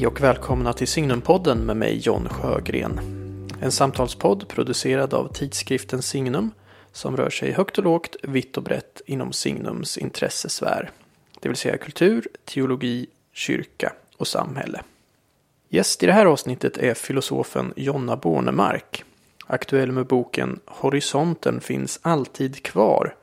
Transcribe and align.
Hej 0.00 0.06
och 0.06 0.20
välkomna 0.20 0.72
till 0.72 0.88
Signumpodden 0.88 1.58
med 1.58 1.76
mig 1.76 1.98
John 1.98 2.28
Sjögren. 2.28 3.00
En 3.60 3.72
samtalspodd 3.72 4.48
producerad 4.48 5.14
av 5.14 5.32
tidskriften 5.32 6.02
Signum 6.02 6.50
som 6.92 7.16
rör 7.16 7.30
sig 7.30 7.52
högt 7.52 7.78
och 7.78 7.84
lågt, 7.84 8.16
vitt 8.22 8.56
och 8.56 8.62
brett 8.62 9.00
inom 9.06 9.32
Signums 9.32 9.98
intressesfär. 9.98 10.90
Det 11.40 11.48
vill 11.48 11.56
säga 11.56 11.76
kultur, 11.76 12.28
teologi, 12.44 13.06
kyrka 13.32 13.92
och 14.16 14.26
samhälle. 14.26 14.82
Gäst 15.68 16.02
i 16.02 16.06
det 16.06 16.12
här 16.12 16.26
avsnittet 16.26 16.78
är 16.78 16.94
filosofen 16.94 17.72
Jonna 17.76 18.16
Bornemark. 18.16 19.04
Aktuell 19.46 19.92
med 19.92 20.06
boken 20.06 20.60
Horisonten 20.66 21.60
finns 21.60 22.00
alltid 22.02 22.62
kvar 22.62 23.14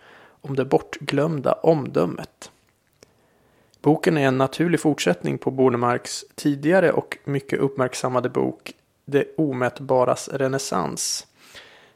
om 0.41 0.55
det 0.55 0.65
bortglömda 0.65 1.53
omdömet. 1.53 2.51
Boken 3.87 4.17
är 4.17 4.27
en 4.27 4.37
naturlig 4.37 4.79
fortsättning 4.79 5.37
på 5.37 5.51
Bornemarks 5.51 6.25
tidigare 6.35 6.91
och 6.91 7.17
mycket 7.23 7.59
uppmärksammade 7.59 8.29
bok 8.29 8.73
Det 9.05 9.35
omätbaras 9.37 10.29
renässans 10.29 11.27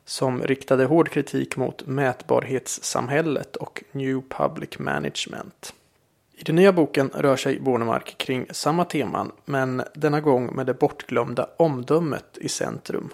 som 0.05 0.43
riktade 0.43 0.85
hård 0.85 1.09
kritik 1.09 1.57
mot 1.57 1.87
mätbarhetssamhället 1.87 3.55
och 3.55 3.83
New 3.91 4.21
Public 4.29 4.79
Management. 4.79 5.73
I 6.35 6.43
den 6.43 6.55
nya 6.55 6.73
boken 6.73 7.09
rör 7.13 7.35
sig 7.35 7.59
Bornemark 7.59 8.17
kring 8.17 8.45
samma 8.51 8.85
teman 8.85 9.31
men 9.45 9.83
denna 9.93 10.21
gång 10.21 10.55
med 10.55 10.65
det 10.65 10.73
bortglömda 10.73 11.47
omdömet 11.57 12.37
i 12.37 12.49
centrum. 12.49 13.09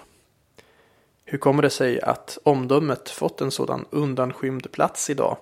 Hur 1.26 1.38
kommer 1.38 1.64
det 1.64 1.70
sig 1.70 2.02
att 2.02 2.38
omdömet 2.44 3.10
fått 3.10 3.42
en 3.42 3.52
sådan 3.52 3.86
undanskymd 3.90 4.72
plats 4.72 5.10
idag? 5.10 5.38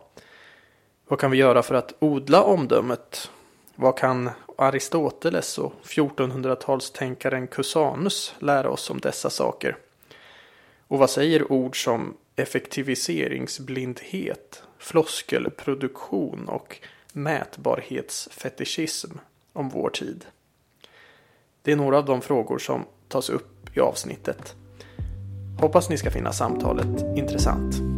Vad 1.08 1.20
kan 1.20 1.32
vi 1.32 1.38
göra 1.38 1.64
för 1.64 1.76
att 1.76 1.94
odla 2.00 2.44
omdömet? 2.44 3.32
Vad 3.76 3.98
kan 3.98 4.30
Aristoteles 4.58 5.58
och 5.58 5.74
1400-talstänkaren 5.84 7.48
Cusanus 7.48 8.36
lära 8.40 8.70
oss 8.70 8.90
om 8.90 9.00
dessa 9.00 9.30
saker? 9.30 9.78
Och 10.88 11.00
vad 11.00 11.10
säger 11.10 11.52
ord 11.52 11.84
som 11.84 12.14
effektiviseringsblindhet, 12.36 14.64
floskelproduktion 14.78 16.50
och 16.50 16.78
mätbarhetsfetischism 17.14 19.12
om 19.54 19.70
vår 19.70 19.90
tid? 19.90 20.26
Det 21.62 21.72
är 21.72 21.76
några 21.76 21.98
av 21.98 22.06
de 22.06 22.22
frågor 22.22 22.58
som 22.58 22.86
tas 23.08 23.30
upp 23.30 23.78
i 23.78 23.80
avsnittet. 23.80 24.56
Hoppas 25.60 25.90
ni 25.90 25.98
ska 25.98 26.12
finna 26.12 26.34
samtalet 26.34 27.18
intressant. 27.18 27.95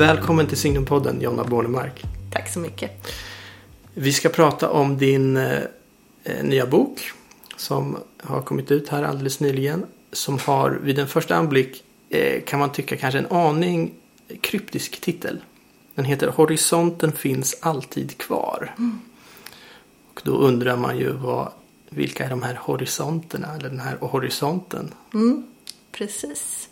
Välkommen 0.00 0.46
till 0.46 0.56
Signumpodden 0.56 1.20
Jonna 1.20 1.44
Bornemark. 1.44 2.04
Tack 2.32 2.48
så 2.52 2.58
mycket. 2.58 3.06
Vi 3.94 4.12
ska 4.12 4.28
prata 4.28 4.70
om 4.70 4.98
din 4.98 5.36
eh, 5.36 5.62
nya 6.42 6.66
bok 6.66 7.12
som 7.56 7.98
har 8.22 8.42
kommit 8.42 8.70
ut 8.70 8.88
här 8.88 9.02
alldeles 9.02 9.40
nyligen. 9.40 9.86
Som 10.12 10.38
har 10.38 10.70
vid 10.70 10.98
en 10.98 11.08
första 11.08 11.36
anblick 11.36 11.84
eh, 12.08 12.42
kan 12.42 12.58
man 12.58 12.72
tycka 12.72 12.96
kanske 12.96 13.18
en 13.18 13.26
aning 13.26 13.94
kryptisk 14.40 15.00
titel. 15.00 15.40
Den 15.94 16.04
heter 16.04 16.28
Horisonten 16.28 17.12
finns 17.12 17.56
alltid 17.60 18.18
kvar. 18.18 18.74
Mm. 18.78 19.00
Och 20.14 20.20
då 20.24 20.32
undrar 20.32 20.76
man 20.76 20.98
ju 20.98 21.12
vad, 21.12 21.52
vilka 21.88 22.24
är 22.24 22.30
de 22.30 22.42
här 22.42 22.54
horisonterna 22.54 23.54
eller 23.54 23.68
den 23.68 23.80
här 23.80 23.96
horisonten? 24.00 24.94
Mm, 25.14 25.46
precis. 25.92 26.68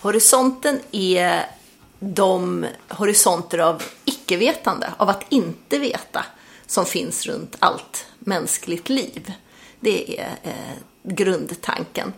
Horisonten 0.00 0.80
är 0.92 1.46
de 2.04 2.66
horisonter 2.88 3.58
av 3.58 3.82
icke-vetande, 4.04 4.92
av 4.96 5.08
att 5.08 5.24
inte 5.28 5.78
veta, 5.78 6.24
som 6.66 6.86
finns 6.86 7.26
runt 7.26 7.56
allt 7.58 8.06
mänskligt 8.18 8.88
liv. 8.88 9.32
Det 9.80 10.20
är 10.20 10.28
eh, 10.42 10.52
grundtanken. 11.02 12.12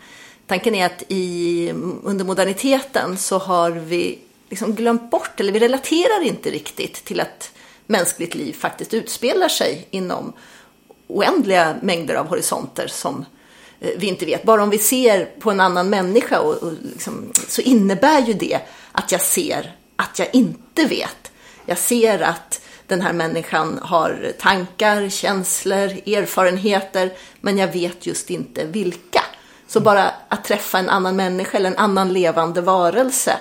Tanken 0.47 0.75
är 0.75 0.87
att 0.87 1.03
i, 1.09 1.71
under 2.03 2.25
moderniteten 2.25 3.19
så 3.19 3.39
har 3.39 3.71
vi 3.71 4.19
liksom 4.51 4.75
glömt 4.75 5.11
bort, 5.11 5.41
eller 5.41 5.53
vi 5.53 5.59
relaterar 5.59 6.23
inte 6.23 6.51
riktigt 6.51 7.05
till 7.05 7.21
att 7.21 7.51
mänskligt 7.87 8.35
liv 8.35 8.53
faktiskt 8.53 8.95
utspelar 8.95 9.49
sig 9.49 9.89
inom 9.91 10.33
oändliga 11.07 11.77
mängder 11.83 12.15
av 12.15 12.27
horisonter 12.27 12.87
som 12.87 13.21
eh, 13.21 13.25
vi 13.97 14.07
inte 14.07 14.27
vet. 14.27 14.43
Bara 14.43 14.63
om 14.63 14.71
vi 14.71 14.79
ser 14.79 15.25
på 15.25 15.51
en 15.51 15.61
annan 15.61 15.91
människa 15.91 16.41
och, 16.41 16.55
och 16.55 16.73
liksom, 16.83 17.33
så 17.49 17.61
innebär 17.61 18.21
ju 18.21 18.33
det 18.33 18.59
att 18.93 19.13
jag 19.13 19.21
ser 19.21 19.77
att 19.97 20.19
jag 20.19 20.29
inte 20.33 20.85
vet. 20.85 21.33
Jag 21.67 21.79
ser 21.79 22.23
att 22.23 22.61
den 22.87 23.01
här 23.01 23.13
människan 23.13 23.79
har 23.83 24.33
tankar, 24.39 25.09
känslor, 25.09 25.89
erfarenheter, 26.07 27.13
men 27.41 27.59
jag 27.59 27.73
vet 27.73 28.07
just 28.07 28.31
inte 28.31 28.65
vilka. 28.65 29.23
Så 29.67 29.81
bara 29.81 30.11
att 30.29 30.45
träffa 30.45 30.79
en 30.79 30.89
annan 30.89 31.17
människa 31.17 31.59
eller 31.59 31.71
en 31.71 31.77
annan 31.77 32.13
levande 32.13 32.61
varelse 32.61 33.37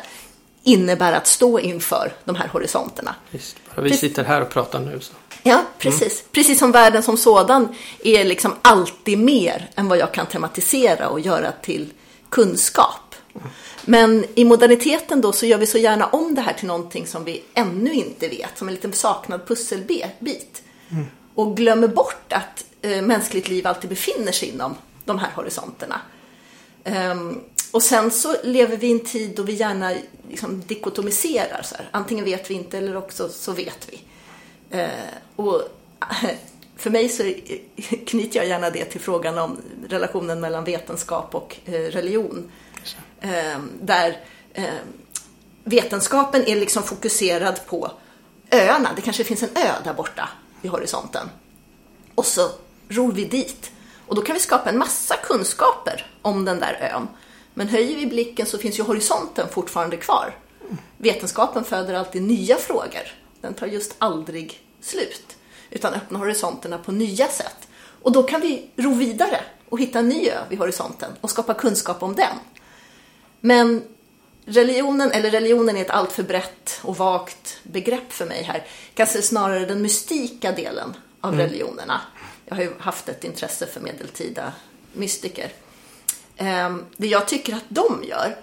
innebär 0.63 1.13
att 1.13 1.27
stå 1.27 1.59
inför 1.59 2.13
de 2.25 2.35
här 2.35 2.47
horisonterna. 2.47 3.15
Just, 3.31 3.57
vi 3.77 3.97
sitter 3.97 4.23
här 4.23 4.41
och 4.41 4.49
pratar 4.49 4.79
nu. 4.79 4.99
Så. 4.99 5.13
Ja, 5.43 5.63
precis. 5.77 6.01
Mm. 6.01 6.29
Precis 6.31 6.59
som 6.59 6.71
världen 6.71 7.03
som 7.03 7.17
sådan 7.17 7.75
är 8.03 8.23
liksom 8.23 8.53
alltid 8.61 9.17
mer 9.17 9.69
än 9.75 9.87
vad 9.87 9.97
jag 9.97 10.13
kan 10.13 10.25
tematisera 10.25 11.09
och 11.09 11.19
göra 11.19 11.51
till 11.51 11.93
kunskap. 12.29 13.15
Mm. 13.35 13.47
Men 13.85 14.25
i 14.35 14.45
moderniteten 14.45 15.21
då 15.21 15.31
så 15.31 15.45
gör 15.45 15.57
vi 15.57 15.65
så 15.65 15.77
gärna 15.77 16.05
om 16.05 16.35
det 16.35 16.41
här 16.41 16.53
till 16.53 16.67
någonting 16.67 17.07
som 17.07 17.23
vi 17.23 17.43
ännu 17.53 17.93
inte 17.93 18.27
vet, 18.27 18.57
som 18.57 18.67
en 18.67 18.73
liten 18.73 18.93
saknad 18.93 19.47
pusselbit. 19.47 20.63
Mm. 20.91 21.05
Och 21.35 21.57
glömmer 21.57 21.87
bort 21.87 22.33
att 22.33 22.65
eh, 22.81 23.01
mänskligt 23.01 23.49
liv 23.49 23.67
alltid 23.67 23.89
befinner 23.89 24.31
sig 24.31 24.49
inom 24.49 24.75
de 25.05 25.19
här 25.19 25.29
horisonterna. 25.35 26.01
Um, 26.85 27.41
och 27.71 27.83
sen 27.83 28.11
så 28.11 28.35
lever 28.43 28.77
vi 28.77 28.87
i 28.87 28.91
en 28.91 28.99
tid 28.99 29.35
då 29.35 29.43
vi 29.43 29.53
gärna 29.53 29.93
liksom 30.29 30.63
dikotomiserar. 30.67 31.61
Så 31.63 31.75
här. 31.75 31.89
Antingen 31.91 32.25
vet 32.25 32.49
vi 32.49 32.53
inte 32.53 32.77
eller 32.77 32.97
också 32.97 33.29
så 33.29 33.51
vet 33.51 33.87
vi. 33.89 34.01
Uh, 34.73 34.89
och 35.35 35.61
för 36.75 36.89
mig 36.89 37.09
så 37.09 37.23
knyter 38.05 38.39
jag 38.39 38.47
gärna 38.47 38.69
det 38.69 38.85
till 38.85 39.01
frågan 39.01 39.37
om 39.37 39.61
relationen 39.89 40.39
mellan 40.39 40.63
vetenskap 40.63 41.35
och 41.35 41.57
eh, 41.65 41.71
religion. 41.71 42.51
Eh, 43.21 43.59
där 43.81 44.17
eh, 44.53 44.65
vetenskapen 45.63 46.43
är 46.47 46.55
liksom 46.55 46.83
fokuserad 46.83 47.65
på 47.65 47.91
öarna. 48.51 48.89
Det 48.95 49.01
kanske 49.01 49.23
finns 49.23 49.43
en 49.43 49.49
ö 49.55 49.71
där 49.83 49.93
borta 49.93 50.29
vid 50.61 50.71
horisonten. 50.71 51.29
Och 52.15 52.25
så 52.25 52.49
ror 52.89 53.11
vi 53.11 53.25
dit. 53.25 53.71
Och 54.07 54.15
då 54.15 54.21
kan 54.21 54.33
vi 54.33 54.39
skapa 54.39 54.69
en 54.69 54.77
massa 54.77 55.15
kunskaper 55.15 56.05
om 56.21 56.45
den 56.45 56.59
där 56.59 56.91
ön. 56.93 57.07
Men 57.53 57.67
höjer 57.67 57.95
vi 57.95 58.05
blicken 58.05 58.45
så 58.45 58.57
finns 58.57 58.79
ju 58.79 58.83
horisonten 58.83 59.47
fortfarande 59.49 59.97
kvar. 59.97 60.35
Vetenskapen 60.97 61.63
föder 61.63 61.93
alltid 61.93 62.21
nya 62.21 62.55
frågor. 62.55 63.11
Den 63.41 63.53
tar 63.53 63.67
just 63.67 63.95
aldrig 63.97 64.62
slut. 64.83 65.35
Utan 65.69 65.93
öppnar 65.93 66.19
horisonterna 66.19 66.77
på 66.77 66.91
nya 66.91 67.27
sätt. 67.27 67.67
Och 68.01 68.11
då 68.11 68.23
kan 68.23 68.41
vi 68.41 68.69
ro 68.75 68.93
vidare 68.93 69.41
och 69.69 69.79
hitta 69.79 69.99
en 69.99 70.09
ny 70.09 70.29
ö 70.29 70.37
vid 70.49 70.59
horisonten 70.59 71.11
och 71.21 71.29
skapa 71.29 71.53
kunskap 71.53 72.03
om 72.03 72.15
den. 72.15 72.37
Men 73.39 73.83
religionen, 74.45 75.11
eller 75.11 75.31
religionen 75.31 75.77
är 75.77 75.81
ett 75.81 75.89
alltför 75.89 76.23
brett 76.23 76.79
och 76.81 76.97
vagt 76.97 77.59
begrepp 77.63 78.13
för 78.13 78.25
mig 78.25 78.43
här. 78.43 78.65
Kanske 78.93 79.21
snarare 79.21 79.65
den 79.65 79.81
mystika 79.81 80.51
delen 80.51 80.93
av 81.21 81.33
mm. 81.33 81.45
religionerna. 81.45 82.01
Jag 82.45 82.55
har 82.55 82.63
ju 82.63 82.73
haft 82.79 83.09
ett 83.09 83.23
intresse 83.23 83.67
för 83.67 83.81
medeltida 83.81 84.53
mystiker. 84.93 85.51
Ehm, 86.37 86.85
det 86.97 87.07
jag 87.07 87.27
tycker 87.27 87.55
att 87.55 87.65
de 87.69 88.03
gör, 88.03 88.37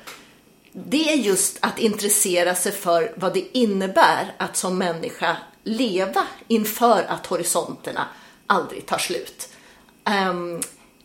det 0.72 1.12
är 1.12 1.16
just 1.16 1.58
att 1.60 1.78
intressera 1.78 2.54
sig 2.54 2.72
för 2.72 3.12
vad 3.16 3.34
det 3.34 3.58
innebär 3.58 4.34
att 4.38 4.56
som 4.56 4.78
människa 4.78 5.36
leva 5.70 6.26
inför 6.48 7.04
att 7.08 7.26
horisonterna 7.26 8.06
aldrig 8.46 8.86
tar 8.86 8.98
slut. 8.98 9.48
Ehm, 10.04 10.60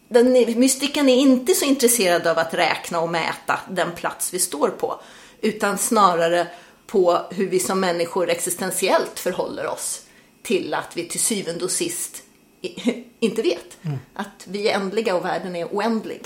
den 0.08 0.32
mystiken 0.60 1.10
är 1.10 1.16
inte 1.16 1.54
så 1.54 1.66
intresserad 1.66 2.28
av 2.28 2.38
att 2.38 2.54
räkna 2.54 3.00
och 3.00 3.10
mäta 3.10 3.60
den 3.70 3.92
plats 3.92 4.34
vi 4.34 4.40
står 4.40 4.70
på, 4.70 5.02
utan 5.42 5.78
snarare 5.78 6.48
på 6.88 7.20
hur 7.32 7.50
vi 7.50 7.60
som 7.60 7.80
människor 7.80 8.30
existentiellt 8.30 9.20
förhåller 9.20 9.68
oss 9.68 10.02
till 10.42 10.74
att 10.74 10.98
vi 10.98 11.08
till 11.08 11.20
syvende 11.20 11.66
och 11.66 11.72
sist 11.72 12.24
inte 13.20 13.42
vet. 13.42 13.78
Mm. 13.82 13.98
Att 14.14 14.48
vi 14.48 14.70
är 14.70 14.76
ändliga 14.76 15.16
och 15.16 15.26
världen 15.26 15.56
är 15.56 15.66
oändlig. 15.66 16.22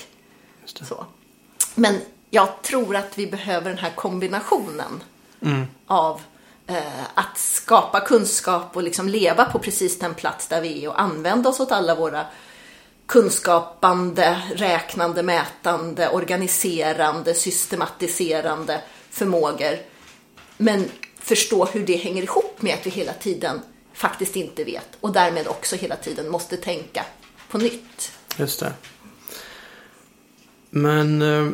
Så. 0.66 1.06
Men 1.76 2.00
jag 2.30 2.62
tror 2.62 2.96
att 2.96 3.18
vi 3.18 3.28
behöver 3.28 3.70
den 3.70 3.80
här 3.80 3.92
kombinationen 3.96 5.04
av 5.88 6.16
eh, 6.16 6.22
Eh, 6.70 7.04
att 7.14 7.38
skapa 7.38 8.00
kunskap 8.00 8.76
och 8.76 8.84
liksom 8.84 9.10
leva 9.10 9.46
på 9.46 9.60
precis 9.60 10.00
den 10.00 10.14
plats 10.14 10.48
där 10.48 10.62
vi 10.62 10.84
är 10.84 10.90
och 10.90 11.02
använda 11.02 11.50
oss 11.50 11.60
åt 11.60 11.72
alla 11.72 11.96
våra 11.96 12.26
kunskapande, 13.06 14.42
räknande, 14.56 15.24
mätande, 15.24 16.10
organiserande, 16.10 17.34
systematiserande 17.34 18.82
förmågor. 19.10 19.78
Men 20.58 20.90
förstå 21.20 21.66
hur 21.66 21.86
det 21.86 21.96
hänger 21.96 22.24
ihop 22.24 22.62
med 22.62 22.74
att 22.74 22.86
vi 22.86 22.90
hela 22.90 23.14
tiden 23.14 23.62
faktiskt 23.94 24.36
inte 24.36 24.64
vet 24.64 24.90
och 25.00 25.12
därmed 25.12 25.48
också 25.48 25.76
hela 25.76 25.96
tiden 25.96 26.32
måste 26.32 26.58
tänka 26.58 27.06
på 27.50 27.58
nytt. 27.58 28.12
Just 28.38 28.60
det. 28.60 28.74
Men 30.70 31.22
eh, 31.22 31.52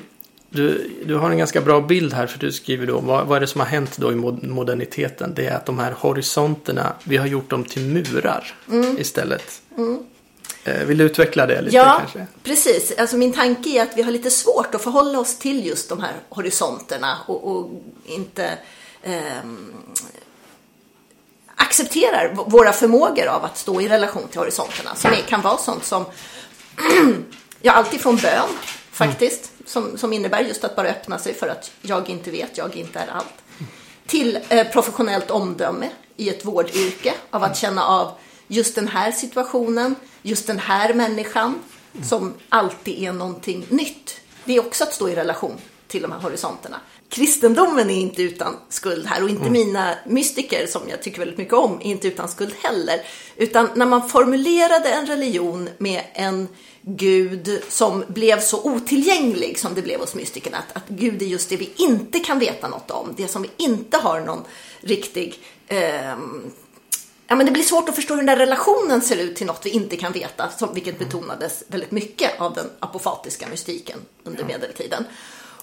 du, 0.55 0.91
du 1.05 1.15
har 1.15 1.29
en 1.29 1.37
ganska 1.37 1.61
bra 1.61 1.81
bild 1.81 2.13
här 2.13 2.27
för 2.27 2.39
du 2.39 2.51
skriver 2.51 2.87
då 2.87 2.99
vad, 2.99 3.27
vad 3.27 3.35
är 3.37 3.41
det 3.41 3.47
som 3.47 3.61
har 3.61 3.67
hänt 3.67 3.97
då 3.97 4.11
i 4.11 4.15
mod- 4.15 4.43
moderniteten? 4.47 5.33
Det 5.35 5.45
är 5.47 5.55
att 5.55 5.65
de 5.65 5.79
här 5.79 5.91
horisonterna, 5.91 6.93
vi 7.03 7.17
har 7.17 7.25
gjort 7.27 7.49
dem 7.49 7.63
till 7.63 7.81
murar 7.81 8.53
istället. 8.97 9.61
Eh, 10.63 10.83
Vill 10.85 10.97
du 10.97 11.03
utveckla 11.03 11.45
det 11.45 11.61
lite 11.61 11.75
Ja, 11.75 11.95
kanske? 11.99 12.27
precis. 12.43 12.93
Alltså 12.97 13.17
min 13.17 13.33
tanke 13.33 13.69
är 13.69 13.81
att 13.83 13.97
vi 13.97 14.01
har 14.01 14.11
lite 14.11 14.29
svårt 14.31 14.75
att 14.75 14.81
förhålla 14.81 15.19
oss 15.19 15.39
till 15.39 15.65
just 15.65 15.89
de 15.89 15.99
här 15.99 16.13
horisonterna 16.29 17.17
och, 17.27 17.51
och 17.51 17.69
inte 18.05 18.57
ehm, 19.03 19.73
accepterar 21.55 22.33
våra 22.33 22.71
förmågor 22.73 23.25
av 23.27 23.45
att 23.45 23.57
stå 23.57 23.81
i 23.81 23.87
relation 23.87 24.27
till 24.27 24.39
horisonterna. 24.39 24.95
Som 24.95 25.11
är, 25.11 25.15
kan 25.15 25.41
vara 25.41 25.57
sånt 25.57 25.83
som, 25.85 26.05
ja, 27.61 27.71
alltifrån 27.71 28.15
bön 28.15 28.49
faktiskt, 28.91 29.51
som, 29.65 29.97
som 29.97 30.13
innebär 30.13 30.41
just 30.41 30.63
att 30.63 30.75
bara 30.75 30.87
öppna 30.87 31.17
sig 31.17 31.33
för 31.33 31.47
att 31.47 31.71
jag 31.81 32.09
inte 32.09 32.31
vet, 32.31 32.57
jag 32.57 32.75
inte 32.75 32.99
är 32.99 33.07
allt. 33.07 33.43
Till 34.05 34.39
eh, 34.49 34.67
professionellt 34.67 35.31
omdöme 35.31 35.89
i 36.15 36.29
ett 36.29 36.45
vårdyrke, 36.45 37.13
av 37.29 37.43
att 37.43 37.57
känna 37.57 37.83
av 37.83 38.11
just 38.47 38.75
den 38.75 38.87
här 38.87 39.11
situationen, 39.11 39.95
just 40.21 40.47
den 40.47 40.59
här 40.59 40.93
människan, 40.93 41.55
som 42.03 42.33
alltid 42.49 43.03
är 43.03 43.11
någonting 43.11 43.65
nytt. 43.69 44.19
Det 44.45 44.55
är 44.55 44.59
också 44.59 44.83
att 44.83 44.93
stå 44.93 45.09
i 45.09 45.15
relation 45.15 45.57
till 45.87 46.01
de 46.01 46.11
här 46.11 46.19
horisonterna. 46.19 46.77
Kristendomen 47.09 47.89
är 47.89 48.01
inte 48.01 48.21
utan 48.21 48.55
skuld 48.69 49.05
här 49.05 49.23
och 49.23 49.29
inte 49.29 49.49
mina 49.49 49.95
mystiker 50.05 50.67
som 50.67 50.81
jag 50.89 51.01
tycker 51.01 51.19
väldigt 51.19 51.37
mycket 51.37 51.53
om 51.53 51.81
är 51.81 51.85
inte 51.85 52.07
utan 52.07 52.27
skuld 52.27 52.53
heller. 52.63 53.01
Utan 53.35 53.69
när 53.75 53.85
man 53.85 54.09
formulerade 54.09 54.89
en 54.89 55.05
religion 55.05 55.69
med 55.77 56.01
en 56.13 56.47
Gud 56.87 57.61
som 57.69 58.03
blev 58.07 58.39
så 58.39 58.63
otillgänglig 58.63 59.59
som 59.59 59.73
det 59.73 59.81
blev 59.81 59.99
hos 59.99 60.15
mystikerna. 60.15 60.57
Att, 60.57 60.77
att 60.77 60.87
Gud 60.87 61.21
är 61.21 61.25
just 61.25 61.49
det 61.49 61.57
vi 61.57 61.73
inte 61.75 62.19
kan 62.19 62.39
veta 62.39 62.67
något 62.67 62.91
om. 62.91 63.13
Det 63.17 63.27
som 63.27 63.41
vi 63.41 63.49
inte 63.57 63.97
har 63.97 64.19
någon 64.19 64.43
riktig 64.81 65.39
ehm, 65.67 66.51
Ja, 67.27 67.35
men 67.35 67.45
det 67.45 67.51
blir 67.51 67.63
svårt 67.63 67.89
att 67.89 67.95
förstå 67.95 68.13
hur 68.13 68.23
den 68.23 68.25
där 68.25 68.45
relationen 68.45 69.01
ser 69.01 69.17
ut 69.17 69.35
till 69.35 69.47
något 69.47 69.65
vi 69.65 69.69
inte 69.69 69.97
kan 69.97 70.11
veta, 70.11 70.49
som, 70.49 70.73
vilket 70.73 70.99
betonades 70.99 71.63
väldigt 71.67 71.91
mycket 71.91 72.41
av 72.41 72.53
den 72.53 72.69
apofatiska 72.79 73.47
mystiken 73.47 73.99
under 74.23 74.43
medeltiden. 74.43 75.03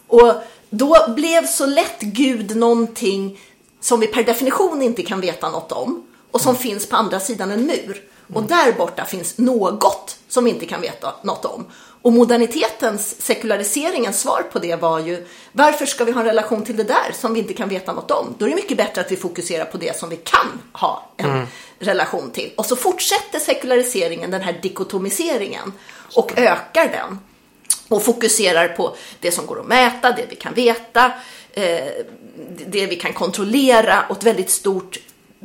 Och 0.06 0.34
då 0.70 0.96
blev 1.16 1.46
så 1.46 1.66
lätt 1.66 2.00
Gud 2.00 2.56
någonting 2.56 3.40
som 3.80 4.00
vi 4.00 4.06
per 4.06 4.22
definition 4.22 4.82
inte 4.82 5.02
kan 5.02 5.20
veta 5.20 5.50
något 5.50 5.72
om 5.72 6.06
och 6.30 6.40
som 6.40 6.56
finns 6.56 6.86
på 6.86 6.96
andra 6.96 7.20
sidan 7.20 7.50
en 7.50 7.66
mur. 7.66 8.02
Och 8.34 8.42
där 8.42 8.72
borta 8.72 9.04
finns 9.04 9.38
något 9.38 10.18
som 10.28 10.44
vi 10.44 10.50
inte 10.50 10.66
kan 10.66 10.80
veta 10.80 11.14
något 11.22 11.44
om. 11.44 11.66
Och 12.02 12.12
modernitetens, 12.12 13.22
sekulariseringens 13.22 14.20
svar 14.20 14.42
på 14.52 14.58
det 14.58 14.76
var 14.76 14.98
ju 14.98 15.26
varför 15.52 15.86
ska 15.86 16.04
vi 16.04 16.12
ha 16.12 16.20
en 16.20 16.26
relation 16.26 16.64
till 16.64 16.76
det 16.76 16.84
där 16.84 17.12
som 17.14 17.34
vi 17.34 17.40
inte 17.40 17.54
kan 17.54 17.68
veta 17.68 17.92
något 17.92 18.10
om? 18.10 18.34
Då 18.38 18.44
är 18.44 18.48
det 18.48 18.54
mycket 18.54 18.76
bättre 18.76 19.00
att 19.00 19.12
vi 19.12 19.16
fokuserar 19.16 19.64
på 19.64 19.76
det 19.76 19.98
som 19.98 20.08
vi 20.08 20.16
kan 20.16 20.60
ha 20.72 21.10
en 21.16 21.46
relation 21.78 22.30
till. 22.30 22.52
Och 22.56 22.66
så 22.66 22.76
fortsätter 22.76 23.38
sekulariseringen, 23.38 24.30
den 24.30 24.40
här 24.40 24.58
dikotomiseringen 24.62 25.72
och 26.14 26.38
ökar 26.38 26.88
den 26.88 27.18
och 27.88 28.02
fokuserar 28.02 28.68
på 28.68 28.96
det 29.20 29.32
som 29.32 29.46
går 29.46 29.60
att 29.60 29.66
mäta, 29.66 30.12
det 30.12 30.26
vi 30.30 30.36
kan 30.36 30.54
veta, 30.54 31.12
eh, 31.52 31.88
det 32.66 32.86
vi 32.86 32.96
kan 32.96 33.12
kontrollera 33.12 34.04
och 34.08 34.16
ett 34.16 34.24
väldigt 34.24 34.50
stort 34.50 34.98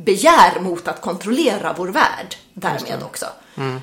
begär 0.04 0.60
mot 0.60 0.88
att 0.88 1.00
kontrollera 1.00 1.74
vår 1.78 1.88
värld 1.88 2.36
därmed 2.54 3.02
också. 3.02 3.26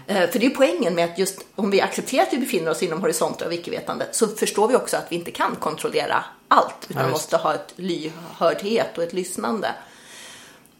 Eh, 0.07 0.29
För 0.29 0.39
det 0.39 0.45
är 0.45 0.49
poängen 0.49 0.95
med 0.95 1.05
att 1.05 1.17
just 1.19 1.39
om 1.55 1.71
vi 1.71 1.81
accepterar 1.81 2.23
att 2.23 2.33
vi 2.33 2.37
befinner 2.37 2.71
oss 2.71 2.83
inom 2.83 3.01
horisonter 3.01 3.45
av 3.45 3.53
icke-vetande 3.53 4.07
så 4.11 4.27
förstår 4.27 4.67
vi 4.67 4.75
också 4.75 4.97
att 4.97 5.05
vi 5.09 5.15
inte 5.15 5.31
kan 5.31 5.55
kontrollera 5.55 6.23
allt 6.47 6.75
utan 6.89 7.03
Ja, 7.03 7.09
måste 7.09 7.37
ha 7.37 7.53
ett 7.53 7.73
lyhördhet 7.75 8.97
och 8.97 9.03
ett 9.03 9.13
lyssnande. 9.13 9.75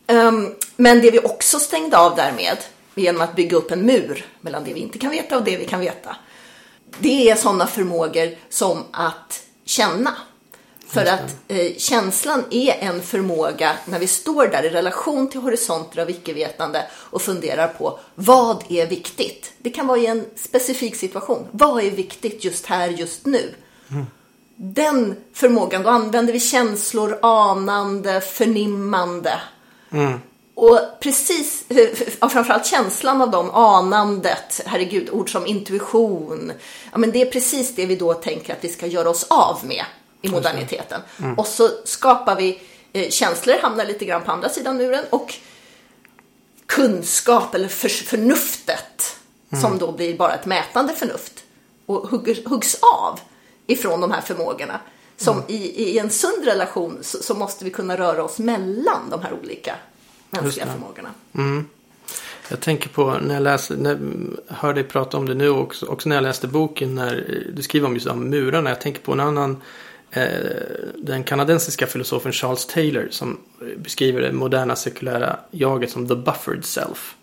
Ehm, 0.08 0.56
Men 0.76 1.02
det 1.02 1.12
vi 1.12 1.20
också 1.20 1.60
stängde 1.60 1.98
av 1.98 2.16
därmed 2.16 2.58
genom 2.96 3.22
att 3.22 3.36
bygga 3.36 3.58
upp 3.58 3.72
en 3.72 3.82
mur 3.86 4.26
mellan 4.42 4.64
det 4.64 4.74
vi 4.74 4.80
inte 4.80 5.00
kan 5.00 5.12
veta 5.12 5.38
och 5.38 5.44
det 5.44 5.58
vi 5.58 5.66
kan 5.66 5.80
veta. 5.80 6.16
Det 7.00 7.30
är 7.30 7.36
sådana 7.36 7.68
förmågor 7.68 8.36
som 8.50 8.84
att 8.92 9.42
känna. 9.66 10.16
För 10.88 11.06
att 11.06 11.36
eh, 11.48 11.76
känslan 11.78 12.44
är 12.50 12.74
en 12.80 13.02
förmåga 13.02 13.72
när 13.86 14.00
vi 14.00 14.08
står 14.08 14.48
där 14.48 14.64
i 14.64 14.70
relation 14.70 15.30
till 15.30 15.40
horisonter 15.40 16.02
av 16.02 16.10
icke-vetande 16.10 16.84
och 16.94 17.22
funderar 17.22 17.68
på 17.68 18.00
vad 18.16 18.64
är 18.70 18.88
viktigt? 18.88 19.52
Det 19.58 19.70
kan 19.70 19.88
vara 19.88 19.98
i 19.98 20.06
en 20.06 20.26
specifik 20.36 20.96
situation. 20.96 21.48
Vad 21.52 21.84
är 21.84 21.92
viktigt 21.92 22.44
just 22.44 22.66
här, 22.66 22.90
just 22.90 23.26
nu? 23.26 23.54
Den 24.56 25.16
förmågan, 25.34 25.84
då 25.84 25.90
använder 25.90 26.34
vi 26.34 26.40
känslor, 26.40 27.20
anande, 27.22 28.22
förnimmande. 28.22 29.42
Och 30.56 30.80
precis, 31.00 31.64
ja, 32.20 32.30
framförallt 32.30 32.66
känslan 32.66 33.22
av 33.22 33.32
dem, 33.32 33.52
anandet, 33.52 34.62
herregud, 34.66 35.10
ord 35.10 35.32
som 35.32 35.46
intuition. 35.46 36.52
Ja, 36.92 36.98
men 36.98 37.12
det 37.12 37.22
är 37.22 37.26
precis 37.32 37.76
det 37.76 37.86
vi 37.86 37.96
då 37.96 38.14
tänker 38.14 38.54
att 38.54 38.64
vi 38.64 38.70
ska 38.70 38.88
göra 38.88 39.10
oss 39.10 39.24
av 39.30 39.60
med 39.66 39.86
i 40.26 40.30
moderniteten. 40.30 41.02
Och 41.38 41.48
så 41.48 41.70
skapar 41.84 42.36
vi, 42.36 42.62
eh, 42.94 43.10
känslor 43.10 43.56
hamnar 43.62 43.86
lite 43.86 44.06
grann 44.06 44.24
på 44.24 44.32
andra 44.32 44.50
sidan 44.50 44.78
muren 44.78 45.06
och 45.10 45.34
kunskap 46.66 47.56
eller 47.56 47.68
för, 47.68 47.90
förnuftet 47.90 49.18
som 49.62 49.78
då 49.78 49.92
blir 49.92 50.18
bara 50.18 50.34
ett 50.34 50.46
mätande 50.46 50.94
förnuft 50.94 51.44
och 51.86 52.08
hugger, 52.10 52.50
huggs 52.50 52.78
av 52.82 53.20
ifrån 53.68 54.02
de 54.02 54.12
här 54.12 54.22
förmågorna. 54.22 54.80
Som 55.18 55.44
i, 55.48 55.84
i 55.84 56.00
en 56.00 56.10
sund 56.10 56.46
relation 56.46 56.98
så, 57.02 57.24
så 57.24 57.36
måste 57.36 57.66
vi 57.66 57.72
kunna 57.72 57.98
röra 57.98 58.24
oss 58.24 58.40
mellan 58.40 59.10
de 59.10 59.22
här 59.22 59.34
olika 59.44 59.76
mänskliga 60.30 60.66
förmågorna. 60.66 61.10
Jag 62.50 62.60
tänker 62.60 62.90
på 62.90 63.18
när 63.22 63.34
jag 63.34 63.44
läser, 63.44 63.78
när, 63.78 64.00
hör 64.48 64.74
dig 64.74 64.84
prata 64.84 65.18
om 65.18 65.26
det 65.26 65.34
nu 65.34 65.50
och 65.50 65.62
också, 65.62 65.86
också 65.86 66.10
när 66.10 66.16
jag 66.16 66.24
läste 66.24 66.48
boken 66.48 66.96
när 66.96 67.14
eh, 67.30 67.54
du 67.54 67.64
skriver 67.64 67.88
om 67.88 67.94
just 67.94 68.06
de 68.06 68.30
murarna. 68.30 68.70
Jag 68.70 68.82
tänker 68.82 69.02
på 69.02 69.12
en 69.12 69.20
annan, 69.20 69.62
den 70.98 71.24
kanadensiska 71.24 71.88
filosofen 71.88 72.32
Charles 72.32 72.66
Taylor 72.66 73.08
som 73.10 73.38
beskriver 73.78 74.22
det 74.22 74.32
moderna 74.32 74.76
sekulära 74.76 75.40
jaget 75.52 75.92
som 75.92 76.08
the 76.08 76.16
buffered 76.16 76.66
self. 76.66 77.16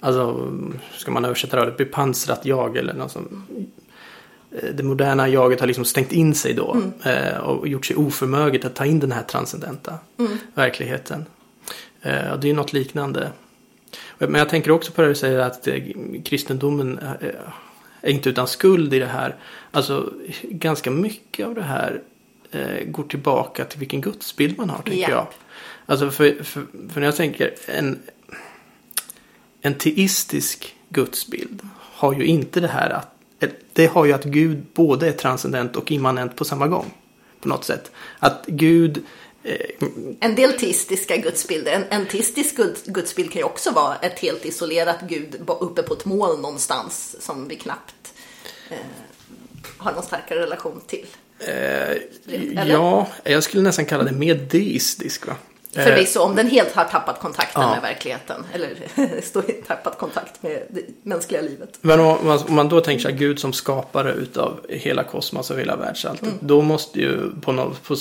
Alltså, 0.00 0.52
ska 0.96 1.10
man 1.10 1.24
översätta 1.24 1.64
det, 1.64 1.72
bepansrat 1.72 2.46
jag 2.46 2.76
eller 2.76 2.94
något 2.94 3.12
som 3.12 3.46
eh, 4.52 4.68
det 4.74 4.82
moderna 4.82 5.28
jaget 5.28 5.60
har 5.60 5.66
liksom 5.66 5.84
stängt 5.84 6.12
in 6.12 6.34
sig 6.34 6.54
då 6.54 6.82
eh, 7.04 7.38
och 7.38 7.68
gjort 7.68 7.86
sig 7.86 7.96
oförmöget 7.96 8.64
att 8.64 8.74
ta 8.74 8.84
in 8.84 9.00
den 9.00 9.12
här 9.12 9.22
transcendenta 9.22 9.98
verkligheten. 10.54 11.26
Eh, 12.02 12.30
och 12.30 12.40
det 12.40 12.50
är 12.50 12.54
något 12.54 12.72
liknande. 12.72 13.32
Men 14.18 14.34
jag 14.34 14.48
tänker 14.48 14.70
också 14.70 14.92
på 14.92 15.02
det 15.02 15.08
du 15.08 15.14
säger 15.14 15.38
att 15.38 15.68
eh, 15.68 15.74
kristendomen 16.24 16.98
eh, 16.98 17.28
är 18.00 18.10
inte 18.10 18.30
utan 18.30 18.46
skuld 18.46 18.94
i 18.94 18.98
det 18.98 19.06
här. 19.06 19.36
Alltså 19.70 20.12
ganska 20.42 20.90
mycket 20.90 21.46
av 21.46 21.54
det 21.54 21.62
här 21.62 22.02
eh, 22.50 22.84
går 22.86 23.02
tillbaka 23.04 23.64
till 23.64 23.78
vilken 23.78 24.00
gudsbild 24.00 24.58
man 24.58 24.70
har 24.70 24.82
tänker 24.82 25.00
Ja. 25.00 25.10
jag. 25.10 25.26
Alltså 25.86 26.10
för, 26.10 26.42
för, 26.42 26.66
för 26.92 27.00
när 27.00 27.06
jag 27.06 27.16
tänker 27.16 27.54
en, 27.66 27.98
en 29.60 29.74
teistisk 29.74 30.74
gudsbild 30.88 31.60
har 31.74 32.14
ju 32.14 32.24
inte 32.26 32.60
det 32.60 32.68
här 32.68 32.90
att 32.90 33.14
det 33.72 33.86
har 33.86 34.04
ju 34.04 34.12
att 34.12 34.24
Gud 34.24 34.64
både 34.74 35.08
är 35.08 35.12
transcendent 35.12 35.76
och 35.76 35.92
immanent 35.92 36.36
på 36.36 36.44
samma 36.44 36.66
gång. 36.66 36.94
På 37.40 37.48
något 37.48 37.64
sätt. 37.64 37.90
Att 38.18 38.44
Gud 38.46 39.04
eh, 39.42 39.56
En 40.20 40.34
del 40.34 40.52
teistiska 40.52 41.16
gudsbilder, 41.16 41.72
en, 41.72 41.84
en 41.90 42.06
teistisk 42.06 42.56
gud, 42.56 42.76
gudsbild 42.84 43.32
kan 43.32 43.40
ju 43.40 43.44
också 43.44 43.70
vara 43.70 43.96
ett 43.96 44.18
helt 44.18 44.44
isolerat 44.44 45.00
gud 45.08 45.40
uppe 45.60 45.82
på 45.82 45.94
ett 45.94 46.04
moln 46.04 46.42
någonstans 46.42 47.16
som 47.20 47.48
vi 47.48 47.56
knappt 47.56 48.12
eh, 48.70 48.76
har 49.78 49.92
någon 49.92 50.02
starkare 50.02 50.40
relation 50.40 50.80
till. 50.86 51.06
Eller? 51.46 52.72
Ja, 52.72 53.08
jag 53.24 53.42
skulle 53.42 53.62
nästan 53.62 53.84
kalla 53.86 54.04
det 54.04 54.12
mer 54.12 54.34
deistisk. 54.34 55.26
Va? 55.26 55.36
Eh, 55.74 55.84
Förvisso, 55.84 56.20
om 56.20 56.34
den 56.36 56.46
helt 56.50 56.72
har 56.72 56.84
tappat 56.84 57.20
kontakten 57.20 57.62
Ja. 57.62 57.70
med 57.70 57.82
verkligheten, 57.82 58.44
eller 58.52 58.70
står 59.22 59.50
i 59.50 59.52
tappat 59.52 59.98
kontakt 59.98 60.42
med 60.42 60.62
det 60.70 60.82
mänskliga 61.02 61.40
livet. 61.42 61.78
Men 61.80 62.00
om 62.00 62.26
man, 62.26 62.38
om 62.48 62.54
man 62.54 62.68
då 62.68 62.80
tänker 62.80 63.02
sig 63.02 63.12
Gud 63.12 63.38
som 63.38 63.52
skapare 63.52 64.12
utav 64.12 64.60
hela 64.68 65.04
kosmos 65.04 65.50
och 65.50 65.58
hela 65.58 65.76
världsalltet. 65.76 66.22
Mm. 66.22 66.38
Då 66.40 66.62
måste 66.62 67.00
ju 67.00 67.30
på, 67.40 67.52
något, 67.52 67.82
på, 67.82 67.96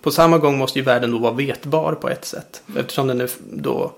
på 0.00 0.10
samma 0.10 0.38
gång 0.38 0.58
måste 0.58 0.78
ju 0.78 0.84
världen 0.84 1.10
då 1.10 1.18
vara 1.18 1.32
vetbar 1.32 1.92
på 1.94 2.08
ett 2.08 2.24
sätt. 2.24 2.62
Eftersom 2.76 3.06
den 3.06 3.20
är 3.20 3.30
då 3.52 3.92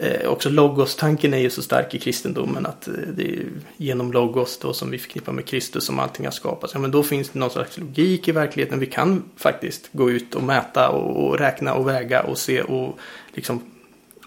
Eh, 0.00 0.28
också 0.28 0.48
logos-tanken 0.48 1.34
är 1.34 1.38
ju 1.38 1.50
så 1.50 1.62
stark 1.62 1.94
i 1.94 1.98
kristendomen 1.98 2.66
att 2.66 2.88
eh, 2.88 2.94
det 2.94 3.22
är 3.22 3.46
genom 3.76 4.12
logos 4.12 4.58
då 4.58 4.72
som 4.72 4.90
vi 4.90 4.98
förknippar 4.98 5.32
med 5.32 5.46
Kristus 5.46 5.84
som 5.84 5.98
allting 5.98 6.24
har 6.24 6.32
skapats. 6.32 6.74
Ja, 6.74 6.80
men 6.80 6.90
då 6.90 7.02
finns 7.02 7.28
det 7.28 7.38
någon 7.38 7.50
slags 7.50 7.78
logik 7.78 8.28
i 8.28 8.32
verkligheten. 8.32 8.78
Vi 8.78 8.86
kan 8.86 9.24
faktiskt 9.36 9.88
gå 9.92 10.10
ut 10.10 10.34
och 10.34 10.42
mäta 10.42 10.88
och, 10.88 11.26
och 11.26 11.38
räkna 11.38 11.74
och 11.74 11.88
väga 11.88 12.22
och 12.22 12.38
se 12.38 12.62
och 12.62 12.98
liksom 13.32 13.62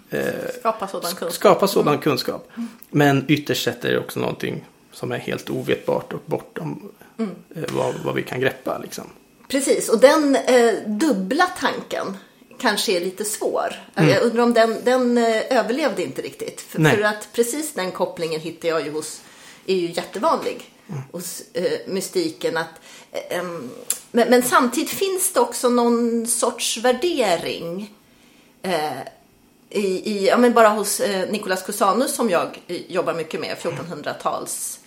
eh, 0.09 0.23
skapa 0.59 0.87
sådan 0.87 1.11
kunskap. 1.11 1.33
Skapa 1.33 1.67
sådan 1.67 1.87
mm. 1.87 2.01
kunskap. 2.01 2.49
Men 2.89 3.25
ytterst 3.27 3.63
sett 3.63 3.85
är 3.85 3.91
det 3.91 3.99
också 3.99 4.19
någonting 4.19 4.65
som 4.91 5.11
är 5.11 5.17
helt 5.17 5.49
ovetbart 5.49 6.13
och 6.13 6.21
bortom 6.25 6.91
mm. 7.17 7.31
eh, 7.55 7.63
vad, 7.69 7.95
vad, 8.05 8.15
vi 8.15 8.23
kan 8.23 8.39
greppa. 8.39 8.77
Liksom. 8.77 9.05
Precis, 9.47 9.89
och 9.89 9.99
den 9.99 10.35
eh, 10.35 10.73
dubbla 10.85 11.45
tanken 11.59 12.17
kanske 12.61 12.91
är 12.91 12.99
lite 12.99 13.25
svår. 13.25 13.75
Mm. 13.95 14.09
Jag 14.09 14.23
undrar 14.23 14.43
om 14.43 14.53
den, 14.53 14.83
den 14.83 15.17
eh, 15.17 15.57
överlevde 15.57 16.03
inte 16.03 16.21
riktigt. 16.21 16.61
För, 16.61 16.83
för, 16.83 17.01
att 17.01 17.27
precis 17.33 17.73
den 17.73 17.91
kopplingen 17.91 18.41
hittar 18.41 18.69
jag 18.69 18.85
ju 18.85 18.91
hos, 18.91 19.21
är 19.65 19.75
ju 19.75 19.91
jättevanlig 19.91 20.73
mm. 20.89 21.01
hos 21.11 21.41
eh, 21.53 21.79
mystiken. 21.87 22.57
Att, 22.57 22.81
eh, 23.11 23.43
men, 24.11 24.29
men, 24.29 24.43
samtidigt 24.43 24.89
finns 24.89 25.33
det 25.33 25.39
också 25.39 25.69
någon 25.69 26.27
sorts 26.27 26.77
värdering 26.77 27.93
eh, 28.61 29.01
i, 29.69 30.11
i, 30.11 30.27
ja, 30.27 30.37
men 30.37 30.53
bara 30.53 30.69
hos 30.69 30.99
eh, 30.99 31.29
Nicolas 31.29 31.63
Cusanus 31.63 32.15
som 32.15 32.29
jag 32.29 32.61
eh, 32.67 32.91
jobbar 32.91 33.13
mycket 33.13 33.39
med, 33.39 33.57
1400-tals 33.57 34.79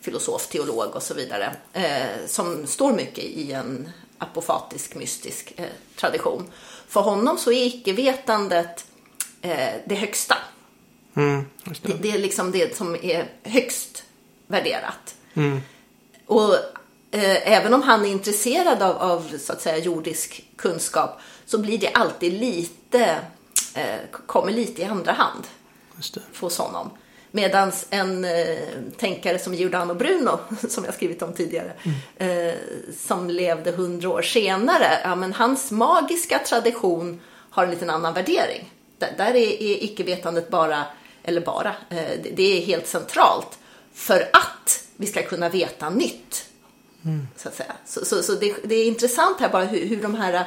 filosof, 0.00 0.46
teolog 0.46 0.96
och 0.96 1.02
så 1.02 1.14
vidare, 1.14 1.56
eh, 1.72 2.26
som 2.26 2.66
står 2.66 2.92
mycket 2.92 3.24
i 3.24 3.52
en 3.52 3.88
apofatisk 4.18 4.94
mystisk 4.94 5.52
eh, 5.56 5.66
tradition. 5.96 6.50
För 6.92 7.00
honom 7.00 7.38
så 7.38 7.52
är 7.52 7.66
icke-vetandet 7.66 8.84
eh, 9.42 9.74
det 9.84 9.94
högsta. 9.94 10.34
Mm, 11.14 11.44
det. 11.64 11.88
Det, 11.88 11.94
det. 12.02 12.10
är 12.10 12.18
liksom 12.18 12.50
det 12.50 12.76
som 12.76 12.94
är 12.94 13.30
högst 13.42 14.04
värderat. 14.46 15.14
Mm. 15.34 15.60
Och 16.26 16.54
eh, 17.10 17.52
även 17.52 17.74
om 17.74 17.82
han 17.82 18.04
är 18.04 18.08
intresserad 18.08 18.82
av, 18.82 18.96
av, 18.96 19.38
så 19.38 19.52
att 19.52 19.62
säga 19.62 19.78
jordisk 19.78 20.44
kunskap 20.56 21.20
så 21.46 21.58
blir 21.58 21.78
det 21.78 21.88
alltid 21.88 22.32
lite, 22.32 23.18
eh, 23.74 24.00
kommer 24.26 24.52
lite 24.52 24.82
i 24.82 24.84
andra 24.84 25.12
hand 25.12 25.44
hos 26.40 26.58
honom. 26.58 26.90
Medan 27.34 27.72
en 27.90 28.24
eh, 28.24 28.58
tänkare 28.96 29.38
som 29.38 29.54
Giordano 29.54 29.94
Bruno, 29.94 30.38
som 30.68 30.84
jag 30.84 30.94
skrivit 30.94 31.22
om 31.22 31.32
tidigare, 31.32 31.72
mm. 31.82 32.48
eh, 32.48 32.54
som 32.98 33.30
levde 33.30 33.70
hundra 33.70 34.08
år 34.08 34.22
senare, 34.22 35.00
ja, 35.04 35.14
men 35.14 35.32
hans 35.32 35.70
magiska 35.70 36.38
tradition 36.38 37.20
har 37.50 37.64
en 37.64 37.70
liten 37.70 37.90
annan 37.90 38.14
värdering. 38.14 38.72
Där, 38.98 39.14
där 39.16 39.34
är, 39.34 39.62
är 39.62 39.84
icke-vetandet 39.84 40.50
bara, 40.50 40.84
eller 41.22 41.40
bara, 41.40 41.74
eh, 41.90 42.10
det, 42.22 42.30
det, 42.36 42.42
är 42.42 42.66
helt 42.66 42.86
centralt 42.86 43.58
för 43.94 44.20
att 44.32 44.84
vi 44.96 45.06
ska 45.06 45.22
kunna 45.22 45.48
veta 45.48 45.90
nytt. 45.90 46.48
Mm. 47.04 47.28
Så, 47.36 47.48
att 47.48 47.54
säga. 47.54 47.72
så, 47.86 48.04
så, 48.04 48.22
så 48.22 48.32
det, 48.32 48.54
det, 48.64 48.74
är 48.74 48.86
intressant 48.86 49.40
här 49.40 49.48
bara 49.48 49.64
hur, 49.64 49.86
hur 49.86 50.02
de 50.02 50.14
här 50.14 50.44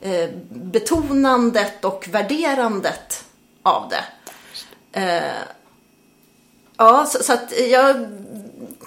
eh, 0.00 0.30
betonandet 0.50 1.84
och 1.84 2.08
värderandet 2.10 3.24
av 3.62 3.90
det 3.90 4.04
eh, 5.00 5.42
Ja, 6.76 7.06
så, 7.06 7.22
så, 7.22 7.32
att 7.32 7.52
jag 7.70 8.06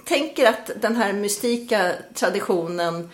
tänker 0.05 0.49
att 0.49 0.71
den 0.81 0.95
här 0.95 1.13
mystika 1.13 1.93
traditionen, 2.13 3.09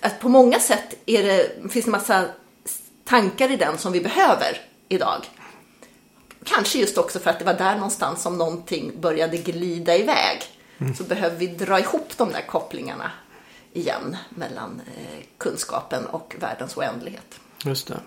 att 0.00 0.20
på 0.20 0.28
många 0.28 0.60
sätt 0.60 0.94
är 1.06 1.22
det, 1.22 1.70
finns 1.70 1.84
det 1.84 1.90
massa 1.90 2.24
tankar 3.04 3.50
i 3.50 3.56
den 3.56 3.78
som 3.78 3.92
vi 3.92 4.00
behöver 4.00 4.60
idag. 4.88 5.24
Kanske 6.44 6.78
just 6.78 6.98
också 6.98 7.18
för 7.18 7.30
att 7.30 7.38
det 7.38 7.44
var 7.44 7.54
där 7.54 7.74
någonstans 7.74 8.22
som 8.22 8.38
någonting 8.38 9.00
började 9.00 9.36
glida 9.36 9.96
iväg. 9.96 10.42
Mm. 10.78 10.94
Så 10.94 11.04
behöver 11.04 11.36
vi 11.36 11.46
dra 11.46 11.80
ihop 11.80 12.12
de 12.16 12.32
där 12.32 12.46
kopplingarna 12.46 13.10
igen 13.72 14.16
mellan 14.28 14.80
eh, 14.86 15.24
kunskapen 15.38 16.06
och 16.06 16.36
världens 16.40 16.76
oändlighet. 16.76 17.40
Just 17.64 17.88
det. 17.88 18.00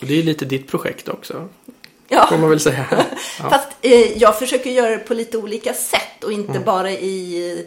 Och 0.00 0.06
det 0.06 0.18
är 0.18 0.22
lite 0.22 0.44
ditt 0.44 0.68
projekt 0.68 1.08
också. 1.08 1.48
Ja. 2.12 2.26
Får 2.26 2.38
man 2.38 2.50
väl 2.50 2.60
säga. 2.60 2.86
Ja. 3.38 3.50
Fast 3.50 3.68
eh, 3.82 4.18
jag 4.18 4.38
försöker 4.38 4.70
göra 4.70 4.90
det 4.90 4.98
på 4.98 5.14
lite 5.14 5.38
olika 5.38 5.74
sätt 5.74 6.24
och 6.24 6.32
inte 6.32 6.50
mm. 6.50 6.64
bara 6.64 6.90
i 6.90 7.66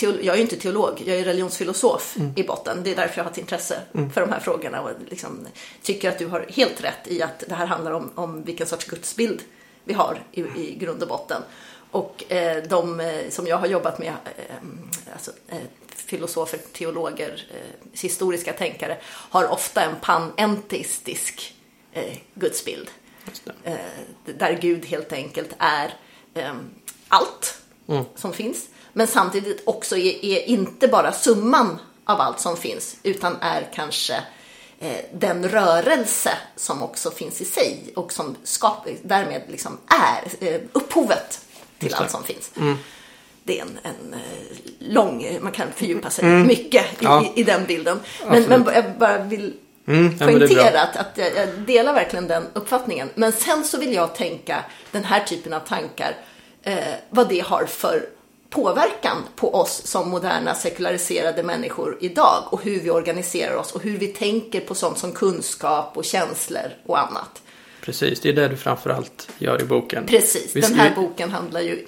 jag 0.00 0.26
är 0.26 0.34
ju 0.34 0.42
inte 0.42 0.56
teolog, 0.56 1.02
jag 1.06 1.16
är 1.16 1.24
religionsfilosof 1.24 2.16
mm. 2.16 2.32
i 2.36 2.42
botten. 2.42 2.80
Det 2.84 2.90
är 2.90 2.96
därför 2.96 3.18
jag 3.18 3.24
har 3.24 3.30
ett 3.30 3.38
intresse 3.38 3.80
mm. 3.94 4.10
för 4.10 4.20
de 4.20 4.30
här 4.30 4.40
frågorna 4.40 4.80
och 4.80 4.90
liksom 5.08 5.46
tycker 5.82 6.08
att 6.08 6.18
du 6.18 6.26
har 6.26 6.46
helt 6.48 6.84
rätt 6.84 7.08
i 7.08 7.22
att 7.22 7.44
det 7.48 7.54
här 7.54 7.66
handlar 7.66 7.92
om, 7.92 8.10
om 8.14 8.44
vilken 8.44 8.66
sorts 8.66 8.84
gudsbild 8.84 9.42
vi 9.84 9.94
har 9.94 10.22
i, 10.32 10.40
i 10.40 10.76
grund 10.80 11.02
och 11.02 11.08
botten. 11.08 11.42
Och 11.90 12.32
eh, 12.32 12.62
de 12.62 13.00
eh, 13.00 13.30
som 13.30 13.46
jag 13.46 13.56
har 13.56 13.66
jobbat 13.66 13.98
med, 13.98 14.12
eh, 14.36 14.54
alltså, 15.12 15.30
eh, 15.48 15.58
filosofer, 15.96 16.58
teologer, 16.72 17.46
eh, 17.50 18.00
historiska 18.00 18.52
tänkare, 18.52 18.96
har 19.04 19.52
ofta 19.52 19.82
en 19.82 19.96
panenteistisk 20.00 21.54
gudsbild. 22.34 22.90
Eh, 23.64 23.74
där 24.24 24.58
Gud 24.62 24.86
helt 24.86 25.12
enkelt 25.12 25.50
är 25.58 25.94
eh, 26.34 26.54
allt 27.08 27.62
mm. 27.88 28.04
som 28.14 28.32
finns. 28.32 28.66
Men 28.92 29.06
samtidigt 29.06 29.62
också 29.66 29.96
är, 29.96 30.24
är, 30.24 30.48
inte 30.48 30.88
bara 30.88 31.12
summan 31.12 31.78
av 32.04 32.20
allt 32.20 32.40
som 32.40 32.56
finns 32.56 32.96
utan 33.02 33.36
är 33.40 33.68
kanske 33.74 34.14
eh, 34.78 35.04
den 35.12 35.48
rörelse 35.48 36.30
som 36.56 36.82
också 36.82 37.10
finns 37.10 37.40
i 37.40 37.44
sig 37.44 37.92
och 37.96 38.12
som 38.12 38.36
skapar, 38.42 38.92
därmed 39.02 39.42
liksom 39.48 39.78
är 39.86 40.48
eh, 40.48 40.60
upphovet 40.72 41.40
till 41.78 41.94
allt 41.94 42.10
som 42.10 42.24
finns. 42.24 42.50
Mm. 42.56 42.76
Det 43.46 43.58
är 43.58 43.62
en, 43.62 43.78
en, 43.82 44.20
lång, 44.78 45.38
man 45.40 45.52
kan 45.52 45.72
fördjupa 45.72 46.10
sig 46.10 46.24
mm. 46.24 46.46
mycket 46.46 46.84
i, 46.84 47.04
ja. 47.04 47.24
i, 47.24 47.40
i, 47.40 47.44
den 47.44 47.66
bilden. 47.66 48.00
Men, 48.28 48.42
men 48.42 48.64
jag 48.74 48.98
bara 48.98 49.18
vill 49.18 49.54
mm, 49.86 50.18
poängterat 50.18 50.96
att 50.96 51.10
jag, 51.14 51.34
jag, 51.36 51.48
delar 51.48 51.94
verkligen 51.94 52.28
den 52.28 52.46
uppfattningen. 52.52 53.10
Men 53.14 53.32
sen 53.32 53.64
så 53.64 53.78
vill 53.78 53.94
jag 53.94 54.14
tänka 54.14 54.64
den 54.90 55.04
här 55.04 55.20
typen 55.20 55.52
av 55.52 55.60
tankar, 55.60 56.16
eh, 56.62 56.76
vad 57.10 57.28
det 57.28 57.40
har 57.40 57.64
för 57.64 58.08
påverkan 58.50 59.16
på 59.36 59.54
oss 59.54 59.86
som 59.86 60.08
moderna 60.08 60.54
sekulariserade 60.54 61.42
människor 61.42 61.98
idag 62.00 62.44
och 62.50 62.62
hur 62.62 62.80
vi 62.80 62.90
organiserar 62.90 63.56
oss 63.56 63.72
och 63.72 63.82
hur 63.82 63.98
vi 63.98 64.06
tänker 64.06 64.60
på 64.60 64.74
sånt 64.74 64.98
som 64.98 65.12
kunskap 65.12 65.96
och 65.96 66.04
känslor 66.04 66.70
och 66.86 66.98
annat. 66.98 67.42
Precis, 67.84 68.20
det 68.20 68.28
är 68.28 68.32
det 68.32 68.48
du 68.48 68.56
framförallt 68.56 69.28
gör 69.38 69.62
i 69.62 69.64
boken. 69.64 70.06
Precis, 70.06 70.56
Visst, 70.56 70.68
den 70.68 70.78
här 70.78 70.90
vi... 70.90 70.96
boken 70.96 71.30
handlar 71.30 71.60
ju, 71.60 71.86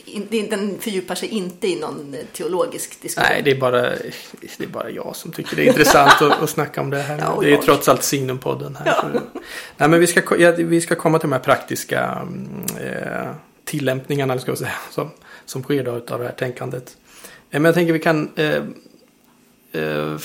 den 0.50 0.79
fördjupar 0.81 1.15
sig 1.15 1.29
inte 1.29 1.69
i 1.69 1.81
någon 1.81 2.15
eh, 2.15 2.21
teologisk 2.33 3.03
diskussion. 3.03 3.29
Nej, 3.33 3.43
det 3.43 3.50
är 3.50 3.61
bara, 3.61 3.81
det 3.81 4.65
är 4.65 4.67
bara 4.67 4.91
jag 4.91 5.17
som 5.17 5.33
tycker 5.33 5.57
det 5.57 5.62
är 5.62 5.67
intressant 5.67 6.23
att, 6.23 6.43
att 6.43 6.50
snacka 6.50 6.81
om 6.81 6.91
det 6.91 6.99
här. 6.99 7.19
Ja, 7.26 7.38
det 7.41 7.49
är 7.49 7.50
jag. 7.50 7.62
trots 7.62 7.88
allt 7.88 8.03
Signumpodden 8.03 8.76
här. 8.76 9.11
Ja. 9.15 9.21
Nej, 9.76 9.88
men 9.88 10.00
vi 10.00 10.07
ska, 10.07 10.37
ja, 10.38 10.53
vi 10.59 10.81
ska 10.81 10.95
komma 10.95 11.19
till 11.19 11.29
de 11.29 11.33
här 11.33 11.43
praktiska 11.43 12.29
eh, 12.81 13.31
tillämpningarna, 13.65 14.38
ska 14.38 14.50
jag 14.50 14.59
säga, 14.59 14.73
som, 14.91 15.11
som 15.45 15.62
sker 15.62 15.85
då 15.85 15.93
av 15.93 16.19
det 16.19 16.25
här 16.25 16.35
tänkandet. 16.38 16.97
Eh, 17.50 17.61
men 17.61 17.65
jag 17.65 17.75
tänker 17.75 17.93
vi 17.93 17.99
kan 17.99 18.31
eh, 18.37 18.62
eh, 19.73 20.17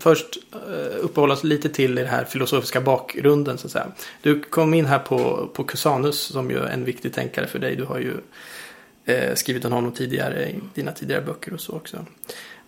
först 0.00 0.38
eh, 0.52 1.04
uppehålla 1.04 1.34
oss 1.34 1.44
lite 1.44 1.68
till 1.68 1.98
i 1.98 2.02
den 2.02 2.10
här 2.10 2.24
filosofiska 2.24 2.80
bakgrunden. 2.80 3.58
Så 3.58 3.66
att 3.66 3.72
säga. 3.72 3.86
Du 4.22 4.40
kom 4.40 4.74
in 4.74 4.86
här 4.86 4.98
på, 4.98 5.50
på 5.54 5.64
Cusanus 5.64 6.20
som 6.20 6.50
ju 6.50 6.58
är 6.58 6.68
en 6.68 6.84
viktig 6.84 7.12
tänkare 7.12 7.46
för 7.46 7.58
dig. 7.58 7.76
Du 7.76 7.84
har 7.84 7.98
ju 7.98 8.12
eh, 9.04 9.34
skrivit 9.34 9.64
om 9.64 9.72
honom 9.72 9.92
tidigare 9.92 10.50
i 10.50 10.60
dina 10.74 10.92
tidigare 10.92 11.22
böcker 11.22 11.54
och 11.54 11.60
så 11.60 11.72
också. 11.72 12.06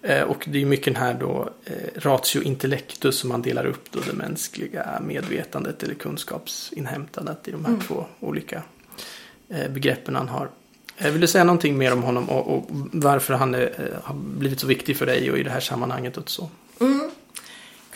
Eh, 0.02 0.23
och 0.23 0.45
det 0.49 0.62
är 0.62 0.66
mycket 0.66 0.95
den 0.95 1.02
här 1.02 1.14
då 1.14 1.50
eh, 1.64 2.00
ratio 2.00 2.42
intellectus 2.42 3.18
som 3.18 3.28
man 3.28 3.42
delar 3.42 3.66
upp 3.66 3.90
då 3.90 4.00
det 4.06 4.12
mänskliga 4.12 5.00
medvetandet 5.04 5.83
eller 5.83 5.95
kunskapsinhämtandet 5.95 7.49
i 7.49 7.50
de 7.50 7.64
här 7.64 7.73
mm. 7.73 7.87
två 7.87 8.06
olika 8.21 8.62
eh, 9.49 9.71
begreppen 9.71 10.14
han 10.14 10.28
har. 10.28 10.49
Eh, 10.99 11.11
vill 11.12 11.21
du 11.21 11.26
säga 11.26 11.45
någonting 11.45 11.78
mer 11.78 11.92
om 11.92 12.02
honom 12.02 12.30
och, 12.30 12.56
och 12.56 12.64
varför 12.92 13.35
han 13.35 13.54
är, 13.54 13.99
har 14.02 14.14
blivit 14.14 14.61
så 14.61 14.66
viktig 14.66 14.97
för 14.97 15.06
dig 15.06 15.30
och 15.30 15.38
i 15.38 15.42
det 15.42 15.50
här 15.50 15.61
sammanhanget 15.61 16.16
och 16.16 16.30
så? 16.30 16.50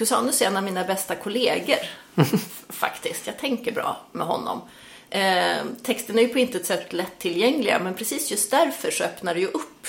Cusanus 0.00 0.42
är 0.42 0.46
en 0.46 0.56
av 0.56 0.62
mina 0.62 0.84
bästa 0.84 1.14
kollegor 1.14 1.78
faktiskt. 2.68 3.26
Jag 3.26 3.38
tänker 3.38 3.72
bra 3.72 4.00
med 4.12 4.26
honom. 4.26 4.60
Eh, 5.10 5.56
texten 5.82 6.18
är 6.18 6.22
ju 6.22 6.28
på 6.28 6.38
intet 6.38 6.66
sätt 6.66 6.92
lättillgängliga 6.92 7.78
men 7.78 7.94
precis 7.94 8.30
just 8.30 8.50
därför 8.50 8.90
så 8.90 9.04
öppnar 9.04 9.34
det 9.34 9.40
ju 9.40 9.46
upp 9.46 9.86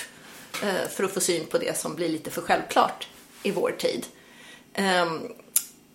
eh, 0.63 0.89
för 0.89 1.03
att 1.03 1.13
få 1.13 1.19
syn 1.19 1.45
på 1.45 1.57
det 1.57 1.77
som 1.77 1.95
blir 1.95 2.09
lite 2.09 2.29
för 2.31 2.41
självklart 2.41 3.07
i 3.43 3.51
vår 3.51 3.71
tid. 3.71 4.05
Eh, 4.73 5.11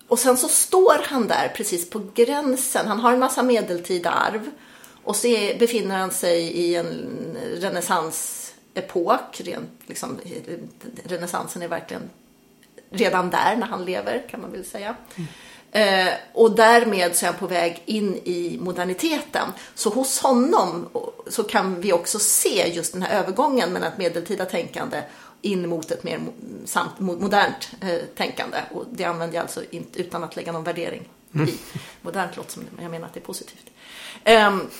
och 0.08 0.18
sen 0.18 0.36
så 0.36 0.48
står 0.48 1.02
han 1.04 1.28
där 1.28 1.52
precis 1.56 1.90
på 1.90 2.02
gränsen. 2.14 2.86
Han 2.88 3.00
har 3.00 3.12
en 3.12 3.18
massa 3.18 3.42
medeltida 3.42 4.10
arv 4.10 4.50
och 5.04 5.16
så 5.16 5.28
befinner 5.58 5.98
han 5.98 6.10
sig 6.10 6.42
i 6.42 6.74
en 6.74 7.08
renässansepok. 7.54 9.40
Liksom, 9.86 10.20
renässansen 11.04 11.62
är 11.62 11.68
verkligen 11.68 12.10
redan 12.90 13.30
där 13.30 13.56
när 13.56 13.66
han 13.66 13.84
lever 13.84 14.24
kan 14.30 14.40
man 14.40 14.52
väl 14.52 14.64
säga. 14.64 14.96
Mm. 15.16 15.28
Eh, 15.76 16.14
och 16.32 16.56
därmed 16.56 17.16
så 17.16 17.26
är 17.26 17.30
han 17.30 17.38
på 17.38 17.46
väg 17.46 17.82
in 17.86 18.16
i 18.24 18.58
moderniteten. 18.60 19.48
Så 19.74 19.90
hos 19.90 20.20
honom 20.20 20.88
så 21.26 21.42
kan 21.42 21.80
vi 21.80 21.92
också 21.92 22.18
se 22.18 22.72
just 22.74 22.92
den 22.92 23.02
här 23.02 23.20
övergången 23.20 23.72
mellan 23.72 23.92
ett 23.92 23.98
medeltida 23.98 24.44
tänkande 24.44 25.02
in 25.42 25.68
mot 25.68 25.90
ett 25.90 26.04
mer 26.04 26.20
samt, 26.64 26.98
modernt 26.98 27.70
eh, 27.80 27.98
tänkande. 28.16 28.58
Och 28.70 28.84
det 28.90 29.04
använder 29.04 29.36
jag 29.36 29.42
alltså 29.42 29.62
inte, 29.70 30.00
utan 30.00 30.24
att 30.24 30.36
lägga 30.36 30.52
någon 30.52 30.64
värdering 30.64 31.08
mm. 31.34 31.48
i. 31.48 31.54
Modernt 32.02 32.36
låter 32.36 32.52
som 32.52 32.62
jag 32.80 32.90
menar 32.90 33.06
att 33.06 33.14
det 33.14 33.20
är 33.20 33.24
positivt. 33.24 33.70
Um, 34.24 34.70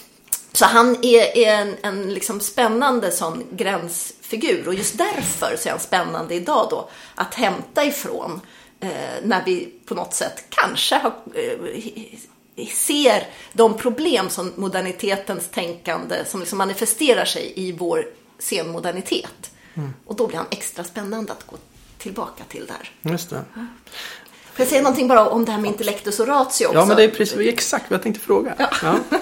så 0.56 0.64
han 0.64 0.96
är, 1.02 1.36
är 1.36 1.60
en, 1.60 1.76
en 1.82 2.14
liksom 2.14 2.40
spännande 2.40 3.10
sån 3.10 3.44
gränsfigur 3.50 4.68
och 4.68 4.74
just 4.74 4.98
därför 4.98 5.56
så 5.56 5.68
är 5.68 5.70
han 5.70 5.80
spännande 5.80 6.34
idag 6.34 6.66
då 6.70 6.88
att 7.14 7.34
hämta 7.34 7.84
ifrån 7.84 8.40
eh, 8.80 8.90
när 9.22 9.44
vi 9.44 9.68
på 9.86 9.94
något 9.94 10.14
sätt 10.14 10.44
kanske 10.48 10.94
har, 10.94 11.12
eh, 11.34 12.68
ser 12.68 13.26
de 13.52 13.76
problem 13.76 14.30
som 14.30 14.52
modernitetens 14.56 15.48
tänkande 15.48 16.24
som 16.24 16.40
liksom 16.40 16.58
manifesterar 16.58 17.24
sig 17.24 17.52
i 17.56 17.72
vår 17.72 18.06
senmodernitet. 18.38 19.50
Mm. 19.74 19.94
Och 20.06 20.16
då 20.16 20.26
blir 20.26 20.36
han 20.36 20.46
extra 20.50 20.84
spännande 20.84 21.32
att 21.32 21.46
gå 21.46 21.56
tillbaka 21.98 22.44
till 22.48 22.66
där. 22.66 23.10
Just 23.12 23.30
det. 23.30 23.44
Får 24.52 24.62
jag 24.62 24.68
säga 24.68 24.82
någonting 24.82 25.08
bara 25.08 25.28
om 25.28 25.44
det 25.44 25.52
här 25.52 25.58
med 25.58 25.70
intellektus 25.70 26.20
och 26.20 26.26
ratio 26.26 26.66
också? 26.66 26.78
Ja, 26.78 26.86
men 26.86 26.96
det 26.96 27.04
är 27.04 27.08
precis 27.08 27.38
exakt 27.38 27.90
vad 27.90 27.96
jag 27.96 28.02
tänkte 28.02 28.20
fråga. 28.20 28.54
Ja. 28.58 28.68
ja. 28.82 28.98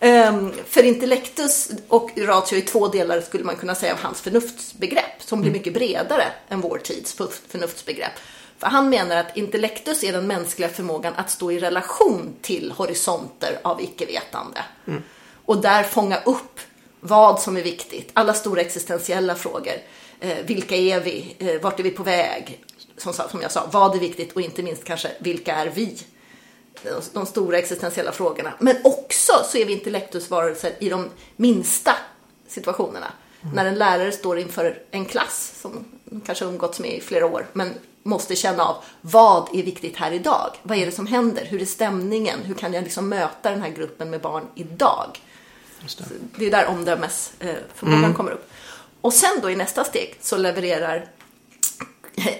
um, 0.00 0.52
för 0.66 0.82
intellektus 0.82 1.70
och 1.88 2.10
ratio 2.16 2.56
i 2.58 2.62
två 2.62 2.88
delar 2.88 3.20
skulle 3.20 3.44
man 3.44 3.56
kunna 3.56 3.74
säga 3.74 3.92
av 3.92 3.98
hans 3.98 4.20
förnuftsbegrepp 4.20 5.22
som 5.22 5.40
blir 5.40 5.50
mm. 5.50 5.58
mycket 5.58 5.74
bredare 5.74 6.24
än 6.48 6.60
vår 6.60 6.78
tids 6.78 7.16
förnuftsbegrepp. 7.48 8.12
För 8.58 8.66
han 8.66 8.90
menar 8.90 9.16
att 9.16 9.36
intellektus 9.36 10.04
är 10.04 10.12
den 10.12 10.26
mänskliga 10.26 10.68
förmågan 10.68 11.14
att 11.16 11.30
stå 11.30 11.52
i 11.52 11.58
relation 11.58 12.34
till 12.42 12.72
horisonter 12.72 13.58
av 13.62 13.82
icke-vetande. 13.82 14.60
Mm. 14.86 15.02
Och 15.44 15.60
där 15.62 15.82
fånga 15.82 16.16
upp 16.16 16.60
vad 17.00 17.40
som 17.40 17.56
är 17.56 17.62
viktigt, 17.62 18.10
alla 18.12 18.34
stora 18.34 18.60
existentiella 18.60 19.34
frågor. 19.34 19.74
Eh, 20.20 20.36
vilka 20.46 20.76
är 20.76 21.00
vi? 21.00 21.36
Eh, 21.38 21.60
vart 21.60 21.80
är 21.80 21.84
vi 21.84 21.90
på 21.90 22.02
väg? 22.02 22.64
Som, 22.96 23.12
som 23.12 23.42
jag 23.42 23.52
sa, 23.52 23.68
vad 23.72 23.94
är 23.94 24.00
viktigt 24.00 24.32
och 24.32 24.40
inte 24.40 24.62
minst 24.62 24.84
kanske, 24.84 25.10
vilka 25.18 25.54
är 25.54 25.70
vi? 25.74 25.98
De, 27.12 27.26
stora 27.26 27.58
existentiella 27.58 28.12
frågorna. 28.12 28.52
Men 28.58 28.76
också 28.84 29.32
så 29.44 29.58
är 29.58 29.64
vi 29.64 29.72
intellektusvarelser 29.72 30.72
i 30.78 30.88
de 30.88 31.08
minsta 31.36 31.96
situationerna. 32.48 33.12
Mm. 33.42 33.54
När 33.54 33.66
en 33.66 33.74
lärare 33.74 34.12
står 34.12 34.38
inför 34.38 34.82
en 34.90 35.04
klass 35.04 35.54
som 35.60 35.84
kanske 36.26 36.44
umgåtts 36.44 36.80
med 36.80 36.92
i 36.94 37.00
flera 37.00 37.26
år, 37.26 37.46
men 37.52 37.74
måste 38.02 38.36
känna 38.36 38.64
av 38.64 38.84
vad 39.00 39.48
är 39.54 39.62
viktigt 39.62 39.96
här 39.96 40.12
idag? 40.12 40.56
Vad 40.62 40.78
är 40.78 40.86
det 40.86 40.92
som 40.92 41.06
händer? 41.06 41.44
Hur 41.44 41.62
är 41.62 41.66
stämningen? 41.66 42.38
Hur 42.42 42.54
kan 42.54 42.72
jag 42.72 42.84
liksom 42.84 43.08
möta 43.08 43.50
den 43.50 43.62
här 43.62 43.70
gruppen 43.70 44.10
med 44.10 44.20
barn 44.20 44.44
idag? 44.54 45.20
det. 45.80 46.04
det 46.36 46.46
är 46.46 46.50
där 46.50 46.66
omdömesförmågan 46.66 48.04
mm. 48.04 48.14
kommer 48.14 48.30
upp. 48.30 48.50
Och 49.00 49.12
sen 49.12 49.40
då 49.42 49.50
i 49.50 49.56
nästa 49.56 49.84
steg 49.84 50.18
så 50.20 50.36
levererar 50.36 51.08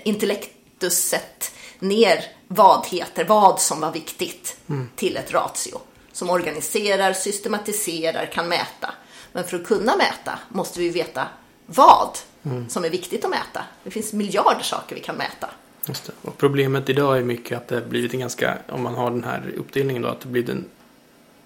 intellektuset 0.05 1.53
ner 1.79 2.25
vad 2.49 2.87
heter, 2.87 3.25
vad 3.25 3.61
som 3.61 3.81
var 3.81 3.93
viktigt 3.93 4.57
mm. 4.67 4.89
till 4.97 5.17
ett 5.17 5.33
ratio. 5.33 5.79
Som 6.13 6.31
organiserar, 6.31 7.13
systematiserar, 7.13 8.27
kan 8.27 8.49
mäta. 8.49 8.91
Men 9.33 9.45
för 9.45 9.57
att 9.57 9.67
kunna 9.67 9.97
mäta 9.97 10.39
måste 10.49 10.81
vi 10.81 10.89
veta 10.89 11.29
vad 11.67 12.19
mm. 12.43 12.69
som 12.69 12.85
är 12.85 12.91
viktigt 12.91 13.25
att 13.25 13.31
mäta. 13.31 13.65
Det 13.85 13.91
finns 13.91 14.13
miljarder 14.13 14.63
saker 14.63 14.95
vi 14.95 15.01
kan 15.01 15.17
mäta. 15.17 15.51
Just 15.89 16.07
det. 16.07 16.13
Och 16.23 16.39
problemet 16.39 16.89
idag 16.89 17.19
är 17.19 17.23
mycket 17.23 17.59
att 17.59 17.69
det 17.69 17.75
har 17.75 17.83
blivit 17.83 18.15
en 18.15 18.21
ganska, 18.21 18.59
om 18.69 18.83
man 18.83 18.95
har 18.95 19.11
den 19.11 19.25
här 19.25 19.53
uppdelningen 19.57 20.03
då, 20.03 20.09
att 20.09 20.21
det 20.21 20.29
blir 20.29 20.51
en 20.51 20.65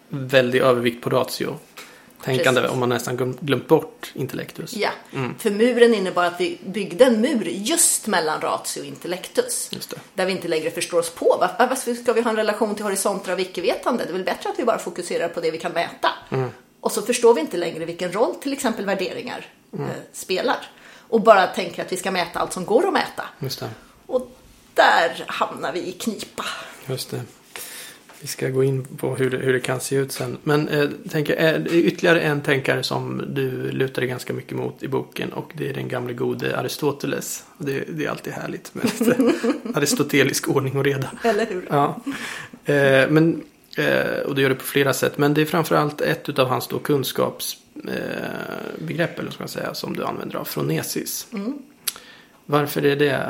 väldig 0.08 0.60
övervikt 0.60 1.04
på 1.04 1.10
ratio 1.10 1.58
tänkande 2.24 2.60
Precis. 2.60 2.74
om 2.74 2.80
man 2.80 2.88
nästan 2.88 3.36
glömt 3.40 3.68
bort 3.68 4.12
intellektus. 4.14 4.74
Ja, 4.76 4.90
mm. 5.12 5.38
för 5.38 5.50
muren 5.50 5.94
innebar 5.94 6.24
att 6.24 6.40
vi 6.40 6.58
byggde 6.66 7.04
en 7.04 7.20
mur 7.20 7.44
just 7.44 8.06
mellan 8.06 8.40
ratio 8.40 8.80
och 8.80 8.86
intellektus. 8.86 9.70
Där 10.14 10.26
vi 10.26 10.32
inte 10.32 10.48
längre 10.48 10.70
förstår 10.70 10.98
oss 10.98 11.10
på. 11.10 11.48
Varför 11.58 11.94
ska 11.94 12.12
vi 12.12 12.20
ha 12.20 12.30
en 12.30 12.36
relation 12.36 12.74
till 12.74 12.84
horisonter 12.84 13.32
av 13.32 13.40
icke-vetande? 13.40 14.04
Det 14.04 14.10
är 14.10 14.12
väl 14.12 14.24
bättre 14.24 14.50
att 14.50 14.58
vi 14.58 14.64
bara 14.64 14.78
fokuserar 14.78 15.28
på 15.28 15.40
det 15.40 15.50
vi 15.50 15.58
kan 15.58 15.72
mäta. 15.72 16.08
Mm. 16.30 16.50
Och 16.80 16.92
så 16.92 17.02
förstår 17.02 17.34
vi 17.34 17.40
inte 17.40 17.56
längre 17.56 17.84
vilken 17.84 18.12
roll 18.12 18.34
till 18.34 18.52
exempel 18.52 18.86
värderingar 18.86 19.46
mm. 19.72 19.86
eh, 19.86 19.96
spelar. 20.12 20.56
Och 21.08 21.20
bara 21.20 21.46
tänker 21.46 21.82
att 21.82 21.92
vi 21.92 21.96
ska 21.96 22.10
mäta 22.10 22.38
allt 22.38 22.52
som 22.52 22.64
går 22.64 22.86
att 22.86 22.92
mäta. 22.92 23.24
Och 24.06 24.30
där 24.74 25.24
hamnar 25.26 25.72
vi 25.72 25.88
i 25.88 25.92
knipa. 25.92 26.44
Just 26.86 27.10
det. 27.10 27.22
Vi 28.22 28.28
ska 28.28 28.48
gå 28.48 28.64
in 28.64 28.84
på 28.84 29.16
hur 29.16 29.30
det, 29.30 29.36
hur 29.36 29.52
det 29.52 29.60
kan 29.60 29.80
se 29.80 29.96
ut 29.96 30.12
sen. 30.12 30.38
Men 30.42 30.68
eh, 30.68 30.88
tänker, 31.10 31.58
det 31.58 31.70
ytterligare 31.70 32.20
en 32.20 32.40
tänkare 32.40 32.82
som 32.82 33.22
du 33.28 33.70
lutar 33.70 34.02
dig 34.02 34.08
ganska 34.08 34.32
mycket 34.32 34.56
mot 34.56 34.82
i 34.82 34.88
boken 34.88 35.32
och 35.32 35.52
det 35.56 35.68
är 35.68 35.74
den 35.74 35.88
gamle 35.88 36.12
gode 36.12 36.58
Aristoteles. 36.58 37.44
Det, 37.58 37.84
det 37.88 38.04
är 38.04 38.10
alltid 38.10 38.32
härligt 38.32 38.74
med 38.74 38.84
lite 38.84 39.16
aristotelisk 39.74 40.48
ordning 40.48 40.76
och 40.76 40.84
reda. 40.84 41.10
Eller 41.24 41.46
hur? 41.46 41.66
Ja. 41.70 42.00
Eh, 42.64 43.10
men, 43.10 43.42
eh, 43.76 44.18
och 44.26 44.34
det 44.34 44.42
gör 44.42 44.48
det 44.48 44.54
på 44.54 44.64
flera 44.64 44.92
sätt. 44.92 45.18
Men 45.18 45.34
det 45.34 45.40
är 45.40 45.46
framförallt 45.46 46.00
ett 46.00 46.38
av 46.38 46.48
hans 46.48 46.68
då 46.68 46.78
kunskapsbegrepp 46.78 49.18
eller 49.18 49.30
ska 49.30 49.42
man 49.42 49.48
säga, 49.48 49.74
som 49.74 49.96
du 49.96 50.04
använder 50.04 50.36
av, 50.36 50.44
fronesis. 50.44 51.26
Mm. 51.32 51.58
Varför 52.46 52.84
är 52.84 52.96
det 52.96 53.10
eh, 53.10 53.28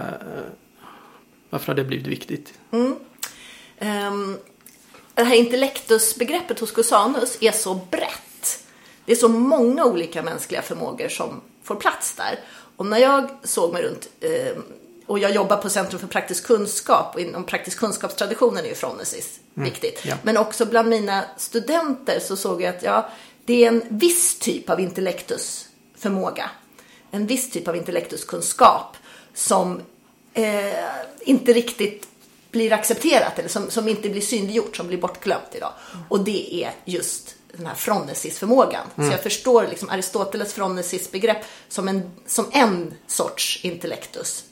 varför 1.50 1.66
har 1.66 1.74
det 1.74 1.84
blivit 1.84 2.06
viktigt? 2.06 2.54
Mm. 2.70 2.94
Um, 3.80 4.38
det 5.14 5.24
här 5.24 5.34
intellektusbegreppet 5.34 6.60
hos 6.60 6.72
Gusanus 6.72 7.38
är 7.40 7.52
så 7.52 7.74
brett. 7.74 8.64
Det 9.04 9.12
är 9.12 9.16
så 9.16 9.28
många 9.28 9.84
olika 9.84 10.22
mänskliga 10.22 10.62
förmågor 10.62 11.08
som 11.08 11.40
får 11.62 11.74
plats 11.74 12.14
där. 12.14 12.38
Och 12.76 12.86
när 12.86 12.98
jag 12.98 13.30
såg 13.42 13.72
mig 13.72 13.82
runt 13.82 14.08
eh, 14.20 14.62
och 15.06 15.18
jag 15.18 15.34
jobbar 15.34 15.56
på 15.56 15.70
Centrum 15.70 16.00
för 16.00 16.06
praktisk 16.06 16.46
kunskap 16.46 17.14
och 17.14 17.20
inom 17.20 17.44
praktisk 17.44 17.78
kunskapstraditionen 17.78 18.64
är 18.64 18.68
ju 18.68 18.74
Fronesis 18.74 19.40
mm. 19.56 19.70
viktigt. 19.70 20.00
Ja. 20.04 20.14
Men 20.22 20.36
också 20.36 20.66
bland 20.66 20.88
mina 20.88 21.24
studenter 21.36 22.20
så 22.20 22.36
såg 22.36 22.62
jag 22.62 22.76
att 22.76 22.82
ja, 22.82 23.10
det 23.44 23.64
är 23.64 23.68
en 23.68 23.82
viss 23.88 24.38
typ 24.38 24.70
av 24.70 24.80
intellektusförmåga. 24.80 26.50
En 27.10 27.26
viss 27.26 27.50
typ 27.50 27.68
av 27.68 27.76
intellektuskunskap 27.76 28.96
som 29.34 29.80
eh, 30.34 30.72
inte 31.20 31.52
riktigt 31.52 32.08
blir 32.52 32.72
accepterat 32.72 33.38
eller 33.38 33.48
som, 33.48 33.70
som 33.70 33.88
inte 33.88 34.08
blir 34.08 34.20
synliggjort, 34.20 34.76
som 34.76 34.86
blir 34.86 34.98
bortglömt 34.98 35.54
idag. 35.54 35.72
Och 36.08 36.20
det 36.20 36.64
är 36.64 36.72
just 36.84 37.34
den 37.52 37.66
här 37.66 37.74
fronesisförmågan. 37.74 38.86
Mm. 38.96 39.10
Så 39.10 39.14
jag 39.14 39.22
förstår 39.22 39.66
liksom 39.66 39.90
Aristoteles 39.90 40.54
fronesisbegrepp 40.54 41.44
som 41.68 41.88
en, 41.88 42.10
som 42.26 42.46
en 42.52 42.94
sorts 43.06 43.64
intellektus. 43.64 44.44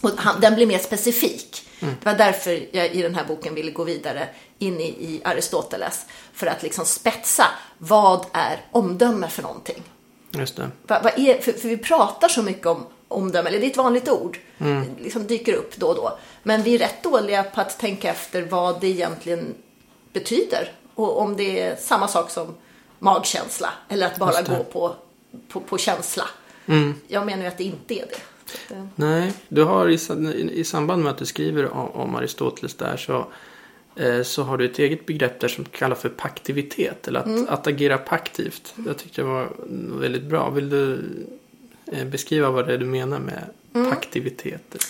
Och 0.00 0.10
han, 0.16 0.40
den 0.40 0.54
blir 0.54 0.66
mer 0.66 0.78
specifik. 0.78 1.68
Mm. 1.80 1.94
Det 2.02 2.10
var 2.10 2.18
därför 2.18 2.68
jag 2.72 2.94
i 2.94 3.02
den 3.02 3.14
här 3.14 3.24
boken 3.24 3.54
ville 3.54 3.70
gå 3.70 3.84
vidare 3.84 4.28
in 4.58 4.80
i, 4.80 4.84
i 4.84 5.20
Aristoteles. 5.24 6.06
För 6.32 6.46
att 6.46 6.62
liksom 6.62 6.84
spetsa, 6.84 7.44
vad 7.78 8.26
är 8.32 8.66
omdöme 8.70 9.28
för 9.28 9.42
någonting? 9.42 9.82
Just 10.30 10.56
det. 10.56 10.70
Va, 10.82 11.00
va 11.02 11.10
är, 11.10 11.40
för, 11.40 11.52
för 11.52 11.68
vi 11.68 11.76
pratar 11.76 12.28
så 12.28 12.42
mycket 12.42 12.66
om 12.66 12.86
omdöme, 13.08 13.48
eller 13.48 13.60
det 13.60 13.66
är 13.66 13.70
ett 13.70 13.76
vanligt 13.76 14.08
ord, 14.08 14.38
mm. 14.58 14.84
liksom 15.02 15.26
dyker 15.26 15.52
upp 15.52 15.76
då 15.76 15.86
och 15.86 15.94
då. 15.94 16.18
Men 16.42 16.62
vi 16.62 16.74
är 16.74 16.78
rätt 16.78 17.02
dåliga 17.02 17.42
på 17.42 17.60
att 17.60 17.78
tänka 17.78 18.10
efter 18.10 18.42
vad 18.42 18.80
det 18.80 18.88
egentligen 18.88 19.54
betyder. 20.12 20.72
Och 20.94 21.20
om 21.20 21.36
det 21.36 21.60
är 21.60 21.76
samma 21.76 22.08
sak 22.08 22.30
som 22.30 22.54
magkänsla 22.98 23.72
eller 23.88 24.06
att 24.06 24.18
bara 24.18 24.42
gå 24.42 24.64
på, 24.64 24.94
på, 25.48 25.60
på 25.60 25.78
känsla. 25.78 26.24
Mm. 26.66 26.94
Jag 27.08 27.26
menar 27.26 27.42
ju 27.42 27.48
att 27.48 27.58
det 27.58 27.64
inte 27.64 27.94
är 27.94 28.06
det. 28.06 28.20
det... 28.68 28.88
Nej, 28.94 29.32
du 29.48 29.64
har 29.64 29.88
i, 29.88 29.98
i 30.52 30.64
samband 30.64 31.02
med 31.02 31.12
att 31.12 31.18
du 31.18 31.26
skriver 31.26 31.72
om, 31.72 31.90
om 31.90 32.14
Aristoteles 32.14 32.74
där 32.74 32.96
så 32.96 33.26
eh, 33.96 34.22
så 34.22 34.42
har 34.42 34.58
du 34.58 34.64
ett 34.64 34.78
eget 34.78 35.06
begrepp 35.06 35.40
där 35.40 35.48
som 35.48 35.64
kallas 35.64 36.00
för 36.00 36.08
paktivitet. 36.08 37.08
Eller 37.08 37.20
att, 37.20 37.26
mm. 37.26 37.46
att 37.48 37.66
agera 37.66 37.98
paktivt. 37.98 38.74
Jag 38.86 38.98
tyckte 38.98 39.20
det 39.20 39.28
var 39.28 39.48
väldigt 40.00 40.24
bra. 40.24 40.50
Vill 40.50 40.70
du 40.70 40.98
Eh, 40.98 41.37
beskriva 42.06 42.50
vad 42.50 42.66
det 42.66 42.74
är 42.74 42.78
du 42.78 42.86
menar 42.86 43.18
med 43.18 43.44
mm. 43.74 43.90
paktiviteter. 43.90 44.80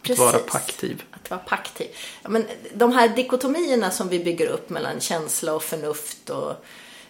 Att 0.00 0.06
Precis. 0.06 0.18
vara 0.18 0.38
paktiv. 0.38 1.02
Att 1.10 1.30
vara 1.30 1.40
paktiv. 1.40 1.86
Ja, 2.22 2.28
men 2.28 2.46
de 2.74 2.92
här 2.92 3.08
dikotomierna 3.08 3.90
som 3.90 4.08
vi 4.08 4.24
bygger 4.24 4.46
upp 4.46 4.70
mellan 4.70 5.00
känsla 5.00 5.54
och 5.54 5.62
förnuft 5.62 6.30
och 6.30 6.54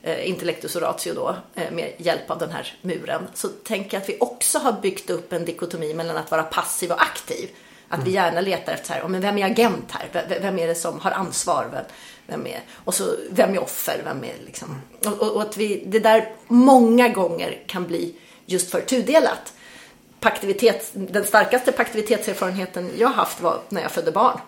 eh, 0.03 0.29
intellektus 0.29 0.77
och 0.77 0.83
ratio 0.83 1.15
då, 1.15 1.37
eh, 1.55 1.71
med 1.71 1.93
hjälp 1.97 2.31
av 2.31 2.39
den 2.39 2.51
här 2.51 2.79
muren, 2.83 3.29
så 3.35 3.49
tänker 3.49 3.97
jag 3.97 4.03
att 4.03 4.09
vi 4.09 4.17
också 4.21 4.59
har 4.59 4.73
byggt 4.73 5.11
upp 5.11 5.33
en 5.33 5.45
dikotomi 5.45 5.95
mellan 5.95 6.17
att 6.17 6.31
vara 6.31 6.43
passiv 6.43 6.91
och 6.93 7.03
aktiv. 7.03 7.49
Att 7.89 7.99
mm. 7.99 8.05
vi 8.05 8.15
gärna 8.15 8.41
letar 8.41 8.73
efter 8.73 8.87
så 8.87 8.93
här, 8.93 9.09
men 9.09 9.21
vem 9.21 9.39
är 9.39 9.47
agent 9.47 9.91
här? 9.91 10.39
Vem 10.41 10.59
är 10.59 10.67
det 10.67 10.75
som 10.75 11.01
har 11.01 11.11
ansvar? 11.11 11.69
Vem, 11.73 11.85
vem 12.27 12.47
är, 12.47 12.61
och 12.75 12.95
så, 12.95 13.15
vem 13.31 13.55
är 13.55 13.63
offer? 13.63 14.01
Vem 14.05 14.25
är 14.25 14.35
liksom, 14.47 14.81
och, 15.07 15.23
och, 15.23 15.33
och 15.33 15.43
att 15.43 15.57
vi, 15.57 15.83
det 15.87 15.99
där 16.01 16.33
många 16.49 17.09
gånger 17.09 17.63
kan 17.67 17.87
bli 17.87 18.15
just 18.51 18.71
för 18.71 18.81
tudelat. 18.81 19.53
Paktivitet, 20.21 20.91
den 20.93 21.25
starkaste 21.25 21.73
paktivitetserfarenheten 21.73 22.91
jag 22.99 23.09
haft 23.09 23.41
var 23.41 23.61
när 23.69 23.83
jag 23.83 23.91
födde 23.91 24.13
barn. 24.13 24.41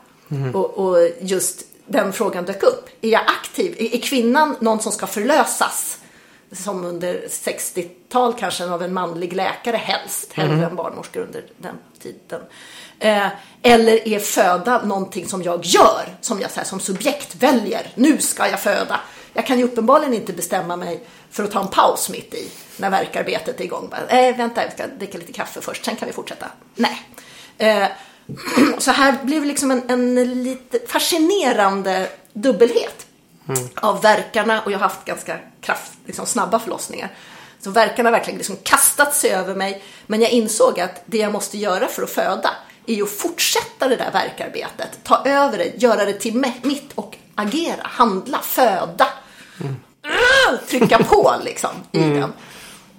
Och, 0.55 0.79
och 0.79 1.09
just 1.21 1.65
den 1.87 2.13
frågan 2.13 2.45
dök 2.45 2.63
upp. 2.63 2.89
Är 3.01 3.09
jag 3.09 3.23
aktiv? 3.27 3.77
Är, 3.79 3.95
är 3.95 4.01
kvinnan 4.01 4.57
någon 4.61 4.81
som 4.81 4.93
ska 4.93 5.07
förlösas? 5.07 5.99
Som 6.53 6.85
under 6.85 7.15
60-tal 7.29 8.35
kanske 8.39 8.71
av 8.71 8.83
en 8.83 8.93
manlig 8.93 9.33
läkare 9.33 9.77
helst, 9.77 10.33
hellre 10.33 10.67
än 10.67 10.77
barnmorskor 10.77 11.21
under 11.21 11.45
den 11.59 11.75
tiden. 12.03 12.41
Eh, 12.99 13.27
eller 13.63 14.09
är 14.09 14.19
föda 14.19 14.85
någonting 14.85 15.29
som 15.29 15.43
jag 15.43 15.65
gör, 15.65 16.17
som 16.21 16.41
jag 16.41 16.51
så 16.51 16.61
här, 16.61 16.67
som 16.67 16.81
subjekt 16.81 17.35
väljer. 17.35 17.93
Nu 17.95 18.19
ska 18.19 18.49
jag 18.49 18.61
föda. 18.61 19.01
Jag 19.33 19.47
kan 19.47 19.59
ju 19.59 19.65
uppenbarligen 19.65 20.15
inte 20.15 20.33
bestämma 20.33 20.77
mig 20.77 21.01
för 21.31 21.45
att 21.45 21.51
ta 21.51 21.61
en 21.61 21.69
paus 21.69 22.09
mitt 22.09 22.35
i 22.35 22.51
när 22.77 22.91
verkarbetet 22.91 23.61
är 23.61 23.65
igång. 23.65 23.89
Bara, 23.91 24.19
eh, 24.19 24.37
vänta, 24.37 24.63
jag 24.63 24.73
ska 24.73 24.87
dricka 24.87 25.19
lite 25.19 25.33
kaffe 25.33 25.61
först, 25.61 25.85
sen 25.85 25.97
kan 25.97 26.09
vi 26.09 26.15
fortsätta. 26.15 26.47
Nej. 26.75 27.03
Eh, 27.59 27.89
så 28.79 28.91
här 28.91 29.19
blev 29.23 29.45
liksom 29.45 29.71
en, 29.71 29.83
en 29.89 30.43
lite 30.43 30.79
fascinerande 30.87 32.09
dubbelhet 32.33 33.07
av 33.75 34.03
verkarna 34.03 34.63
och 34.63 34.73
jag 34.73 34.79
har 34.79 34.89
haft 34.89 35.05
ganska 35.05 35.39
kraft, 35.61 35.93
liksom 36.07 36.27
snabba 36.27 36.59
förlossningar. 36.59 37.13
Så 37.61 37.71
verkarna 37.71 38.09
har 38.09 38.13
verkligen 38.13 38.39
liksom 38.39 38.57
kastat 38.63 39.15
sig 39.15 39.31
över 39.31 39.55
mig. 39.55 39.83
Men 40.07 40.21
jag 40.21 40.31
insåg 40.31 40.81
att 40.81 41.03
det 41.07 41.19
jag 41.19 41.33
måste 41.33 41.59
göra 41.59 41.89
för 41.89 42.03
att 42.03 42.11
föda 42.11 42.51
är 42.87 42.95
ju 42.95 43.03
att 43.03 43.11
fortsätta 43.11 43.89
det 43.89 43.97
där 43.97 44.11
verkarbetet. 44.13 44.99
Ta 45.03 45.23
över 45.25 45.59
det, 45.59 45.83
göra 45.83 46.05
det 46.05 46.13
till 46.13 46.35
mitt 46.63 46.93
och 46.95 47.17
agera, 47.35 47.83
handla, 47.83 48.39
föda. 48.39 49.09
Uh, 49.65 50.59
trycka 50.69 50.99
på 50.99 51.35
liksom 51.45 51.71
i 51.93 51.99
den. 51.99 52.33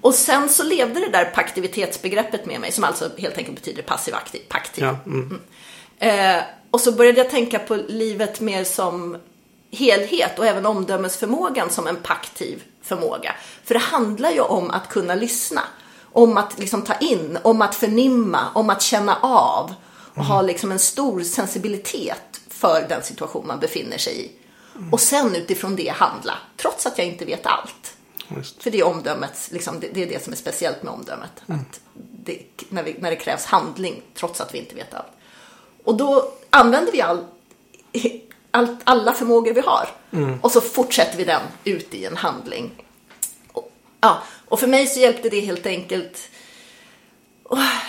Och 0.02 0.14
sen 0.14 0.50
så 0.50 0.64
levde 0.64 1.00
det 1.00 1.10
där 1.10 1.26
paktivitetsbegreppet 1.26 2.46
med 2.46 2.62
mig 2.62 2.72
som 2.72 2.84
alltså 2.84 3.10
helt 3.18 3.38
enkelt 3.38 3.56
betyder 3.56 3.84
passiv 3.84 4.16
aktiv, 4.16 4.42
paktiv. 4.50 4.84
Ja, 4.84 4.96
mm. 5.06 5.40
Eh, 5.98 6.44
och 6.72 6.82
så 6.82 6.92
började 6.92 7.18
jag 7.18 7.30
tänka 7.30 7.60
på 7.60 7.76
livet 7.76 8.40
mer 8.40 8.64
som 8.64 9.18
helhet 9.72 10.40
och 10.40 10.46
även 10.46 10.66
omdömesförmågan 10.66 11.70
som 11.70 11.88
en 11.88 11.96
paktiv 11.96 12.64
förmåga. 12.82 13.36
För 13.64 13.74
det 13.74 13.80
handlar 13.80 14.32
ju 14.32 14.40
om 14.40 14.72
att 14.72 14.90
kunna 14.90 15.16
lyssna, 15.16 15.62
om 16.12 16.38
att 16.38 16.60
liksom 16.60 16.82
ta 16.82 16.94
in, 16.94 17.38
om 17.42 17.62
att 17.62 17.76
förnimma, 17.76 18.40
om 18.54 18.70
att 18.70 18.82
känna 18.82 19.16
av 19.22 19.74
och 20.16 20.26
ha 20.26 20.42
liksom 20.42 20.72
en 20.72 20.80
stor 20.80 21.22
sensibilitet 21.22 22.42
för 22.50 22.86
den 22.90 23.04
situation 23.04 23.48
man 23.48 23.60
befinner 23.60 23.98
sig 23.98 24.26
i. 24.26 24.32
Och 24.92 25.00
sen 25.00 25.36
utifrån 25.36 25.76
det 25.76 25.90
handla, 25.90 26.38
trots 26.58 26.86
att 26.86 26.98
jag 26.98 27.08
inte 27.08 27.26
vet 27.26 27.46
allt. 27.46 27.98
Just. 28.36 28.64
För 28.64 28.72
det 28.72 28.80
är 28.80 28.86
omdömet, 28.86 29.50
liksom, 29.52 29.80
det, 29.80 29.88
det 29.94 30.04
är 30.04 30.08
det 30.08 30.24
som 30.24 30.34
är 30.34 30.38
speciellt 30.38 30.84
med 30.84 30.94
omdömet. 30.94 31.32
Att 31.48 31.80
det, 32.24 32.40
när, 32.70 32.84
vi, 32.84 32.96
när 33.00 33.10
det 33.10 33.16
krävs 33.16 33.46
handling 33.46 34.02
trots 34.14 34.42
att 34.42 34.54
vi 34.54 34.58
inte 34.58 34.76
vet 34.76 34.94
allt. 34.94 35.12
Och 35.84 35.98
då 35.98 36.32
använder 36.50 36.92
vi 36.92 37.02
all, 37.02 37.26
all, 38.52 38.78
alla 38.84 39.14
förmågor 39.14 39.54
vi 39.54 39.62
har. 39.62 39.90
Och 40.42 40.52
så 40.52 40.62
fortsätter 40.62 41.18
vi 41.18 41.24
den 41.24 41.42
ut 41.64 41.94
i 41.94 42.06
en 42.06 42.18
handling. 42.18 42.72
Och, 43.52 43.72
ja, 44.02 44.24
och 44.48 44.60
för 44.60 44.68
mig 44.68 44.88
så 44.88 45.00
hjälpte 45.00 45.30
det 45.30 45.40
helt 45.40 45.66
enkelt 45.66 46.30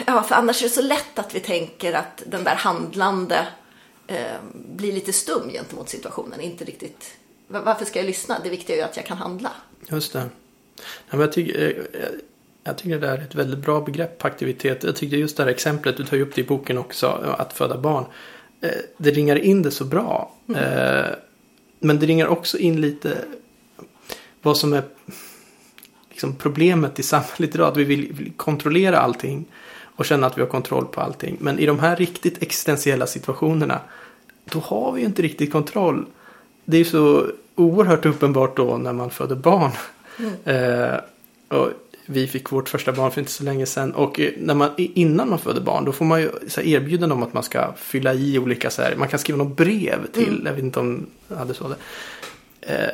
Ja, 0.06 0.22
för 0.22 0.34
annars 0.34 0.62
är 0.62 0.68
det 0.68 0.74
så 0.74 0.82
lätt 0.82 1.18
att 1.18 1.34
vi 1.34 1.40
tänker 1.40 1.92
att 1.92 2.22
den 2.26 2.44
där 2.44 2.54
handlande 2.54 3.46
eh, 4.06 4.16
blir 4.54 4.92
lite 4.92 5.12
stum 5.12 5.48
gentemot 5.50 5.88
situationen. 5.88 6.40
Inte 6.40 6.64
riktigt, 6.64 7.14
"Va- 7.48 7.62
varför 7.64 7.84
ska 7.84 7.98
jag 7.98 8.06
lyssna? 8.06 8.38
Det 8.44 8.50
viktiga 8.50 8.76
är 8.76 8.80
ju 8.80 8.84
att 8.86 8.96
jag 8.96 9.06
kan 9.06 9.16
handla. 9.18 9.52
Just 9.90 10.12
det. 10.12 10.24
Ja, 11.10 11.20
jag, 11.20 11.32
tycker, 11.32 11.60
eh, 11.60 12.00
jag, 12.00 12.10
jag 12.64 12.78
tycker 12.78 12.98
det 12.98 13.06
där 13.06 13.18
är 13.18 13.22
ett 13.22 13.34
väldigt 13.34 13.58
bra 13.58 13.80
begrepp 13.80 14.24
aktivitet. 14.24 14.82
Jag 14.84 14.96
tyckte 14.96 15.16
just 15.16 15.36
det 15.36 15.42
här 15.42 15.50
exemplet, 15.50 15.96
du 15.96 16.04
tar 16.04 16.16
ju 16.16 16.22
upp 16.22 16.34
det 16.34 16.40
i 16.40 16.44
boken 16.44 16.78
också, 16.78 17.06
att 17.38 17.52
föda 17.52 17.78
barn. 17.78 18.04
Eh, 18.60 18.70
Det 18.96 19.10
ringar 19.10 19.36
in 19.36 19.62
det 19.62 19.70
så 19.70 19.84
bra. 19.84 20.34
Eh, 20.56 21.04
Men 21.78 21.98
det 21.98 22.06
ringar 22.06 22.26
också 22.26 22.58
in 22.58 22.80
lite 22.80 23.18
vad 24.42 24.56
som 24.56 24.72
är 24.72 24.82
liksom 26.10 26.36
problemet 26.36 26.98
i 26.98 27.02
samhället 27.02 27.54
idag. 27.54 27.68
Att 27.68 27.76
vi 27.76 27.84
vill, 27.84 28.12
vill 28.12 28.32
kontrollera 28.36 28.98
allting 28.98 29.44
och 29.96 30.04
känna 30.04 30.26
att 30.26 30.38
vi 30.38 30.42
har 30.42 30.48
kontroll 30.48 30.86
på 30.86 31.00
allting. 31.00 31.36
Men 31.40 31.58
i 31.58 31.66
de 31.66 31.78
här 31.78 31.96
riktigt 31.96 32.42
existentiella 32.42 33.06
situationerna 33.06 33.80
då 34.44 34.58
har 34.58 34.92
vi 34.92 35.00
ju 35.00 35.06
inte 35.06 35.22
riktigt 35.22 35.52
kontroll. 35.52 36.06
Det 36.64 36.76
är 36.76 36.78
ju 36.78 36.84
så 36.84 37.26
oerhört 37.54 38.06
uppenbart 38.06 38.56
då 38.56 38.76
när 38.76 38.92
man 38.92 39.10
föder 39.10 39.36
barn. 39.36 39.70
Eh, 40.44 40.94
och 41.48 41.70
vi 42.06 42.26
fick 42.26 42.52
vårt 42.52 42.68
första 42.68 42.92
barn 42.92 43.10
för 43.10 43.20
inte 43.20 43.32
så 43.32 43.44
länge 43.44 43.66
sedan. 43.66 43.92
Och 43.92 44.20
eh, 44.20 44.32
när 44.38 44.54
man, 44.54 44.70
innan 44.76 45.30
man 45.30 45.38
föder 45.38 45.60
barn 45.60 45.84
då 45.84 45.92
får 45.92 46.04
man 46.04 46.20
ju 46.20 46.30
så 46.48 46.60
erbjuden 46.60 47.12
om 47.12 47.22
att 47.22 47.32
man 47.32 47.42
ska 47.42 47.72
fylla 47.76 48.14
i 48.14 48.38
olika 48.38 48.70
så 48.70 48.82
här. 48.82 48.96
Man 48.96 49.08
kan 49.08 49.18
skriva 49.18 49.38
något 49.38 49.56
brev 49.56 50.06
till. 50.12 50.42
Jag 50.44 50.52
vet 50.52 50.64
inte 50.64 50.80
om 50.80 51.06
jag 51.28 51.36
hade 51.36 51.54
så 51.54 51.68
det. 51.68 51.76
Eh, 52.60 52.90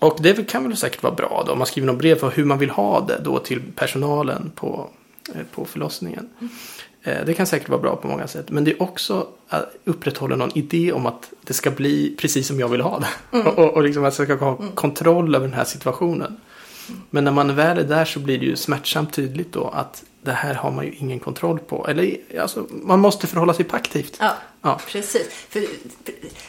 och 0.00 0.18
det 0.20 0.48
kan 0.48 0.64
väl 0.64 0.76
säkert 0.76 1.02
vara 1.02 1.14
bra 1.14 1.42
då. 1.46 1.52
Om 1.52 1.58
man 1.58 1.66
skriver 1.66 1.86
något 1.86 1.98
brev 1.98 2.16
för 2.18 2.30
hur 2.30 2.44
man 2.44 2.58
vill 2.58 2.70
ha 2.70 3.00
det 3.00 3.20
då 3.24 3.38
till 3.38 3.62
personalen 3.74 4.52
på, 4.54 4.90
på 5.54 5.64
förlossningen. 5.64 6.28
Eh, 7.02 7.24
Det 7.26 7.34
kan 7.34 7.46
säkert 7.46 7.68
vara 7.68 7.80
bra 7.80 7.96
på 7.96 8.08
många 8.08 8.26
sätt. 8.26 8.50
Men 8.50 8.64
det 8.64 8.70
är 8.70 8.82
också 8.82 9.26
att 9.48 9.74
upprätthålla 9.84 10.36
någon 10.36 10.58
idé 10.58 10.92
om 10.92 11.06
att 11.06 11.32
det 11.44 11.52
ska 11.52 11.70
bli 11.70 12.14
precis 12.18 12.46
som 12.46 12.60
jag 12.60 12.68
vill 12.68 12.80
ha 12.80 12.98
det. 12.98 13.38
Och, 13.38 13.58
och, 13.58 13.74
och 13.74 13.82
liksom 13.82 14.04
att 14.04 14.18
jag 14.18 14.26
ska 14.28 14.44
ha 14.44 14.56
kontroll 14.74 15.34
över 15.34 15.46
den 15.46 15.56
här 15.56 15.64
situationen. 15.64 16.36
Men 17.10 17.24
när 17.24 17.32
man 17.32 17.56
väl 17.56 17.78
är 17.78 17.82
där 17.84 18.04
så 18.04 18.18
blir 18.20 18.38
det 18.38 18.44
ju 18.46 18.56
smärtsamt 18.56 19.12
tydligt 19.12 19.52
då 19.52 19.68
att 19.68 20.02
det 20.22 20.32
här 20.32 20.54
har 20.54 20.70
man 20.70 20.84
ju 20.84 20.92
ingen 20.98 21.18
kontroll 21.20 21.58
på. 21.58 21.86
Eller 21.88 22.16
alltså, 22.40 22.66
man 22.70 23.00
måste 23.00 23.26
förhålla 23.26 23.54
sig 23.54 23.66
aktivt. 23.70 24.16
Ja, 24.20 24.32
Ja. 24.62 24.80
precis. 24.86 25.26
För 25.48 25.64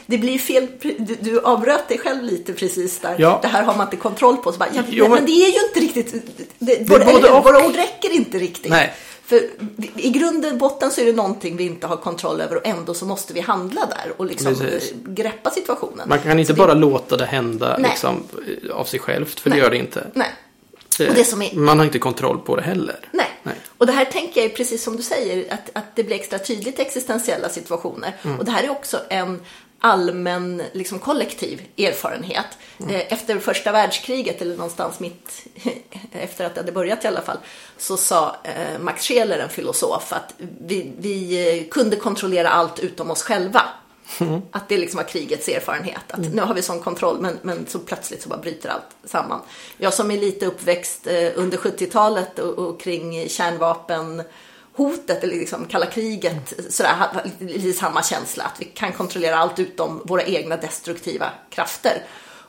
det 0.06 0.18
blir 0.18 0.38
fel. 0.38 0.66
Du, 0.80 1.16
du 1.20 1.40
avbröt 1.40 1.88
dig 1.88 1.98
själv 1.98 2.22
lite 2.24 2.52
precis 2.52 2.98
där. 3.00 3.14
Ja. 3.18 3.38
Det 3.42 3.48
här 3.48 3.62
har 3.62 3.76
man 3.76 3.86
inte 3.86 3.96
kontroll 3.96 4.36
på. 4.36 4.52
Så 4.52 4.58
bara, 4.58 4.68
ja, 4.74 4.82
Jo, 4.88 5.04
men, 5.04 5.12
men- 5.14 5.24
det 5.26 5.32
är 5.32 5.50
ju 5.52 5.66
inte 5.68 5.80
riktigt. 6.00 6.36
Det, 6.58 6.80
är 6.80 6.84
våra, 6.84 7.04
både 7.04 7.28
våra 7.30 7.66
ord 7.66 7.74
räcker 7.76 8.10
inte 8.14 8.38
riktigt. 8.38 8.70
Nej. 8.70 8.94
För 9.28 9.50
i 9.96 10.10
grunden 10.10 10.52
och 10.52 10.58
botten 10.58 10.90
så 10.90 11.00
är 11.00 11.04
det 11.06 11.12
någonting 11.12 11.56
vi 11.56 11.64
inte 11.66 11.86
har 11.86 11.96
kontroll 11.96 12.40
över 12.40 12.56
och 12.56 12.66
ändå 12.66 12.94
så 12.94 13.06
måste 13.06 13.32
vi 13.32 13.40
handla 13.40 13.80
där 13.86 14.12
och 14.16 14.26
liksom 14.26 14.54
Precis. 14.54 14.92
eh, 14.92 14.96
greppa 15.12 15.50
situationen. 15.50 16.08
Man 16.08 16.18
kan 16.18 16.38
inte 16.38 16.52
Så 16.52 16.56
bara 16.58 16.74
det, 16.74 16.80
låta 16.80 17.16
det 17.16 17.24
hända 17.26 17.76
liksom, 17.78 18.22
av 18.72 18.84
sig 18.84 19.00
självt. 19.00 19.40
För 19.40 19.50
Nej. 19.50 19.58
det 19.58 19.62
gör 19.64 19.70
det 19.70 19.76
inte. 19.76 20.06
Nej. 20.14 20.28
Eh, 21.00 21.14
det 21.14 21.32
är- 21.32 21.56
Man 21.58 21.78
har 21.78 21.86
inte 21.86 21.98
kontroll 21.98 22.38
på 22.38 22.56
det 22.56 22.62
heller. 22.62 22.98
Nej. 23.12 23.26
Nej. 23.42 23.54
Och 23.78 23.86
det 23.86 23.92
här 23.92 24.04
tänker 24.04 24.42
jag 24.42 24.56
precis 24.56 24.82
som 24.84 24.96
du 24.96 25.02
säger, 25.02 25.52
att, 25.54 25.70
att 25.72 25.96
det 25.96 26.04
blir 26.04 26.16
extra 26.16 26.38
tydligt 26.38 26.78
existentiella 26.78 27.48
situationer. 27.48 28.16
Mm. 28.22 28.38
Och 28.38 28.44
det 28.44 28.50
här 28.50 28.62
är 28.64 28.70
också 28.70 29.00
en 29.08 29.40
allmän, 29.80 30.62
liksom 30.72 30.98
kollektiv 30.98 31.62
erfarenhet. 31.76 32.46
Mm. 32.80 32.94
Eh, 32.94 33.12
Efter 33.12 33.38
första 33.38 33.72
världskriget, 33.72 34.42
eller 34.42 34.56
någonstans 34.56 35.00
mitt 35.00 35.46
efter 36.12 36.44
att 36.44 36.54
det 36.54 36.60
hade 36.60 36.72
börjat 36.72 37.04
i 37.04 37.08
alla 37.08 37.20
fall, 37.20 37.38
så 37.76 37.96
sa 37.96 38.36
eh, 38.44 38.78
Max 38.80 39.08
Scheler, 39.08 39.38
en 39.38 39.48
filosof, 39.48 40.12
att 40.12 40.34
vi, 40.60 40.92
vi 40.98 41.48
eh, 41.58 41.68
kunde 41.68 41.96
kontrollera 41.96 42.48
allt 42.48 42.78
utom 42.78 43.10
oss 43.10 43.22
själva. 43.22 43.62
Mm. 44.20 44.40
Att 44.50 44.68
det 44.68 44.78
liksom 44.78 44.96
var 44.96 45.04
krigets 45.04 45.48
erfarenhet. 45.48 46.10
Att 46.10 46.34
nu 46.34 46.42
har 46.42 46.54
vi 46.54 46.62
sån 46.62 46.80
kontroll 46.80 47.20
men, 47.20 47.38
men 47.42 47.66
så 47.66 47.78
plötsligt 47.78 48.22
så 48.22 48.28
bara 48.28 48.38
bryter 48.38 48.68
allt 48.68 48.96
samman. 49.04 49.40
Jag 49.76 49.94
som 49.94 50.10
är 50.10 50.18
lite 50.18 50.46
uppväxt 50.46 51.06
under 51.34 51.58
70-talet 51.58 52.38
och, 52.38 52.58
och 52.58 52.80
kring 52.80 53.28
kärnvapenhotet 54.78 55.24
eller 55.24 55.36
liksom 55.36 55.64
kalla 55.64 55.86
kriget. 55.86 56.52
Sådär, 56.70 57.24
lite, 57.38 57.78
samma 57.78 58.02
känsla. 58.02 58.44
Att 58.44 58.60
vi 58.60 58.64
kan 58.64 58.92
kontrollera 58.92 59.38
allt 59.38 59.58
utom 59.58 60.02
våra 60.04 60.22
egna 60.22 60.56
destruktiva 60.56 61.30
krafter. 61.50 62.02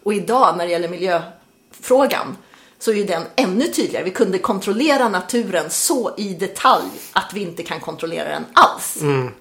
Och 0.04 0.14
idag 0.14 0.58
när 0.58 0.66
det 0.66 0.72
gäller 0.72 0.90
miljöfrågan 0.90 2.38
så 2.80 2.92
är 2.92 2.96
ju 2.96 3.04
den 3.04 3.24
ännu 3.36 3.68
tydligare. 3.68 4.04
Vi 4.04 4.12
kunde 4.12 4.40
kontrollera 4.40 5.10
naturen 5.10 5.70
så 5.70 6.16
i 6.18 6.34
detalj 6.34 6.90
att 7.14 7.34
vi 7.34 7.42
inte 7.42 7.64
kan 7.64 7.80
kontrollera 7.80 8.30
den 8.30 8.46
alls. 8.54 8.98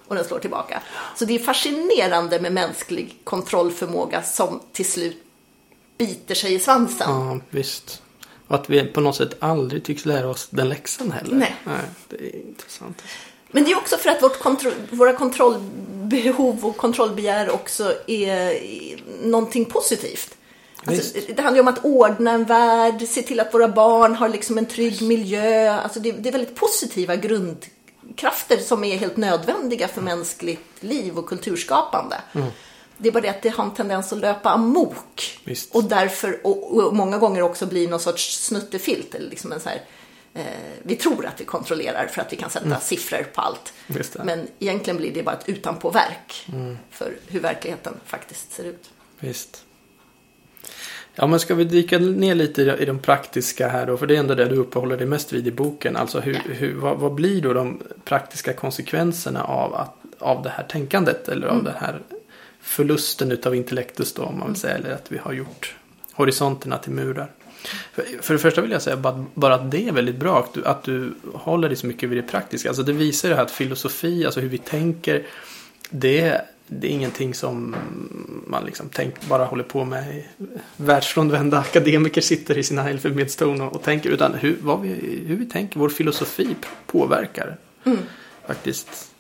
Och 0.09 0.15
den 0.15 0.25
slår 0.25 0.39
tillbaka. 0.39 0.83
Så 1.17 1.25
det 1.25 1.35
är 1.35 1.39
fascinerande 1.39 2.41
med 2.41 2.53
mänsklig 2.53 3.21
kontrollförmåga 3.25 4.23
som 4.23 4.61
till 4.73 4.91
slut 4.91 5.23
biter 5.99 6.35
sig 6.35 6.55
i 6.55 6.59
svansen. 6.59 7.11
Ja, 7.11 7.39
visst. 7.51 8.03
Och 8.49 8.55
att 8.55 8.71
vi 8.71 8.85
på 8.85 9.01
något 9.01 9.17
sätt 9.17 9.37
aldrig 9.39 9.85
tycks 9.85 10.07
lära 10.07 10.29
oss 10.29 10.49
den 10.51 10.69
läxan 10.69 11.13
heller. 11.13 11.37
Nej. 11.37 11.55
det 12.09 12.17
är 12.17 12.37
intressant. 12.37 13.03
Men 13.51 13.65
det 13.65 13.73
är 13.73 13.77
också 13.77 13.97
för 13.97 14.11
att 14.11 14.23
vårt 14.23 14.39
kontro- 14.43 14.75
våra 14.91 15.13
kontrollbehov 15.13 16.67
och 16.67 16.77
kontrollbegär 16.77 17.51
också 17.51 17.95
är 18.07 18.61
någonting 19.23 19.65
positivt. 19.65 20.35
Alltså, 20.85 21.19
det 21.29 21.43
handlar 21.43 21.55
ju 21.55 21.61
om 21.61 21.69
att 21.69 21.85
ordna 21.85 22.31
en 22.31 22.45
värld, 22.45 23.03
se 23.09 23.23
till 23.23 23.41
att 23.41 23.55
våra 23.55 23.69
barn 23.69 24.15
har 24.15 24.29
liksom 24.29 24.59
en 24.59 24.67
trygg 24.67 25.03
miljö. 25.03 25.71
Alltså 25.73 26.01
det, 26.01 26.13
det 26.13 26.29
är 26.29 26.33
väldigt 26.33 26.55
positiva 26.55 27.17
grundkrafter 27.17 28.57
som 28.57 28.85
är 28.85 28.97
helt 28.97 29.17
nödvändiga 29.17 29.89
för 29.89 30.01
mänskligt 30.01 30.61
liv 30.81 31.19
och 31.19 31.27
kulturskapande. 31.27 32.17
Det 32.99 33.09
är 33.09 33.13
bara 33.13 33.21
det 33.21 33.29
att 33.29 33.43
det 33.43 33.49
har 33.49 33.65
en 33.65 33.75
tendens 33.75 34.13
att 34.13 34.19
löpa 34.19 34.51
amok. 34.51 35.41
Visst. 35.45 35.75
Och 35.75 35.85
därför, 35.85 36.47
och, 36.47 36.77
och 36.77 36.97
många 36.97 37.19
gånger 37.19 37.43
också 37.43 37.67
blir 37.67 37.89
någon 37.89 38.01
sorts 38.01 38.45
snuttefilt 38.45 39.15
eller 39.15 39.31
liksom 39.31 39.53
en 39.53 39.61
så 39.61 39.69
här 39.69 39.83
eh, 40.35 40.45
vi 40.83 40.97
tror 40.97 41.27
att 41.27 41.41
vi 41.41 41.45
kontrollerar 41.45 42.07
för 42.07 42.21
att 42.21 42.33
vi 42.33 42.37
kan 42.37 42.51
sätta 42.51 42.67
mm. 42.67 42.81
siffror 42.81 43.27
på 43.35 43.41
allt. 43.41 43.73
Men 44.25 44.49
egentligen 44.59 44.97
blir 44.97 45.15
det 45.15 45.23
bara 45.23 45.37
ett 45.37 45.49
utanpåverk 45.49 46.47
mm. 46.53 46.79
för 46.91 47.13
hur 47.27 47.41
verkligheten 47.41 47.95
faktiskt 48.05 48.53
ser 48.53 48.65
ut. 48.65 48.91
Visst. 49.21 49.65
Ja, 51.21 51.27
men 51.27 51.41
ska 51.41 51.55
vi 51.55 51.65
dyka 51.65 51.99
ner 51.99 52.35
lite 52.35 52.63
i 52.63 52.85
de 52.85 52.99
praktiska 52.99 53.69
här 53.69 53.87
då? 53.87 53.97
För 53.97 54.07
det 54.07 54.17
är 54.17 54.19
ändå 54.19 54.35
det 54.35 54.45
du 54.45 54.57
uppehåller 54.57 54.97
dig 54.97 55.07
mest 55.07 55.33
vid 55.33 55.47
i 55.47 55.51
boken. 55.51 55.97
Alltså 55.97 56.21
hur, 56.21 56.35
hur, 56.35 56.75
vad, 56.75 56.99
vad, 56.99 57.15
blir 57.15 57.43
då 57.43 57.53
de 57.53 57.83
praktiska 58.05 58.53
konsekvenserna 58.53 59.45
av, 59.45 59.75
att, 59.75 59.97
av 60.19 60.43
det 60.43 60.51
här 60.51 60.65
tänkandet? 60.65 61.29
Eller 61.29 61.47
av 61.47 61.53
mm. 61.53 61.65
den 61.65 61.75
här 61.81 62.01
förlusten 62.69 63.33
utav 63.33 63.55
intellektus 63.55 64.13
då, 64.13 64.23
om 64.23 64.39
man 64.39 64.49
vill 64.49 64.61
säga. 64.61 64.75
Eller 64.75 64.91
att 64.91 65.13
vi 65.13 65.19
har 65.19 65.33
gjort 65.33 65.75
horisonterna 66.13 66.79
till 66.79 66.93
murar. 66.93 67.31
För, 67.93 68.05
för 68.23 68.35
det 68.35 68.41
första 68.41 68.61
vill 68.61 68.71
jag 68.71 68.83
säga 68.83 68.97
bara, 68.97 69.25
bara 69.35 69.55
att 69.55 69.71
det 69.71 69.89
är 69.89 69.93
väldigt 69.93 70.17
bra 70.17 70.39
att 70.39 70.55
du, 70.55 70.65
att 70.65 70.83
du 70.83 71.15
håller 71.35 71.69
dig 71.69 71.77
så 71.77 71.87
mycket 71.87 72.09
vid 72.09 72.19
det 72.19 72.23
praktiska. 72.23 72.69
Alltså 72.69 72.83
det 72.83 72.93
visar 72.93 73.29
ju 73.29 73.35
att 73.35 73.51
filosofi, 73.51 74.25
alltså 74.25 74.41
hur 74.41 74.49
vi 74.49 74.59
tänker, 74.59 75.27
det 75.91 76.41
det 76.71 76.87
är 76.87 76.91
ingenting 76.91 77.35
som 77.35 77.77
man 78.47 78.65
liksom 78.65 78.89
tänk, 78.93 79.29
bara 79.29 79.45
håller 79.45 79.65
på 79.65 79.85
med. 79.85 80.23
Världsfrånvända 80.77 81.59
akademiker 81.59 82.21
sitter 82.21 82.59
i 82.59 82.63
sina 82.63 82.91
Elfenbenstorn 82.91 83.61
och, 83.61 83.77
och 83.77 83.83
tänker. 83.83 84.11
Utan 84.11 84.35
hur, 84.35 84.57
vi, 84.83 84.89
hur 85.27 85.37
vi 85.37 85.47
tänker, 85.47 85.81
vår 85.81 85.89
filosofi 85.89 86.57
påverkar 86.87 87.57
mm. 87.85 87.99
faktiskt 88.47 89.11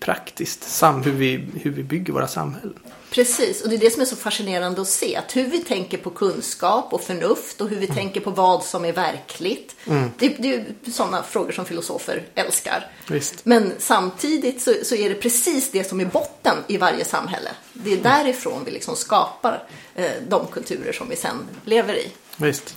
praktiskt 0.00 0.70
sam, 0.70 1.02
hur, 1.02 1.12
vi, 1.12 1.46
hur 1.54 1.70
vi 1.70 1.82
bygger 1.82 2.12
våra 2.12 2.28
samhällen. 2.28 2.74
Precis, 3.10 3.62
och 3.62 3.68
det 3.68 3.76
är 3.76 3.78
det 3.78 3.90
som 3.90 4.02
är 4.02 4.06
så 4.06 4.16
fascinerande 4.16 4.80
att 4.80 4.88
se. 4.88 5.16
Att 5.16 5.36
hur 5.36 5.46
vi 5.46 5.58
tänker 5.58 5.98
på 5.98 6.10
kunskap 6.10 6.92
och 6.92 7.00
förnuft 7.02 7.60
och 7.60 7.68
hur 7.68 7.76
vi 7.76 7.84
mm. 7.84 7.96
tänker 7.96 8.20
på 8.20 8.30
vad 8.30 8.64
som 8.64 8.84
är 8.84 8.92
verkligt. 8.92 9.76
Mm. 9.86 10.10
Det, 10.18 10.28
det, 10.28 10.54
är 10.54 10.64
sådana 10.90 11.22
frågor 11.22 11.52
som 11.52 11.64
filosofer 11.64 12.22
älskar. 12.34 12.86
Visst. 13.08 13.44
Men 13.44 13.72
samtidigt 13.78 14.62
så, 14.62 14.74
så, 14.82 14.94
är 14.94 15.08
det 15.08 15.14
precis 15.14 15.70
det 15.70 15.84
som 15.84 16.00
är 16.00 16.04
botten 16.04 16.56
i 16.66 16.76
varje 16.76 17.04
samhälle. 17.04 17.50
Det 17.72 17.90
är 17.90 17.98
mm. 17.98 18.02
därifrån 18.02 18.64
vi 18.64 18.70
liksom 18.70 18.96
skapar 18.96 19.62
eh, 19.94 20.10
de 20.28 20.46
kulturer 20.46 20.92
som 20.92 21.08
vi 21.08 21.16
sen 21.16 21.36
lever 21.64 21.94
i. 21.94 22.08
Visst. 22.36 22.76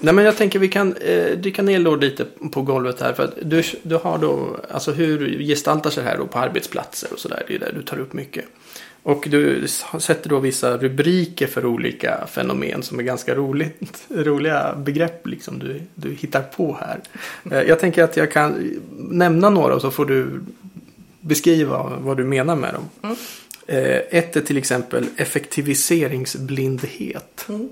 Nej 0.00 0.14
men 0.14 0.24
jag 0.24 0.36
tänker 0.36 0.58
vi 0.58 0.68
kan 0.68 0.96
eh, 0.96 1.38
dyka 1.38 1.62
ner 1.62 1.80
då 1.80 1.96
lite 1.96 2.24
på 2.52 2.62
golvet 2.62 3.00
här. 3.00 3.12
För 3.12 3.24
att 3.24 3.34
du, 3.42 3.62
du 3.82 3.96
har 3.96 4.18
då, 4.18 4.56
alltså 4.70 4.92
hur 4.92 5.38
gestaltar 5.38 5.90
sig 5.90 6.04
det 6.04 6.10
här 6.10 6.18
då 6.18 6.26
på 6.26 6.38
arbetsplatser 6.38 7.12
och 7.12 7.18
sådär. 7.18 7.42
Det 7.48 7.54
är 7.54 7.58
det 7.58 7.72
du 7.74 7.82
tar 7.82 7.98
upp 7.98 8.12
mycket. 8.12 8.44
Och 9.02 9.26
du 9.30 9.66
sätter 9.98 10.30
då 10.30 10.38
vissa 10.38 10.76
rubriker 10.76 11.46
för 11.46 11.66
olika 11.66 12.26
fenomen 12.26 12.82
som 12.82 12.98
är 12.98 13.02
ganska 13.02 13.34
roligt, 13.34 13.96
roliga 14.08 14.74
begrepp 14.74 15.26
liksom 15.26 15.58
du, 15.58 15.80
du 15.94 16.14
hittar 16.14 16.42
på 16.42 16.78
här. 16.80 17.00
Eh, 17.50 17.62
jag 17.68 17.78
tänker 17.78 18.04
att 18.04 18.16
jag 18.16 18.32
kan 18.32 18.80
nämna 18.98 19.50
några 19.50 19.74
och 19.74 19.80
så 19.80 19.90
får 19.90 20.06
du 20.06 20.40
beskriva 21.20 21.98
vad 21.98 22.16
du 22.16 22.24
menar 22.24 22.56
med 22.56 22.74
dem. 22.74 22.88
Mm. 23.02 23.16
Eh, 23.66 24.00
ett 24.10 24.36
är 24.36 24.40
till 24.40 24.56
exempel 24.56 25.06
effektiviseringsblindhet. 25.16 27.46
Mm. 27.48 27.68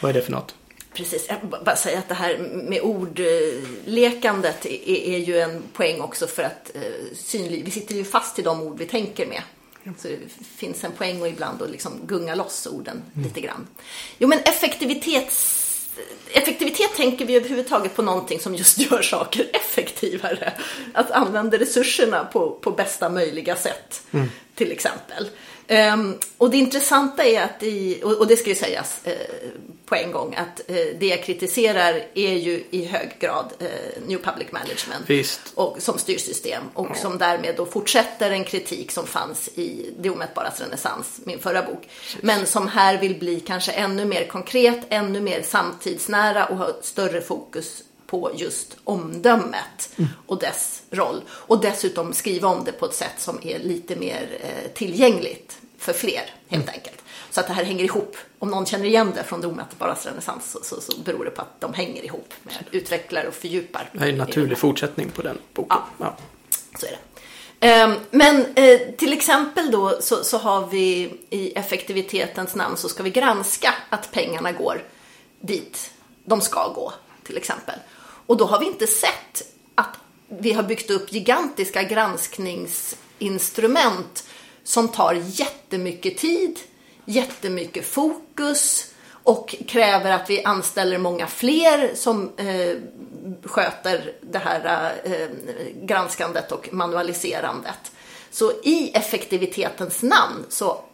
Vad 0.00 0.10
är 0.10 0.14
det 0.14 0.22
för 0.22 0.32
något? 0.32 0.54
Precis, 0.94 1.26
jag 1.28 1.38
bara 1.64 1.76
säga 1.76 1.98
att 1.98 2.08
det 2.08 2.14
här 2.14 2.38
med 2.52 2.80
ordlekandet 2.80 4.66
är, 4.66 5.18
ju 5.18 5.38
en 5.38 5.62
poäng 5.72 6.00
också 6.00 6.26
för 6.26 6.42
att 6.42 6.70
eh, 6.74 6.82
synlig, 7.14 7.64
vi 7.64 7.70
sitter 7.70 7.94
ju 7.94 8.04
fast 8.04 8.38
i 8.38 8.42
de 8.42 8.62
ord 8.62 8.78
vi 8.78 8.86
tänker 8.86 9.26
med. 9.26 9.42
Så 9.98 10.08
det 10.08 10.18
finns 10.56 10.84
en 10.84 10.92
poäng 10.92 11.22
och 11.22 11.28
ibland 11.28 11.62
att 11.62 11.70
liksom 11.70 11.92
gunga 12.06 12.34
loss 12.34 12.66
orden 12.66 13.02
mm. 13.14 13.28
lite 13.28 13.40
grann. 13.40 13.66
Jo, 14.18 14.28
men 14.28 14.38
effektivitets 14.38 15.60
effektivitet 16.32 16.94
tänker 16.96 17.24
vi 17.24 17.36
överhuvudtaget 17.36 17.96
på 17.96 18.02
någonting 18.02 18.40
som 18.40 18.54
just 18.54 18.78
gör 18.90 19.02
saker 19.02 19.46
effektivare. 19.52 20.52
Att 20.94 21.10
använda 21.10 21.58
resurserna 21.58 22.24
på, 22.24 22.50
på 22.50 22.70
bästa 22.70 23.08
möjliga 23.08 23.56
sätt, 23.56 24.02
mm. 24.10 24.30
till 24.54 24.72
exempel. 24.72 25.28
Um, 25.68 26.18
och 26.38 26.50
det 26.50 26.56
intressanta 26.56 27.24
är 27.24 27.42
att, 27.42 27.62
i, 27.62 28.00
och, 28.04 28.12
och 28.12 28.26
det 28.26 28.36
ska 28.36 28.48
ju 28.48 28.54
sägas 28.54 29.00
uh, 29.06 29.12
på 29.94 30.00
en 30.00 30.12
gång, 30.12 30.34
att 30.34 30.60
uh, 30.70 30.76
det 30.98 31.06
jag 31.06 31.22
kritiserar 31.22 32.06
är 32.14 32.34
ju 32.34 32.64
i 32.70 32.84
hög 32.84 33.16
grad 33.20 33.52
uh, 33.62 33.68
New 34.06 34.18
Public 34.18 34.52
Management 34.52 35.10
Visst. 35.10 35.40
och, 35.54 35.76
som 35.78 35.98
styrsystem 35.98 36.62
och 36.74 36.86
ja. 36.90 36.94
som 36.94 37.18
därmed 37.18 37.54
då 37.56 37.66
fortsätter 37.66 38.30
en 38.30 38.44
kritik 38.44 38.90
som 38.90 39.06
fanns 39.06 39.48
i 39.48 39.94
Det 39.98 40.10
omätbaras 40.10 40.60
renässans, 40.60 41.20
min 41.24 41.38
förra 41.38 41.62
bok, 41.62 41.88
Precis. 42.02 42.22
men 42.22 42.46
som 42.46 42.68
här 42.68 42.98
vill 42.98 43.18
bli 43.18 43.40
kanske 43.40 43.72
ännu 43.72 44.04
mer 44.04 44.26
konkret, 44.26 44.80
ännu 44.88 45.20
mer 45.20 45.42
samtidsnära 45.42 46.46
och 46.46 46.56
ha 46.56 46.72
större 46.82 47.20
fokus 47.20 47.82
på 48.06 48.30
just 48.34 48.76
omdömet 48.84 49.90
mm. 49.96 50.10
och 50.26 50.38
dess 50.38 50.82
roll. 50.90 51.20
Och 51.28 51.60
dessutom 51.60 52.12
skriva 52.12 52.48
om 52.48 52.64
det 52.64 52.72
på 52.72 52.86
ett 52.86 52.94
sätt 52.94 53.14
som 53.18 53.38
är 53.42 53.58
lite 53.58 53.96
mer 53.96 54.28
eh, 54.40 54.72
tillgängligt 54.74 55.58
för 55.78 55.92
fler, 55.92 56.34
helt 56.48 56.64
mm. 56.64 56.74
enkelt. 56.74 57.03
Så 57.34 57.40
att 57.40 57.46
det 57.46 57.52
här 57.52 57.64
hänger 57.64 57.84
ihop. 57.84 58.16
Om 58.38 58.50
någon 58.50 58.66
känner 58.66 58.84
igen 58.84 59.12
det 59.14 59.24
från 59.24 59.40
det 59.40 59.46
omätbaras 59.46 60.06
renässans 60.06 60.52
så, 60.52 60.58
så, 60.62 60.80
så, 60.80 61.00
beror 61.00 61.24
det 61.24 61.30
på 61.30 61.42
att 61.42 61.60
de 61.60 61.74
hänger 61.74 62.04
ihop 62.04 62.34
med 62.42 62.54
utvecklar 62.70 63.24
och 63.24 63.34
fördjupar. 63.34 63.90
Det 63.92 64.04
är 64.04 64.08
en 64.08 64.18
naturlig 64.18 64.58
fortsättning 64.58 65.10
på 65.10 65.22
den 65.22 65.38
boken. 65.54 65.78
Ja, 65.98 66.00
ja. 66.06 66.16
så 66.78 66.86
är 66.86 66.90
det. 66.90 66.98
Ehm, 67.66 67.94
men 68.10 68.46
eh, 68.54 68.80
till 68.96 69.12
exempel 69.12 69.70
då 69.70 69.98
så, 70.00 70.24
så, 70.24 70.38
har 70.38 70.66
vi 70.66 71.14
i 71.30 71.52
effektivitetens 71.52 72.54
namn 72.54 72.76
så 72.76 72.88
ska 72.88 73.02
vi 73.02 73.10
granska 73.10 73.74
att 73.90 74.12
pengarna 74.12 74.52
går 74.52 74.82
dit 75.40 75.90
de 76.24 76.40
ska 76.40 76.68
gå, 76.68 76.92
till 77.22 77.36
exempel. 77.36 77.78
Och 78.26 78.36
då 78.36 78.44
har 78.44 78.60
vi 78.60 78.66
inte 78.66 78.86
sett 78.86 79.42
att 79.74 79.98
vi 80.28 80.52
har 80.52 80.62
byggt 80.62 80.90
upp 80.90 81.12
gigantiska 81.12 81.82
granskningsinstrument 81.82 84.24
som 84.64 84.88
tar 84.88 85.14
jättemycket 85.14 86.18
tid, 86.18 86.58
jättemycket 87.04 87.86
fokus 87.86 88.90
och 89.24 89.54
kräver 89.68 90.10
att 90.10 90.30
vi 90.30 90.44
anställer 90.44 90.98
många 90.98 91.26
fler 91.26 91.94
som 91.94 92.32
eh, 92.36 92.76
sköter 93.44 94.12
det 94.20 94.38
här 94.38 94.92
eh, 95.04 95.28
granskandet 95.82 96.52
och 96.52 96.68
manualiserandet. 96.72 97.92
Så 98.30 98.52
i 98.62 98.90
effektivitetens 98.94 100.02
namn 100.02 100.44
så 100.48 100.84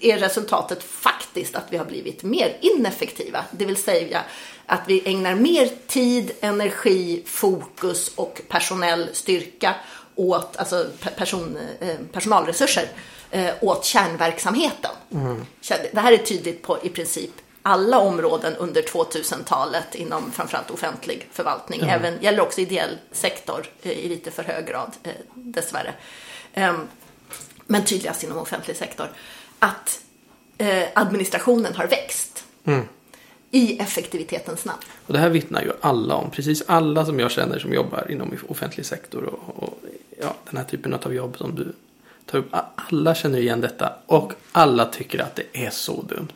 är 0.00 0.18
resultatet 0.18 0.82
faktiskt 0.82 1.54
att 1.56 1.66
vi 1.70 1.76
har 1.76 1.84
blivit 1.84 2.22
mer 2.22 2.56
ineffektiva. 2.60 3.44
Det 3.50 3.64
vill 3.64 3.76
säga 3.76 4.22
att 4.66 4.82
vi 4.86 5.02
ägnar 5.04 5.34
mer 5.34 5.70
tid, 5.86 6.32
energi, 6.40 7.22
fokus 7.26 8.12
och 8.14 8.40
personell 8.48 9.08
styrka 9.12 9.74
åt, 10.14 10.56
alltså 10.56 10.86
person, 11.16 11.58
eh, 11.80 11.96
personalresurser 12.12 12.88
eh, 13.30 13.54
åt 13.60 13.84
kärnverksamheten. 13.84 14.90
Mm. 15.12 15.46
Det 15.92 16.00
här 16.00 16.12
är 16.12 16.16
tydligt 16.16 16.62
på 16.62 16.78
i 16.82 16.88
princip 16.88 17.30
alla 17.62 17.98
områden 17.98 18.56
under 18.56 18.82
2000-talet 18.82 19.94
inom 19.94 20.32
framförallt 20.32 20.70
offentlig 20.70 21.28
förvaltning. 21.32 21.80
Mm. 21.80 21.94
Även 21.94 22.22
gäller 22.22 22.40
också 22.40 22.60
ideell 22.60 22.98
sektor 23.12 23.66
eh, 23.82 23.92
i 23.92 24.08
lite 24.08 24.30
för 24.30 24.42
hög 24.42 24.66
grad 24.66 24.92
dessvärre. 25.34 25.94
Ehm, 26.54 26.88
men 27.66 27.84
tydligast 27.84 28.24
inom 28.24 28.38
offentlig 28.38 28.76
sektor. 28.76 29.08
Att 29.58 30.00
administrationen 30.94 31.74
har 31.74 31.86
växt. 31.86 32.44
Mm 32.64 32.88
i 33.54 33.78
effektivitetens 33.78 34.64
namn. 34.64 34.80
Och 35.06 35.12
det 35.12 35.18
här 35.18 35.28
vittnar 35.28 35.62
ju 35.62 35.72
alla 35.80 36.14
om. 36.14 36.30
Precis 36.30 36.62
alla 36.66 37.06
som 37.06 37.20
jag 37.20 37.30
känner 37.30 37.58
som 37.58 37.74
jobbar 37.74 38.10
inom 38.10 38.32
offentlig 38.48 38.86
sektor 38.86 39.24
och, 39.24 39.62
och 39.62 39.78
ja, 40.24 40.34
den 40.50 40.56
här 40.56 40.64
typen 40.64 40.94
av 40.94 41.14
jobb 41.14 41.36
som 41.38 41.54
du 41.54 41.72
tar 42.26 42.38
upp. 42.38 42.48
Alla 42.76 43.14
känner 43.14 43.38
igen 43.38 43.60
detta 43.60 43.92
och 44.06 44.32
alla 44.52 44.86
tycker 44.86 45.18
att 45.18 45.36
det 45.36 45.64
är 45.66 45.70
så 45.70 46.02
dumt. 46.02 46.28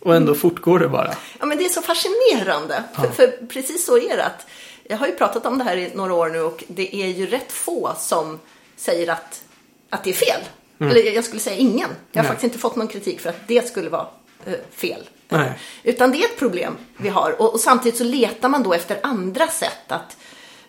Och 0.00 0.16
ändå 0.16 0.32
mm. 0.32 0.40
fortgår 0.40 0.78
det 0.78 0.88
bara. 0.88 1.14
Ja, 1.40 1.46
men 1.46 1.58
det 1.58 1.64
är 1.64 1.68
så 1.68 1.82
fascinerande. 1.82 2.84
Ja. 2.96 3.02
För, 3.02 3.08
för, 3.08 3.46
precis 3.46 3.86
så 3.86 3.98
är 3.98 4.16
det. 4.16 4.24
Att 4.24 4.46
jag 4.88 4.96
har 4.96 5.06
ju 5.06 5.12
pratat 5.12 5.46
om 5.46 5.58
det 5.58 5.64
här 5.64 5.76
i 5.76 5.90
några 5.94 6.14
år 6.14 6.28
nu 6.28 6.40
och 6.40 6.64
det 6.68 6.96
är 6.96 7.06
ju 7.06 7.26
rätt 7.26 7.52
få 7.52 7.92
som 7.98 8.40
säger 8.76 9.10
att, 9.10 9.42
att 9.90 10.04
det 10.04 10.10
är 10.10 10.14
fel. 10.14 10.40
Mm. 10.78 10.90
Eller 10.90 11.14
jag 11.14 11.24
skulle 11.24 11.40
säga 11.40 11.56
ingen. 11.56 11.88
Jag 12.12 12.18
har 12.18 12.22
Nej. 12.22 12.24
faktiskt 12.24 12.44
inte 12.44 12.58
fått 12.58 12.76
någon 12.76 12.88
kritik 12.88 13.20
för 13.20 13.30
att 13.30 13.48
det 13.48 13.68
skulle 13.68 13.90
vara 13.90 14.06
uh, 14.48 14.54
fel. 14.70 15.00
Nej. 15.28 15.58
Utan 15.82 16.10
det 16.10 16.18
är 16.18 16.24
ett 16.24 16.38
problem 16.38 16.76
vi 16.96 17.08
har. 17.08 17.40
Och, 17.40 17.54
och, 17.54 17.60
samtidigt 17.60 17.98
så 17.98 18.04
letar 18.04 18.48
man 18.48 18.62
då 18.62 18.74
efter 18.74 18.98
andra 19.02 19.48
sätt 19.48 19.92
att 19.92 20.16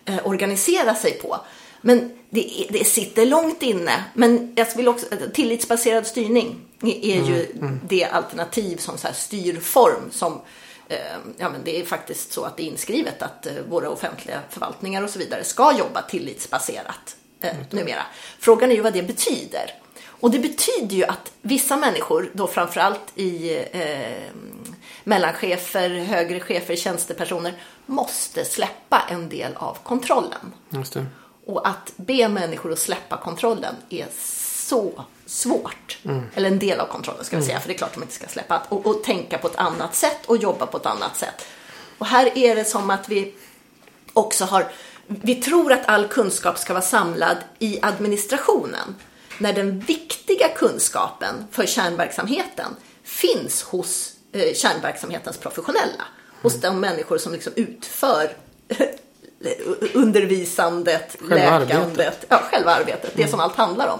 eh, 0.04 0.26
organisera 0.26 0.94
sig 0.94 1.12
på. 1.12 1.40
Men 1.80 2.10
det, 2.30 2.66
det, 2.70 2.84
sitter 2.84 3.26
långt 3.26 3.62
inne. 3.62 4.04
Men 4.14 4.52
jag 4.56 4.66
vill 4.76 4.88
också, 4.88 5.06
tillitsbaserad 5.34 6.06
styrning 6.06 6.60
är 6.82 7.22
ju 7.22 7.44
mm, 7.44 7.58
mm. 7.60 7.80
det 7.88 8.04
alternativ 8.04 8.76
som 8.76 8.98
så 8.98 9.08
styrform 9.14 10.10
som 10.10 10.40
eh, 10.88 10.98
Ja, 11.38 11.50
men 11.50 11.60
det 11.64 11.80
är 11.80 11.84
faktiskt 11.84 12.32
så 12.32 12.44
att 12.44 12.56
det 12.56 12.62
är 12.62 12.66
inskrivet 12.66 13.22
att 13.22 13.46
eh, 13.46 13.52
våra 13.68 13.90
offentliga 13.90 14.40
förvaltningar 14.50 15.02
och 15.02 15.10
så 15.10 15.18
vidare 15.18 15.44
ska 15.44 15.78
jobba 15.78 16.02
tillitsbaserat 16.02 17.16
eh, 17.40 17.54
mm. 17.54 17.66
numera. 17.70 18.02
Frågan 18.38 18.70
är 18.70 18.74
ju 18.74 18.82
vad 18.82 18.92
det 18.92 19.02
betyder. 19.02 19.74
Och 20.20 20.30
det 20.30 20.38
betyder 20.38 20.96
ju 20.96 21.04
att 21.04 21.32
vissa 21.42 21.76
människor, 21.76 22.30
då 22.32 22.46
framförallt 22.46 23.12
i 23.14 23.56
eh, 23.72 24.32
mellanchefer, 25.04 25.90
högre 25.90 26.40
chefer, 26.40 26.76
tjänstepersoner 26.76 27.54
måste 27.86 28.44
släppa 28.44 29.02
en 29.10 29.28
del 29.28 29.52
av 29.56 29.78
kontrollen. 29.82 30.52
Och 31.46 31.68
att 31.68 31.92
be 31.96 32.28
människor 32.28 32.72
att 32.72 32.78
släppa 32.78 33.16
kontrollen 33.16 33.74
är 33.88 34.06
så 34.68 35.04
svårt. 35.26 35.98
Eller 36.34 36.48
en 36.48 36.58
del 36.58 36.80
av 36.80 36.86
kontrollen 36.86 37.24
ska 37.24 37.36
vi 37.36 37.42
säga, 37.42 37.60
för 37.60 37.68
det 37.68 37.74
är 37.74 37.78
klart 37.78 37.90
att 37.90 37.94
de 37.94 38.02
inte 38.02 38.14
ska 38.14 38.26
släppa. 38.26 38.62
Och, 38.68 38.86
och 38.86 39.04
tänka 39.04 39.38
på 39.38 39.46
ett 39.46 39.56
annat 39.56 39.94
sätt 39.94 40.26
och 40.26 40.36
jobba 40.36 40.66
på 40.66 40.76
ett 40.76 40.86
annat 40.86 41.16
sätt. 41.16 41.46
Och 41.98 42.06
här 42.06 42.38
är 42.38 42.56
det 42.56 42.64
som 42.64 42.90
att 42.90 43.08
vi 43.08 43.34
också 44.12 44.44
har, 44.44 44.72
vi 45.06 45.34
tror 45.34 45.72
att 45.72 45.86
all 45.86 46.08
kunskap 46.08 46.58
ska 46.58 46.72
vara 46.72 46.84
samlad 46.84 47.36
i 47.58 47.78
administrationen. 47.82 48.96
När 49.38 49.52
den 49.52 49.80
viktiga 49.80 50.48
kunskapen 50.48 51.34
för 51.50 51.66
kärnverksamheten 51.66 52.76
finns 53.02 53.62
hos 53.62 54.12
eh, 54.32 54.54
kärnverksamhetens 54.54 55.38
professionella. 55.38 56.04
Hos 56.42 56.60
de 56.60 56.80
människor 56.80 57.18
som 57.18 57.32
liksom 57.32 57.52
utför 57.56 58.36
undervisandet, 59.94 61.16
Själva 61.20 61.58
läkandet, 61.58 61.86
arbetet. 61.98 62.26
ja, 62.28 62.40
själva 62.50 62.74
arbetet, 62.74 63.12
det 63.16 63.28
som 63.28 63.40
allt 63.40 63.56
handlar 63.56 63.88
om. 63.88 63.98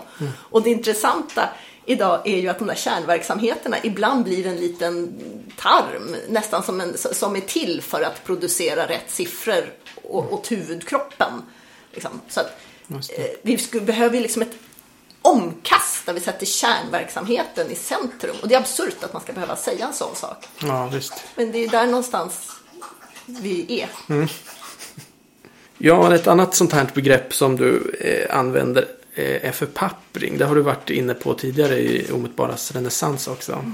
Och 0.51 0.63
det 0.63 0.71
intressanta 0.71 1.49
idag 1.85 2.21
är 2.25 2.37
ju 2.39 2.49
att 2.49 2.59
de 2.59 2.69
där 2.69 2.75
kärnverksamheterna 2.75 3.77
ibland 3.83 4.25
blir 4.25 4.47
en 4.47 4.57
liten 4.57 5.21
tarm, 5.59 6.17
nästan 6.29 6.63
som, 6.63 6.81
en, 6.81 6.99
som 6.99 7.37
är 7.37 7.41
till 7.41 7.83
för 7.83 8.03
att 8.03 8.25
producera 8.25 8.89
rätt 8.89 9.11
siffror 9.11 9.73
å- 10.03 10.27
åt 10.31 10.53
huvudkroppen. 10.53 11.33
Liksom. 11.93 12.21
Så 12.29 12.41
att, 12.41 12.59
eh, 12.91 13.25
vi 13.43 13.59
skulle, 13.59 13.83
behöver 13.85 14.17
ju 14.17 14.23
liksom 14.23 14.43
ett 14.43 14.55
omkast 15.23 16.07
där 16.07 16.13
vi 16.13 16.21
sätter 16.21 16.47
kärnverksamheten 16.47 17.71
i 17.71 17.75
centrum. 17.75 18.37
Och 18.43 18.49
det 18.49 18.55
är 18.55 18.59
absurt 18.61 19.05
att 19.05 19.13
man 19.13 19.23
ska 19.23 19.33
behöva 19.33 19.57
säga 19.57 19.87
en 19.87 19.93
sån 19.93 20.15
sak. 20.15 20.49
Ja, 20.59 20.87
visst. 20.93 21.13
Men 21.37 21.53
det 21.53 21.65
är 21.65 21.69
där 21.69 21.87
någonstans 21.87 22.51
vi 23.27 23.81
är. 23.83 23.89
Ja, 25.79 26.15
ett 26.15 26.27
annat 26.27 26.55
sånt 26.55 26.73
här 26.73 26.91
begrepp 26.95 27.35
som 27.35 27.57
du 27.57 27.97
eh, 28.01 28.39
använder 28.39 28.89
eh, 29.15 29.49
är 29.49 29.53
förpappring. 29.53 30.39
Det 30.39 30.45
har 30.45 30.55
du 30.55 30.61
varit 30.61 30.91
inne 30.91 31.15
på 31.15 31.35
tidigare 31.35 31.79
i 31.79 32.13
Omedelbaras 32.13 32.73
renässans 32.73 33.29
också. 33.29 33.65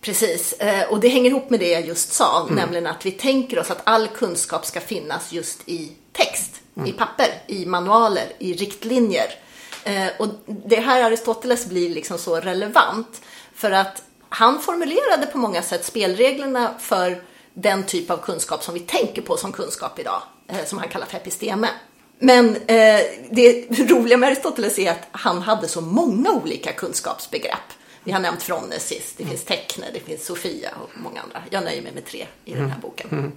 Precis, 0.00 0.52
eh, 0.52 0.88
och 0.92 1.00
det 1.00 1.08
hänger 1.08 1.30
ihop 1.30 1.50
med 1.50 1.60
det 1.60 1.70
jag 1.70 1.86
just 1.86 2.12
sa, 2.12 2.48
nämligen 2.50 2.86
att 2.86 3.06
vi 3.06 3.10
tänker 3.10 3.58
oss 3.58 3.70
att 3.70 3.80
all 3.84 4.08
kunskap 4.08 4.66
ska 4.66 4.80
finnas 4.80 5.32
just 5.32 5.68
i 5.68 5.92
text, 6.12 6.50
i 6.86 6.92
papper, 6.92 7.26
i 7.46 7.66
manualer, 7.66 8.32
i 8.38 8.52
riktlinjer. 8.52 9.26
Eh, 9.84 10.06
Och 10.18 10.28
det 10.46 10.80
här 10.80 11.04
Aristoteles 11.04 11.66
blir 11.66 11.88
liksom 11.94 12.18
så 12.18 12.36
relevant 12.40 13.20
för 13.54 13.70
att 13.70 14.02
han 14.28 14.60
formulerade 14.60 15.26
på 15.26 15.38
många 15.38 15.62
sätt 15.62 15.84
spelreglerna 15.84 16.74
för 16.78 17.22
den 17.54 17.82
typ 17.82 18.10
av 18.10 18.16
kunskap 18.16 18.64
som 18.64 18.74
vi 18.74 18.80
tänker 18.80 19.22
på 19.22 19.36
som 19.36 19.52
kunskap 19.52 19.98
idag, 19.98 20.22
som 20.64 20.78
han 20.78 20.88
kallar 20.88 21.06
för 21.06 21.16
episteme. 21.16 21.68
Men 22.18 22.56
eh, 22.56 23.00
det 23.30 23.66
roliga 23.70 24.16
med 24.16 24.26
Aristoteles 24.26 24.78
är 24.78 24.90
att 24.90 25.08
han 25.12 25.42
hade 25.42 25.68
så 25.68 25.80
många 25.80 26.30
olika 26.30 26.72
kunskapsbegrepp. 26.72 27.72
Vi 28.04 28.12
har 28.12 28.20
nämnt 28.20 28.46
Phronesis, 28.46 29.14
det 29.16 29.24
finns 29.24 29.44
Tekne, 29.44 29.86
det 29.94 30.00
finns 30.00 30.26
Sofia 30.26 30.70
och 30.82 30.90
många 31.02 31.20
andra. 31.20 31.42
Jag 31.50 31.64
nöjer 31.64 31.82
mig 31.82 31.92
med 31.92 32.04
tre 32.06 32.26
i 32.44 32.54
den 32.54 32.70
här 32.70 32.78
boken. 32.80 33.32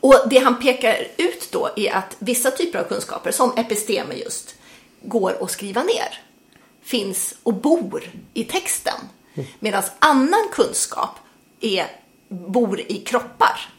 Och 0.00 0.14
det 0.30 0.38
han 0.38 0.60
pekar 0.60 1.08
ut 1.16 1.48
då 1.52 1.70
är 1.76 1.92
att 1.92 2.16
vissa 2.18 2.50
typer 2.50 2.78
av 2.78 2.84
kunskaper, 2.84 3.30
som 3.30 3.52
episteme 3.56 4.14
just, 4.14 4.54
går 5.02 5.42
att 5.42 5.50
skriva 5.50 5.82
ner. 5.82 6.20
Finns 6.82 7.34
och 7.42 7.54
bor 7.54 8.02
i 8.34 8.44
texten. 8.44 9.00
Medan 9.58 9.82
annan 9.98 10.48
kunskap 10.52 11.18
är, 11.60 11.86
bor 12.28 12.80
i 12.80 12.96
kroppar. 13.06 13.75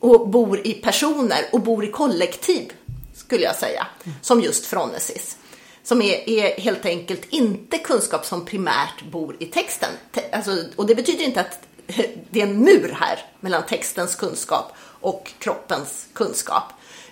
Och 0.00 0.28
bor 0.28 0.66
i 0.66 0.74
personer 0.74 1.46
och 1.52 1.60
bor 1.60 1.84
i 1.84 1.90
kollektiv, 1.90 2.72
skulle 3.14 3.44
jag 3.44 3.56
säga. 3.56 3.86
Som 4.22 4.40
just 4.40 4.66
fronesis. 4.66 5.36
Som 5.82 6.02
är, 6.02 6.28
är 6.28 6.60
helt 6.60 6.86
enkelt 6.86 7.24
inte 7.30 7.78
kunskap 7.78 8.26
som 8.26 8.44
primärt 8.44 9.04
bor 9.10 9.36
i 9.38 9.46
texten. 9.46 9.90
Te, 10.12 10.20
alltså, 10.32 10.64
och 10.76 10.86
det 10.86 10.94
betyder 10.94 11.24
inte 11.24 11.40
att 11.40 11.58
det 12.30 12.40
är 12.40 12.46
en 12.46 12.58
mur 12.58 12.96
här 13.00 13.26
mellan 13.40 13.62
textens 13.66 14.14
kunskap 14.14 14.72
och 15.00 15.32
kroppens 15.38 16.06
kunskap. 16.12 16.64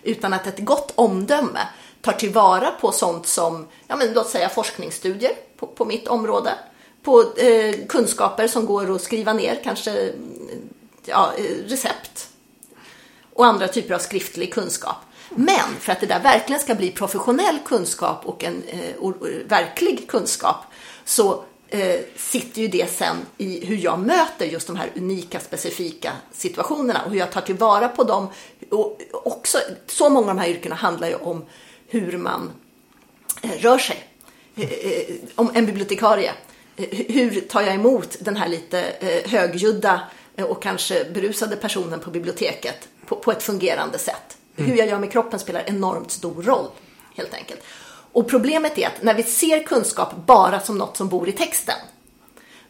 Utan 0.03 0.33
att 0.33 0.47
ett 0.47 0.59
gott 0.59 0.93
omdöme 0.95 1.69
tar 2.01 2.13
tillvara 2.13 2.71
på 2.71 2.93
sånt 2.93 3.27
som, 3.27 3.67
ja 3.87 3.97
men 3.97 4.13
låt 4.13 4.29
säga 4.29 4.49
forskningsstudier 4.49 5.33
på, 5.57 5.67
på 5.67 5.85
mitt 5.85 6.09
område. 6.09 6.51
På 7.03 7.25
eh, 7.37 7.75
kunskaper 7.89 8.49
som 8.49 8.67
går 8.67 8.95
att 8.95 9.03
skriva 9.03 9.33
ner, 9.33 9.61
kanske 9.65 10.13
ja, 11.05 11.33
eh, 11.39 11.69
recept 11.69 12.28
och 13.39 13.47
andra 13.47 13.69
typer 13.69 13.95
av 13.95 13.99
skriftlig 13.99 14.55
kunskap. 14.55 14.97
Men 15.31 15.77
för 15.81 15.93
att 15.93 16.01
det 16.01 16.07
där 16.07 16.23
verkligen 16.23 16.61
ska 16.61 16.75
bli 16.75 16.91
professionell 16.91 17.59
kunskap 17.65 18.27
och 18.27 18.45
en 18.45 18.63
eh, 18.67 18.79
or- 18.99 19.41
eh, 19.41 19.49
verklig 19.49 20.09
kunskap 20.09 20.57
så 21.05 21.45
eh, 21.69 22.01
sitter 22.17 22.63
ju 22.63 22.69
det 22.69 22.91
sen 22.91 23.17
i 23.37 23.67
hur 23.67 23.77
jag 23.77 23.99
möter 23.99 24.47
just 24.47 24.67
de 24.67 24.77
här 24.77 24.91
unika, 24.97 25.41
specifika 25.41 26.13
situationerna 26.33 27.03
och 27.05 27.11
hur 27.11 27.19
jag 27.19 27.33
tar 27.33 27.41
tillvara 27.41 27.89
på 27.89 28.05
dem. 28.05 28.29
Och 28.71 29.01
också, 29.13 29.59
så 29.87 30.09
många 30.09 30.31
av 30.31 30.37
de 30.37 30.43
här 30.43 30.49
yrkena 30.49 30.75
handlar 30.75 31.09
ju 31.09 31.15
om 31.15 31.45
hur 31.89 32.19
man 32.19 32.51
eh, 33.43 33.51
rör 33.51 33.79
sig. 33.79 34.09
Eh, 34.57 34.73
eh 34.73 35.15
om 35.35 35.51
en 35.55 35.67
bibliotekarie. 35.67 36.33
Eh, 36.77 36.87
hur 37.09 37.41
tar 37.41 37.63
jag 37.63 37.75
emot 37.75 38.17
den 38.21 38.37
här 38.37 38.49
lite 38.49 38.81
eh, 38.83 39.31
högljudda 39.31 40.01
Eh, 40.39 40.45
och 40.45 40.63
kanske 40.63 41.05
berusade 41.05 41.57
personen 41.57 42.01
på 42.01 42.11
biblioteket 42.11 42.89
på, 43.07 43.17
på 43.17 43.33
ett 43.33 43.43
fungerande 43.43 43.99
sätt? 43.99 44.37
Hur 44.57 44.77
jag 44.77 44.89
gör 44.89 44.99
med 44.99 45.13
kroppen 45.13 45.41
spelar 45.41 45.65
enormt 45.67 46.11
stor 46.11 46.43
roll, 46.43 46.67
helt 47.17 47.35
enkelt. 47.35 47.61
Och 48.13 48.29
problemet 48.29 48.79
är 48.79 48.87
att 48.87 49.03
när 49.03 49.15
vi 49.15 49.23
ser 49.23 49.63
kunskap 49.63 50.15
bara 50.27 50.61
som 50.61 50.79
något 50.79 50.97
som 50.97 51.09
bor 51.09 51.29
i 51.29 51.33
texten, 51.33 51.75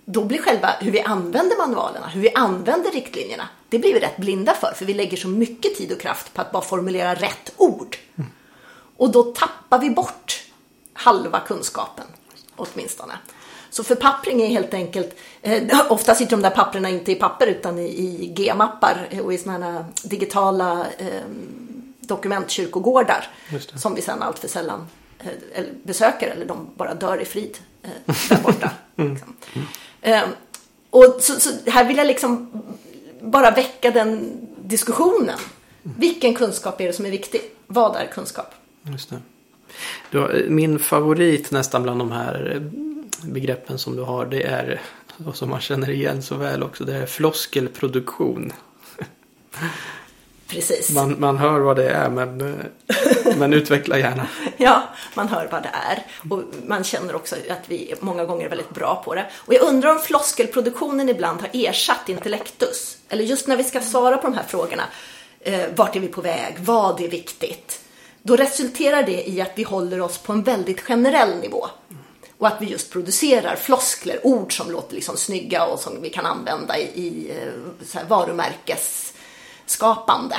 då 0.05 0.25
blir 0.25 0.39
själva 0.39 0.75
hur 0.81 0.91
vi 0.91 1.01
använder 1.01 1.57
manualerna, 1.57 2.09
hur 2.09 2.21
vi 2.21 2.35
använder 2.35 2.91
riktlinjerna, 2.91 3.49
det 3.69 3.79
blir 3.79 3.95
vi 3.95 4.01
rätt 4.01 4.17
blinda 4.17 4.55
för, 4.55 4.73
för 4.77 4.85
vi 4.85 4.95
lägger 4.95 5.17
så 5.17 5.29
mycket 5.29 5.77
tid 5.77 5.93
och 5.93 6.01
kraft 6.01 6.35
på 6.35 6.41
att 6.41 6.53
bara 6.53 6.63
formulera 6.63 7.15
rätt 7.15 7.53
ord. 7.57 7.97
Och 8.97 9.13
då 9.13 9.23
tappar 9.23 9.79
vi 9.79 9.91
bort 9.91 10.45
halva 10.93 11.41
kunskapen, 11.41 12.07
åtminstone. 12.57 13.15
Så 13.71 13.85
förpappring 13.85 14.43
är 14.43 14.47
helt 14.47 14.75
enkelt, 14.75 15.17
eh, 15.43 15.63
ofta 15.89 16.15
sitter 16.15 16.31
de 16.31 16.43
där 16.43 16.51
papperna 16.51 16.89
inte 16.89 17.13
i 17.13 17.15
papper 17.15 17.47
utan 17.47 17.79
i, 17.79 17.85
i 17.85 18.27
G-mappar 18.37 19.09
och 19.25 19.33
i 19.33 19.39
sådana 19.39 19.85
digitala 20.03 20.87
eh, 20.99 21.23
dokumentkyrkogårdar 22.01 23.27
som 23.75 23.95
vi 23.95 24.03
sen 24.03 24.23
allt 24.23 24.39
för 24.39 24.49
sällan 24.49 24.87
eh, 25.19 25.65
besöker 25.83 26.31
eller 26.31 26.47
de 26.47 26.71
bara 26.77 26.95
dör 26.95 27.23
i 27.23 27.25
frid 27.25 27.59
eh, 27.83 28.15
där 28.29 28.43
borta. 28.43 28.71
liksom. 28.97 29.37
eh, 30.03 30.23
och 30.91 31.17
så, 31.21 31.41
så 31.41 31.51
här 31.71 31.85
vill 31.85 31.97
jag 31.97 32.07
liksom 32.07 32.51
bara 33.23 33.51
väcka 33.51 33.91
den 33.91 34.31
diskussionen. 34.63 35.39
Vilken 35.83 36.35
kunskap 36.35 36.81
är 36.81 36.87
det 36.87 36.93
som 36.93 37.07
är 37.07 37.11
viktig? 37.11 37.41
Vad 37.67 37.97
är 37.97 38.07
kunskap? 38.07 38.55
Just 38.83 39.11
det. 39.11 39.19
Har, 40.19 40.45
min 40.49 40.79
favorit 40.79 41.51
nästan 41.51 41.83
bland 41.83 42.01
de 42.01 42.13
här 42.13 42.53
eh, 42.55 42.63
begreppen 43.23 43.79
som 43.79 43.97
du 43.97 44.03
har 44.03 44.27
det 44.27 44.43
är, 44.43 44.81
och 45.27 45.37
som 45.37 45.51
man 45.51 45.61
känner 45.61 45.91
igen 45.91 46.23
så 46.23 46.35
väl 46.35 46.63
också, 46.63 46.85
det 46.85 46.97
är 46.97 47.07
floskelproduktion. 47.07 48.53
Precis. 50.49 50.91
Man, 50.91 51.21
man 51.21 51.39
hör 51.39 51.61
vad 51.61 51.77
det 51.77 51.91
är 51.91 52.11
men, 52.11 52.41
eh, 52.41 53.37
men 53.37 53.53
utveckla 53.53 53.99
gärna. 53.99 54.27
Ja, 54.57 54.83
man 55.15 55.29
hör 55.29 55.49
vad 55.51 55.63
det 55.63 55.71
är. 55.73 56.07
Och 56.31 56.43
man 56.67 56.85
känner 56.85 57.17
också 57.17 57.37
att 57.51 57.69
vi 57.69 57.95
många 58.01 58.25
gånger 58.25 58.45
är 58.45 58.49
väldigt 58.49 58.75
bra 58.75 59.03
på 59.05 59.15
det. 59.15 59.27
Och 59.37 59.55
jag 59.55 59.63
undrar 59.63 59.91
om 59.91 59.99
floskelproduktionen 59.99 61.09
ibland 61.09 61.41
har 61.41 61.49
ersatt 61.53 62.09
intellektus. 62.09 62.99
Eller 63.09 63.25
just 63.25 63.47
när 63.47 63.57
vi 63.57 63.65
ska 63.65 63.81
svara 63.81 64.17
på 64.17 64.27
de 64.27 64.35
här 64.37 64.45
frågorna. 64.49 64.83
Eh, 65.41 65.67
vart 65.77 65.97
är 65.97 66.01
vi 66.01 66.09
på 66.09 66.21
väg? 66.21 66.57
Vad 66.59 67.01
är 67.01 67.09
viktigt? 67.09 67.81
Då 68.23 68.37
resulterar 68.37 69.03
det 69.03 69.29
i 69.29 69.41
att 69.41 69.53
vi 69.55 69.63
håller 69.63 70.01
oss 70.01 70.19
på 70.19 70.33
en 70.33 70.43
väldigt 70.43 70.81
generell 70.81 71.37
nivå. 71.37 71.69
Och 72.39 72.47
att 72.47 72.63
vi 72.63 72.67
just 72.67 72.93
producerar 72.93 73.57
floskler, 73.57 74.27
ord 74.27 74.57
som 74.57 74.71
låter 74.71 74.95
liksom 74.95 75.17
snygga 75.17 75.65
och 75.65 75.81
som 75.81 76.03
vi 76.03 76.11
kan 76.11 76.27
använda 76.27 76.79
i, 76.79 76.83
i 76.83 77.31
eh, 77.31 77.53
varumärkesskapande 78.09 80.37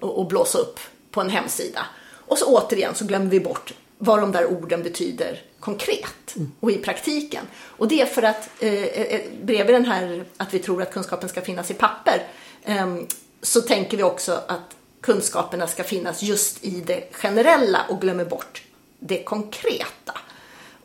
och, 0.00 0.18
och 0.18 0.26
blåsa 0.26 0.58
upp 0.58 0.80
på 1.10 1.20
en 1.20 1.30
hemsida. 1.30 1.86
Och 2.10 2.38
så 2.38 2.46
återigen 2.46 2.94
så 2.94 3.04
glömmer 3.04 3.30
vi 3.30 3.40
bort 3.40 3.74
vad 3.98 4.20
de 4.20 4.32
där 4.32 4.46
orden 4.46 4.82
betyder 4.82 5.42
konkret 5.60 6.36
och 6.60 6.70
i 6.70 6.78
praktiken. 6.78 7.44
Och 7.54 7.88
det 7.88 8.00
är 8.00 8.06
för 8.06 8.22
att 8.22 8.50
eh, 8.60 8.84
eh, 8.84 9.20
bredvid 9.42 9.74
den 9.74 9.84
här 9.84 10.24
att 10.36 10.54
vi 10.54 10.58
tror 10.58 10.82
att 10.82 10.92
kunskapen 10.92 11.28
ska 11.28 11.40
finnas 11.40 11.70
i 11.70 11.74
papper 11.74 12.26
eh, 12.62 12.96
så 13.42 13.60
tänker 13.60 13.96
vi 13.96 14.02
också 14.02 14.40
att 14.48 14.76
kunskaperna 15.00 15.66
ska 15.66 15.84
finnas 15.84 16.22
just 16.22 16.64
i 16.64 16.80
det 16.80 17.08
generella 17.12 17.80
och 17.88 18.00
glömmer 18.00 18.24
bort 18.24 18.62
det 18.98 19.22
konkreta. 19.22 20.14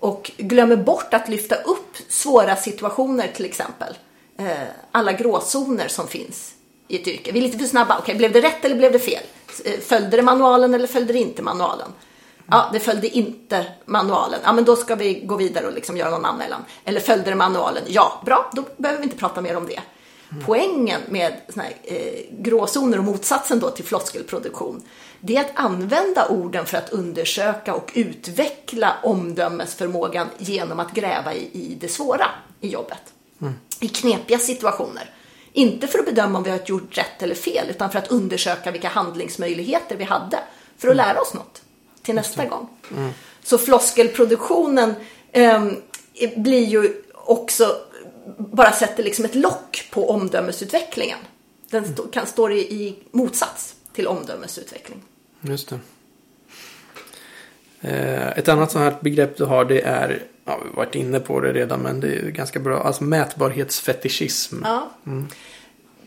Och 0.03 0.31
glömmer 0.37 0.75
bort 0.75 1.13
att 1.13 1.29
lyfta 1.29 1.55
upp 1.55 1.97
svåra 2.09 2.55
situationer 2.55 3.27
till 3.35 3.45
exempel 3.45 3.93
eh, 4.37 4.47
alla 4.91 5.11
gråzoner 5.11 5.87
som 5.87 6.07
finns 6.07 6.53
i 6.87 7.01
ett 7.01 7.07
yrke. 7.07 7.31
Vi 7.31 7.39
är 7.39 7.43
lite 7.43 7.57
för 7.57 7.65
snabba. 7.65 7.97
Okej, 7.99 8.15
blev 8.15 8.31
det 8.31 8.41
rätt 8.41 8.65
eller 8.65 8.75
blev 8.75 8.91
det 8.91 8.99
fel? 8.99 9.23
Eh, 9.65 9.79
följde 9.79 10.17
det 10.17 10.23
manualen 10.23 10.73
eller 10.73 10.87
följde 10.87 11.13
det 11.13 11.19
inte 11.19 11.41
manualen? 11.41 11.87
Ja, 12.51 12.69
det 12.73 12.79
följde 12.79 13.07
inte 13.07 13.65
manualen. 13.85 14.39
Ja, 14.43 14.53
men 14.53 14.63
då 14.63 14.75
ska 14.75 14.95
vi 14.95 15.13
gå 15.13 15.35
vidare 15.35 15.67
och 15.67 15.73
liksom 15.73 15.97
göra 15.97 16.09
någon 16.09 16.25
anmälan. 16.25 16.65
Eller 16.85 16.99
följde 16.99 17.29
det 17.29 17.35
manualen? 17.35 17.83
Ja, 17.87 18.21
bra, 18.25 18.49
då 18.53 18.63
behöver 18.77 18.99
vi 18.99 19.05
inte 19.05 19.17
prata 19.17 19.41
mer 19.41 19.57
om 19.57 19.67
det. 19.67 19.79
Mm. 20.33 20.45
Poängen 20.45 21.01
med 21.09 21.33
såna 21.49 21.63
här, 21.63 21.73
eh, 21.83 22.19
gråzoner 22.31 22.97
och 22.97 23.03
motsatsen 23.03 23.59
då 23.59 23.69
till 23.69 23.85
floskelproduktion, 23.85 24.81
det 25.19 25.35
är 25.35 25.41
att 25.41 25.51
använda 25.55 26.27
orden 26.27 26.65
för 26.65 26.77
att 26.77 26.89
undersöka 26.89 27.73
och 27.73 27.91
utveckla 27.93 28.95
omdömesförmågan 29.03 30.27
genom 30.37 30.79
att 30.79 30.93
gräva 30.93 31.33
i, 31.33 31.49
i 31.53 31.77
det 31.81 31.87
svåra 31.87 32.25
i 32.61 32.69
jobbet. 32.69 33.13
Mm. 33.41 33.53
I 33.79 33.87
knepiga 33.87 34.39
situationer. 34.39 35.09
Inte 35.53 35.87
för 35.87 35.99
att 35.99 36.05
bedöma 36.05 36.37
om 36.37 36.43
vi 36.43 36.49
har 36.49 36.59
gjort 36.65 36.97
rätt 36.97 37.23
eller 37.23 37.35
fel, 37.35 37.69
utan 37.69 37.91
för 37.91 37.99
att 37.99 38.11
undersöka 38.11 38.71
vilka 38.71 38.87
handlingsmöjligheter 38.87 39.95
vi 39.95 40.03
hade 40.03 40.39
för 40.77 40.87
att 40.87 40.95
lära 40.95 41.21
oss 41.21 41.33
något 41.33 41.61
till 42.01 42.15
nästa 42.15 42.45
gång. 42.45 42.69
Mm. 42.91 43.11
Så 43.43 43.57
floskelproduktionen 43.57 44.93
eh, 45.31 45.63
blir 46.35 46.65
ju 46.65 47.03
också, 47.13 47.75
bara 48.37 48.71
sätter 48.71 49.03
liksom 49.03 49.25
ett 49.25 49.35
lock 49.35 49.87
på 49.91 50.09
omdömesutvecklingen. 50.09 51.19
Den 51.69 51.83
mm. 51.83 51.95
kan 52.11 52.27
stå 52.27 52.49
i, 52.49 52.59
i 52.59 52.95
motsats 53.11 53.75
till 53.93 54.07
omdömesutveckling. 54.07 55.01
Just 55.41 55.69
det. 55.69 55.79
Eh, 57.81 58.37
ett 58.37 58.47
annat 58.47 58.71
sånt 58.71 58.83
här 58.83 59.01
begrepp 59.01 59.37
du 59.37 59.45
har 59.45 59.65
det 59.65 59.81
är, 59.81 60.23
ja, 60.45 60.59
vi 60.63 60.69
har 60.69 60.75
varit 60.75 60.95
inne 60.95 61.19
på 61.19 61.39
det 61.39 61.53
redan 61.53 61.79
men 61.79 61.99
det 61.99 62.15
är 62.15 62.29
ganska 62.29 62.59
bra, 62.59 62.83
alltså 62.83 63.03
mätbarhetsfetischism. 63.03 64.55
Ja. 64.63 64.91
Mm. 65.05 65.27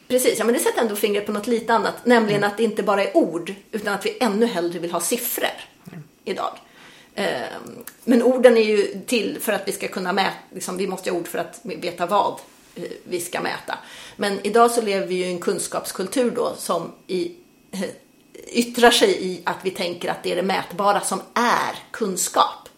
Precis, 0.08 0.38
ja, 0.38 0.44
men 0.44 0.54
det 0.54 0.60
sätter 0.60 0.80
ändå 0.80 0.96
fingret 0.96 1.26
på 1.26 1.32
något 1.32 1.46
lite 1.46 1.74
annat, 1.74 1.94
nämligen 2.04 2.40
mm. 2.40 2.50
att 2.50 2.56
det 2.56 2.64
inte 2.64 2.82
bara 2.82 3.04
är 3.04 3.16
ord 3.16 3.54
utan 3.72 3.94
att 3.94 4.06
vi 4.06 4.16
ännu 4.20 4.46
hellre 4.46 4.78
vill 4.78 4.92
ha 4.92 5.00
siffror 5.00 5.48
mm. 5.92 6.04
idag. 6.24 6.58
Ehm, 7.18 7.84
men 8.04 8.22
orden 8.22 8.56
är 8.56 8.62
ju 8.62 9.00
till 9.06 9.38
för 9.40 9.52
att 9.52 9.68
vi 9.68 9.72
ska 9.72 9.88
kunna 9.88 10.12
mäta, 10.12 10.36
liksom, 10.54 10.76
vi 10.76 10.86
måste 10.86 11.10
ha 11.10 11.18
ord 11.18 11.28
för 11.28 11.38
att 11.38 11.60
veta 11.62 12.06
vad 12.06 12.40
eh, 12.74 12.82
vi 13.04 13.20
ska 13.20 13.40
mäta. 13.40 13.78
Men 14.16 14.46
idag 14.46 14.70
så 14.70 14.82
lever 14.82 15.06
vi 15.06 15.14
ju 15.14 15.24
i 15.24 15.30
en 15.30 15.38
kunskapskultur 15.38 16.30
då 16.30 16.54
som 16.58 16.92
i 17.06 17.32
eh, 17.72 17.80
yttrar 18.48 18.90
sig 18.90 19.24
i 19.26 19.42
att 19.44 19.56
vi 19.62 19.70
tänker 19.70 20.10
att 20.10 20.22
det 20.22 20.32
är 20.32 20.36
det 20.36 20.42
mätbara 20.42 21.00
som 21.00 21.20
är 21.34 21.78
kunskap. 21.90 22.68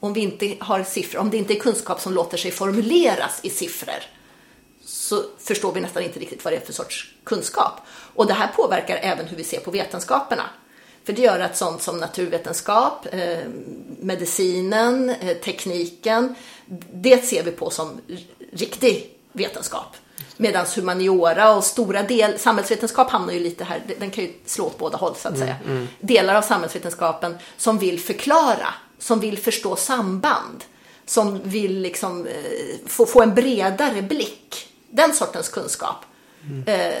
Om 0.00 0.12
vi 0.12 0.20
inte 0.20 0.56
har 0.60 0.82
siffror, 0.82 1.20
om 1.20 1.30
det 1.30 1.36
inte 1.36 1.54
är 1.54 1.60
kunskap 1.60 2.00
som 2.00 2.14
låter 2.14 2.36
sig 2.36 2.50
formuleras 2.50 3.40
i 3.42 3.50
siffror 3.50 4.02
så 4.84 5.22
förstår 5.38 5.72
vi 5.72 5.80
nästan 5.80 6.02
inte 6.02 6.20
riktigt 6.20 6.44
vad 6.44 6.52
det 6.52 6.56
är 6.56 6.66
för 6.66 6.72
sorts 6.72 7.14
kunskap. 7.24 7.80
Och 8.14 8.26
det 8.26 8.34
här 8.34 8.48
påverkar 8.48 8.96
även 8.96 9.26
hur 9.26 9.36
vi 9.36 9.44
ser 9.44 9.60
på 9.60 9.70
vetenskaperna. 9.70 10.50
För 11.04 11.12
det 11.12 11.22
gör 11.22 11.40
att 11.40 11.56
sånt 11.56 11.82
som 11.82 11.98
naturvetenskap, 11.98 13.06
eh, 13.12 13.38
medicinen, 14.00 15.10
eh, 15.10 15.36
tekniken, 15.36 16.34
det 16.92 17.24
ser 17.24 17.42
vi 17.42 17.50
på 17.50 17.70
som 17.70 18.00
riktig 18.52 19.10
vetenskap. 19.32 19.96
Medan 20.36 20.66
humaniora 20.76 21.54
och 21.54 21.64
stora 21.64 22.02
del, 22.02 22.38
samhällsvetenskap 22.38 23.10
hamnar 23.10 23.32
ju 23.32 23.40
lite 23.40 23.64
här, 23.64 23.82
den 23.98 24.10
kan 24.10 24.24
ju 24.24 24.32
slå 24.46 24.66
åt 24.66 24.78
båda 24.78 24.96
håll 24.98 25.14
så 25.16 25.28
att 25.28 25.38
säga. 25.38 25.56
Mm, 25.64 25.76
mm. 25.76 25.88
Delar 26.00 26.34
av 26.34 26.42
samhällsvetenskapen 26.42 27.38
som 27.56 27.78
vill 27.78 28.00
förklara, 28.00 28.74
som 28.98 29.20
vill 29.20 29.38
förstå 29.38 29.76
samband, 29.76 30.64
som 31.06 31.40
vill 31.42 31.80
liksom 31.80 32.26
eh, 32.26 32.32
få, 32.86 33.06
få 33.06 33.22
en 33.22 33.34
bredare 33.34 34.02
blick. 34.02 34.68
Den 34.90 35.14
sortens 35.14 35.48
kunskap 35.48 35.96
mm. 36.42 36.64
eh, 36.66 36.96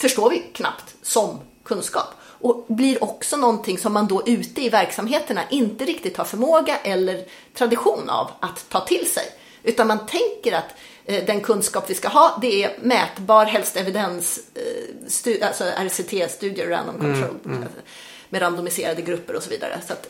förstår 0.00 0.30
vi 0.30 0.38
knappt 0.38 0.94
som 1.02 1.40
kunskap. 1.64 2.14
Och 2.42 2.64
blir 2.68 3.04
också 3.04 3.36
någonting 3.36 3.78
som 3.78 3.92
man 3.92 4.06
då 4.06 4.22
ute 4.26 4.62
i 4.62 4.68
verksamheterna 4.68 5.40
inte 5.50 5.84
riktigt 5.84 6.16
har 6.16 6.24
förmåga 6.24 6.76
eller 6.76 7.24
tradition 7.54 8.10
av 8.10 8.30
att 8.40 8.68
ta 8.68 8.80
till 8.80 9.06
sig. 9.06 9.24
Utan 9.62 9.86
man 9.86 10.06
tänker 10.06 10.52
att 10.52 10.74
Eh, 11.04 11.24
den 11.24 11.40
kunskap 11.40 11.90
vi 11.90 11.94
ska 11.94 12.08
ha, 12.08 12.38
det 12.40 12.64
är 12.64 12.78
mätbar, 12.80 13.46
helst 13.46 13.76
evidens, 13.76 14.40
eh, 14.54 14.62
alltså 15.48 15.64
RCT-studier, 15.64 16.68
random 16.68 16.94
mm, 16.94 17.12
control, 17.12 17.36
mm, 17.44 17.56
mm. 17.56 17.68
med 18.28 18.42
randomiserade 18.42 19.02
grupper 19.02 19.36
och 19.36 19.42
så 19.42 19.50
vidare. 19.50 19.80
Så 19.86 19.92
att, 19.92 20.08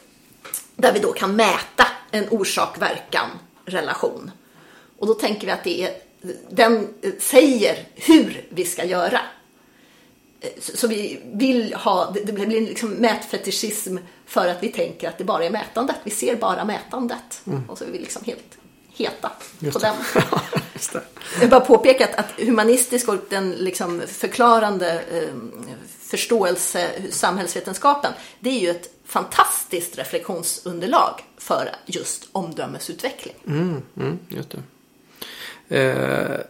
där 0.76 0.92
vi 0.92 0.98
då 0.98 1.12
kan 1.12 1.36
mäta 1.36 1.86
en 2.10 2.28
orsak-verkan-relation. 2.30 4.30
Och 4.98 5.06
då 5.06 5.14
tänker 5.14 5.46
vi 5.46 5.52
att 5.52 5.64
det 5.64 5.82
är, 5.82 5.94
den 6.50 6.88
säger 7.18 7.84
hur 7.94 8.46
vi 8.48 8.64
ska 8.64 8.84
göra. 8.84 9.20
Eh, 10.42 10.50
så 10.58 10.88
vi 10.88 11.20
vill 11.24 11.74
ha, 11.74 12.14
det 12.24 12.32
blir 12.32 12.46
liksom 12.46 12.90
mätfetischism 12.90 13.96
för 14.26 14.48
att 14.48 14.62
vi 14.62 14.68
tänker 14.68 15.08
att 15.08 15.18
det 15.18 15.24
bara 15.24 15.44
är 15.44 15.50
mätandet. 15.50 15.96
Vi 16.04 16.10
ser 16.10 16.36
bara 16.36 16.64
mätandet. 16.64 17.40
Mm. 17.46 17.70
Och 17.70 17.78
så 17.78 17.84
är 17.84 17.88
vi 17.88 17.98
liksom 17.98 18.24
helt 18.24 18.58
heta 18.94 19.32
Just 19.58 19.72
på 19.72 19.78
det. 19.78 19.92
den. 20.14 20.40
Just 20.74 20.92
det. 20.92 21.02
Jag 21.40 21.50
bara 21.50 21.60
påpekat 21.60 22.10
att 22.16 22.40
humanistisk 22.40 23.08
och 23.08 23.16
den 23.28 23.50
liksom 23.50 24.02
förklarande 24.06 25.02
eh, 25.10 25.34
förståelse, 26.00 26.90
samhällsvetenskapen, 27.10 28.12
det 28.40 28.50
är 28.50 28.60
ju 28.60 28.70
ett 28.70 28.90
fantastiskt 29.04 29.98
reflektionsunderlag 29.98 31.24
för 31.38 31.70
just 31.86 32.28
omdömesutveckling. 32.32 33.34
Mm, 33.46 33.82
mm, 33.96 34.18
just 34.28 34.48
det. 34.50 34.62
Eh, 35.78 36.40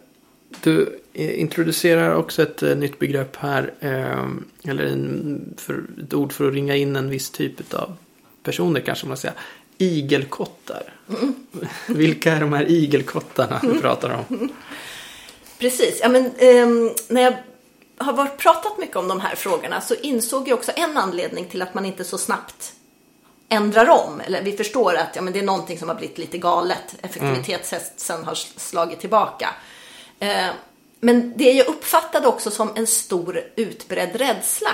du 0.62 0.98
introducerar 1.12 2.14
också 2.14 2.42
ett 2.42 2.62
eh, 2.62 2.76
nytt 2.76 2.98
begrepp 2.98 3.36
här, 3.36 3.74
eh, 3.80 4.70
eller 4.70 4.84
en, 4.84 5.54
för, 5.58 5.84
ett 6.04 6.14
ord 6.14 6.32
för 6.32 6.48
att 6.48 6.54
ringa 6.54 6.76
in 6.76 6.96
en 6.96 7.10
viss 7.10 7.30
typ 7.30 7.74
av 7.74 7.96
personer 8.42 8.80
kanske 8.80 9.06
man 9.06 9.16
säger 9.16 9.36
igelkottar. 9.78 10.82
Mm. 11.08 11.34
Vilka 11.86 12.32
är 12.32 12.40
de 12.40 12.52
här 12.52 12.70
igelkottarna 12.70 13.60
du 13.62 13.80
pratar 13.80 14.24
om? 14.28 14.48
Precis, 15.58 16.00
ja, 16.02 16.08
men, 16.08 16.24
eh, 16.24 16.92
när 17.08 17.22
jag 17.22 17.34
har 17.96 18.12
varit, 18.12 18.38
pratat 18.38 18.78
mycket 18.78 18.96
om 18.96 19.08
de 19.08 19.20
här 19.20 19.36
frågorna 19.36 19.80
så 19.80 19.94
insåg 19.94 20.48
jag 20.48 20.58
också 20.58 20.72
en 20.76 20.96
anledning 20.96 21.44
till 21.48 21.62
att 21.62 21.74
man 21.74 21.84
inte 21.84 22.04
så 22.04 22.18
snabbt 22.18 22.72
ändrar 23.48 23.88
om. 23.88 24.20
Eller 24.20 24.42
vi 24.42 24.52
förstår 24.52 24.94
att 24.94 25.16
ja, 25.16 25.22
men 25.22 25.32
det 25.32 25.38
är 25.38 25.42
någonting 25.42 25.78
som 25.78 25.88
har 25.88 25.96
blivit 25.96 26.18
lite 26.18 26.38
galet. 26.38 26.94
Effektivitetshetsen 27.02 28.16
mm. 28.16 28.28
har 28.28 28.34
slagit 28.34 29.00
tillbaka. 29.00 29.48
Eh, 30.22 30.50
men 31.00 31.32
det 31.36 31.52
jag 31.52 31.66
uppfattade 31.66 32.28
också 32.28 32.50
som 32.50 32.70
en 32.76 32.86
stor 32.86 33.40
utbredd 33.56 34.16
rädsla 34.16 34.70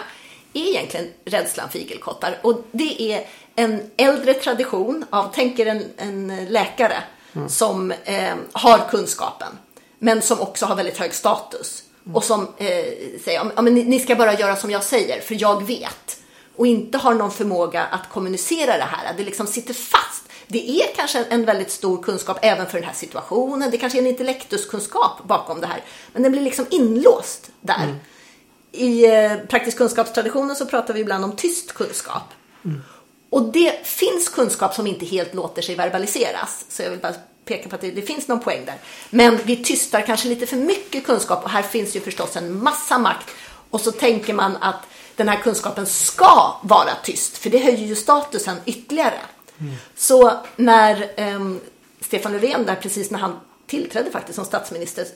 är 0.52 0.68
egentligen 0.68 1.06
rädslan 1.24 1.68
för 1.68 1.78
igelkottar. 1.78 2.38
Och 2.42 2.64
det 2.72 3.12
är 3.12 3.26
en 3.56 3.90
äldre 3.96 4.34
tradition 4.34 5.04
av, 5.10 5.30
tänk 5.34 5.58
er 5.58 5.66
en, 5.66 5.84
en 5.96 6.46
läkare 6.46 7.02
mm. 7.32 7.48
som 7.48 7.90
eh, 8.04 8.34
har 8.52 8.88
kunskapen, 8.90 9.48
men 9.98 10.22
som 10.22 10.40
också 10.40 10.66
har 10.66 10.76
väldigt 10.76 10.98
hög 10.98 11.14
status. 11.14 11.82
Mm. 12.04 12.16
Och 12.16 12.24
som 12.24 12.42
eh, 12.42 12.84
säger, 13.24 13.52
ja, 13.56 13.62
men 13.62 13.74
ni, 13.74 13.84
ni 13.84 14.00
ska 14.00 14.14
bara 14.14 14.34
göra 14.34 14.56
som 14.56 14.70
jag 14.70 14.84
säger, 14.84 15.20
för 15.20 15.36
jag 15.40 15.66
vet. 15.66 16.20
Och 16.56 16.66
inte 16.66 16.98
har 16.98 17.14
någon 17.14 17.30
förmåga 17.30 17.84
att 17.84 18.08
kommunicera 18.08 18.76
det 18.76 18.88
här. 18.90 19.14
Det 19.16 19.24
liksom 19.24 19.46
sitter 19.46 19.74
fast. 19.74 20.27
Det 20.48 20.70
är 20.70 20.94
kanske 20.96 21.24
en 21.24 21.44
väldigt 21.44 21.70
stor 21.70 22.02
kunskap 22.02 22.38
även 22.42 22.66
för 22.66 22.78
den 22.78 22.86
här 22.86 22.94
situationen. 22.94 23.70
Det 23.70 23.78
kanske 23.78 23.98
är 23.98 24.00
en 24.00 24.06
intellektuskunskap 24.06 25.24
bakom 25.24 25.60
det 25.60 25.66
här. 25.66 25.84
Men 26.12 26.22
den 26.22 26.32
blir 26.32 26.42
liksom 26.42 26.66
inlåst 26.70 27.50
där. 27.60 27.84
Mm. 27.84 27.96
I 28.72 29.04
eh, 29.06 29.36
praktisk 29.36 29.78
kunskapstraditionen 29.78 30.56
så 30.56 30.66
pratar 30.66 30.94
vi 30.94 31.00
ibland 31.00 31.24
om 31.24 31.36
tyst 31.36 31.72
kunskap. 31.72 32.22
Mm. 32.64 32.80
Och 33.30 33.42
det 33.42 33.86
finns 33.86 34.28
kunskap 34.28 34.74
som 34.74 34.86
inte 34.86 35.06
helt 35.06 35.34
låter 35.34 35.62
sig 35.62 35.74
verbaliseras. 35.74 36.64
Så 36.68 36.82
jag 36.82 36.90
vill 36.90 36.98
bara 36.98 37.14
peka 37.44 37.68
på 37.68 37.74
att 37.74 37.80
det, 37.80 37.90
det, 37.90 38.02
finns 38.02 38.28
någon 38.28 38.40
poäng 38.40 38.64
där. 38.64 38.76
Men 39.10 39.38
vi 39.44 39.64
tystar 39.64 40.00
kanske 40.00 40.28
lite 40.28 40.46
för 40.46 40.56
mycket 40.56 41.06
kunskap 41.06 41.44
och 41.44 41.50
här 41.50 41.62
finns 41.62 41.96
ju 41.96 42.00
förstås 42.00 42.36
en 42.36 42.62
massa 42.62 42.98
makt. 42.98 43.30
Och 43.70 43.80
så 43.80 43.92
tänker 43.92 44.34
man 44.34 44.56
att 44.56 44.82
den 45.16 45.28
här 45.28 45.36
kunskapen 45.36 45.86
ska 45.86 46.60
vara 46.62 46.94
tyst, 47.04 47.38
för 47.38 47.50
det 47.50 47.58
höjer 47.58 47.86
ju 47.86 47.96
statusen 47.96 48.56
ytterligare. 48.66 49.18
Mm. 49.60 49.74
Så 49.96 50.32
när 50.56 51.10
eh, 51.16 51.40
Stefan 52.00 52.32
Löfven 52.32 52.66
där 52.66 52.74
precis 52.74 53.10
när 53.10 53.18
han 53.18 53.36
tillträdde 53.66 54.10
faktiskt 54.10 54.36
som 54.36 54.44
statsminister 54.44 55.06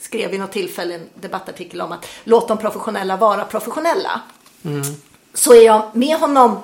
skrev 0.00 0.30
vid 0.30 0.40
något 0.40 0.52
tillfälle 0.52 0.94
en 0.94 1.08
debattartikel 1.14 1.80
om 1.80 1.92
att 1.92 2.06
låt 2.24 2.48
de 2.48 2.58
professionella 2.58 3.16
vara 3.16 3.44
professionella. 3.44 4.20
Mm. 4.64 4.82
Så 5.34 5.54
är 5.54 5.62
jag 5.62 5.96
med 5.96 6.16
honom 6.16 6.58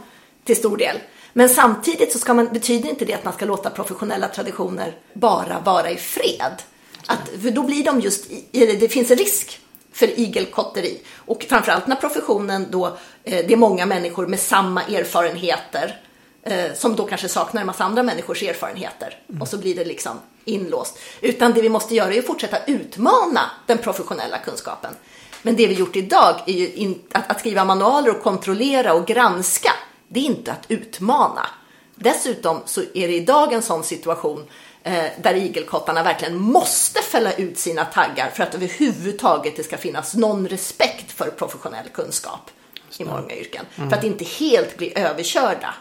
till 0.44 0.56
stor 0.56 0.76
del. 0.76 0.96
Men 1.32 1.48
samtidigt 1.48 2.12
så 2.12 2.18
ska 2.18 2.34
man, 2.34 2.48
betyder 2.52 2.88
inte 2.88 3.04
det 3.04 3.14
att 3.14 3.24
man 3.24 3.34
ska 3.34 3.44
låta 3.44 3.70
professionella 3.70 4.28
traditioner 4.28 4.96
bara 5.12 5.60
vara 5.60 5.90
i 5.90 5.96
fred. 5.96 6.62
Att, 7.06 7.28
för 7.42 7.50
då 7.50 7.62
blir 7.62 7.84
de 7.84 8.00
just, 8.00 8.30
det 8.52 8.92
finns 8.92 9.10
en 9.10 9.16
risk 9.16 9.60
för 9.92 10.20
igelkotteri. 10.20 11.00
Och 11.14 11.46
framförallt 11.48 11.86
när 11.86 11.96
professionen 11.96 12.66
då, 12.70 12.86
eh, 13.24 13.46
det 13.46 13.52
är 13.52 13.56
många 13.56 13.86
människor 13.86 14.26
med 14.26 14.40
samma 14.40 14.82
erfarenheter 14.82 16.00
eh, 16.42 16.74
som 16.74 16.96
då 16.96 17.06
kanske 17.06 17.28
saknar 17.28 17.60
en 17.60 17.66
massa 17.66 17.84
andra 17.84 18.02
människors 18.02 18.42
erfarenheter 18.42 19.18
och 19.40 19.48
så 19.48 19.58
blir 19.58 19.74
det 19.74 19.84
liksom 19.84 20.20
inlåst. 20.44 20.98
Utan 21.20 21.52
det 21.52 21.62
vi 21.62 21.68
måste 21.68 21.94
göra 21.94 22.14
är 22.14 22.18
att 22.18 22.26
fortsätta 22.26 22.64
utmana 22.64 23.50
den 23.66 23.78
professionella 23.78 24.38
kunskapen. 24.38 24.94
Men 25.42 25.56
det 25.56 25.66
vi 25.66 25.74
gjort 25.74 25.96
idag 25.96 26.40
är 26.46 26.52
ju 26.52 26.72
in, 26.72 26.98
att, 27.12 27.30
att 27.30 27.40
skriva 27.40 27.64
manualer 27.64 28.10
och 28.10 28.22
kontrollera 28.22 28.94
och 28.94 29.06
granska. 29.06 29.72
Det 30.08 30.20
är 30.20 30.24
inte 30.24 30.52
att 30.52 30.64
utmana. 30.68 31.46
Dessutom 31.94 32.60
så 32.64 32.80
är 32.80 33.08
det 33.08 33.14
idag 33.14 33.52
en 33.52 33.62
sån 33.62 33.84
situation 33.84 34.44
eh, 34.82 35.04
där 35.22 35.34
igelkottarna 35.34 36.02
verkligen 36.02 36.38
måste 36.38 37.02
fälla 37.02 37.32
ut 37.32 37.58
sina 37.58 37.84
taggar 37.84 38.30
för 38.30 38.42
att 38.42 38.54
överhuvudtaget 38.54 39.56
det 39.56 39.62
ska 39.62 39.76
finnas 39.76 40.14
någon 40.14 40.48
respekt 40.48 41.12
för 41.12 41.30
professionell 41.30 41.88
kunskap 41.92 42.50
i 42.98 43.04
många 43.04 43.36
yrken. 43.36 43.64
För 43.74 43.96
att 43.96 44.04
inte 44.04 44.24
helt 44.24 44.76
bli 44.76 44.98
överkörda 44.98 45.74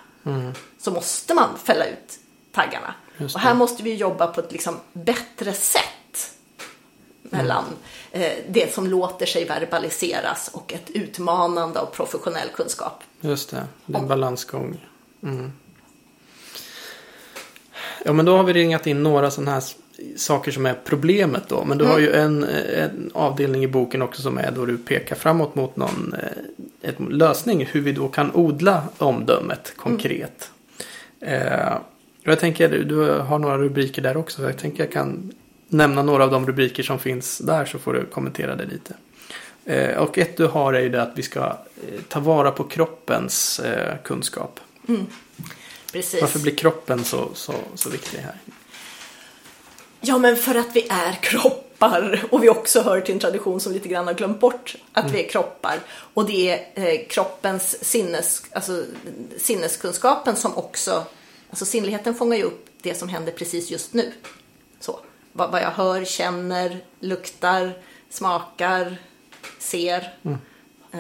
så 0.78 0.92
måste 0.92 1.34
man 1.34 1.58
fälla 1.58 1.86
ut 1.86 2.20
taggarna. 2.52 2.94
Och 3.34 3.40
här 3.40 3.54
måste 3.54 3.84
vi 3.84 3.96
jobba 3.96 4.28
på 4.28 4.42
ett 4.42 4.52
liksom 4.52 4.76
bättre 4.94 5.54
sätt 5.54 6.34
mellan 7.22 7.66
eh, 8.12 8.32
det 8.50 8.74
som 8.74 8.88
låter 8.88 9.26
sig 9.26 9.46
verbaliseras 9.46 10.50
och 10.54 10.74
ett 10.74 10.90
utmanande 10.90 11.80
av 11.80 11.86
professionell 11.86 12.50
kunskap. 12.50 13.04
Just 13.22 13.50
det, 13.50 13.68
det 13.86 13.98
är 13.98 14.02
en 14.02 14.08
balansgång. 14.08 14.86
Mm. 15.24 15.52
Ja, 18.06 18.14
men 18.14 18.26
då 18.26 18.38
har 18.38 18.44
vi 18.44 18.54
ringat 18.54 18.88
in 18.88 19.04
några 19.04 19.32
sådana 19.32 19.52
här 19.52 19.64
saker 20.18 20.52
som 20.52 20.66
är 20.66 20.80
problemet 20.86 21.44
då. 21.48 21.64
Men 21.64 21.78
du 21.78 21.86
har 21.86 22.00
ju 22.00 22.12
en, 22.12 22.44
eh, 22.44 22.84
en 22.84 23.12
avdelning 23.14 23.64
i 23.64 23.68
boken 23.68 24.02
också 24.02 24.22
som 24.22 24.38
är 24.38 24.52
då 24.52 24.66
du 24.66 24.78
pekar 24.78 25.16
framåt 25.16 25.56
mot 25.56 25.76
någon 25.76 26.16
eh, 26.82 26.90
ett 26.90 26.96
lösning. 27.10 27.66
Hur 27.66 27.82
vi 27.82 27.92
då 27.92 28.08
kan 28.08 28.36
odla 28.36 28.84
omdömet 28.98 29.74
konkret. 29.78 30.52
Eh, 31.22 31.74
och 32.26 32.28
jag 32.32 32.40
tänker, 32.40 32.70
du- 32.70 32.84
du 32.84 32.96
har 33.20 33.40
några 33.40 33.58
rubriker 33.58 34.02
där 34.02 34.18
också. 34.18 34.42
Jag 34.44 34.58
tänker 34.58 34.84
jag 34.84 34.92
kan 34.92 35.32
nämna 35.68 36.02
några 36.04 36.24
av 36.24 36.32
de 36.32 36.48
rubriker 36.48 36.84
som 36.84 37.00
finns 37.00 37.38
där 37.38 37.66
så 37.66 37.80
får 37.80 37.94
du 37.94 38.06
kommentera 38.06 38.56
det 38.56 38.66
lite. 38.66 38.94
Eh, 39.66 39.98
och 39.98 40.18
ett 40.18 40.38
du 40.38 40.46
har 40.48 40.74
är 40.74 40.80
ju 40.82 40.90
det 40.90 41.02
att 41.02 41.12
vi 41.16 41.22
ska 41.24 41.40
eh, 41.40 42.02
ta 42.08 42.20
vara 42.20 42.52
på 42.52 42.64
kroppens 42.64 43.60
eh, 43.60 43.96
kunskap. 44.04 44.60
Precis. 45.94 46.22
Varför 46.22 46.40
blir 46.40 46.56
kroppen 46.56 47.04
så, 47.04 47.30
så, 47.34 47.54
så 47.76 47.90
viktig 47.90 48.18
här? 48.18 48.36
Ja, 50.02 50.18
men 50.18 50.36
för 50.36 50.56
att 50.56 50.76
vi 50.76 50.88
är 50.90 51.14
kroppar 51.80 52.24
och 52.32 52.44
vi 52.44 52.50
också 52.50 52.82
hör 52.82 53.02
till 53.02 53.14
en 53.14 53.20
tradition 53.20 53.60
som 53.60 53.74
lite 53.74 53.90
grann 53.90 54.08
har 54.08 54.14
glömt 54.14 54.40
bort 54.40 54.76
att 54.94 55.12
vi 55.12 55.26
är 55.26 55.30
kroppar. 55.30 55.80
Och 56.14 56.26
det 56.26 56.50
är 56.50 56.68
eh, 56.74 57.08
kroppens 57.08 57.84
sinnes, 57.86 58.44
alltså, 58.54 58.84
sinneskunskapen 59.38 60.36
som 60.36 60.58
också, 60.58 61.04
alltså 61.50 61.66
sinnligheten 61.66 62.16
fångar 62.16 62.38
ju 62.38 62.44
upp 62.44 62.66
det 62.82 62.96
som 62.96 63.10
händer 63.10 63.32
precis 63.32 63.72
just 63.72 63.94
nu. 63.94 64.12
Så, 64.80 65.00
vad, 65.34 65.52
vad 65.52 65.62
jag 65.62 65.72
hör, 65.72 66.06
känner, 66.06 66.84
luktar, 67.00 67.74
smakar, 68.10 68.98
ser. 69.60 70.14
Eh, 70.92 71.00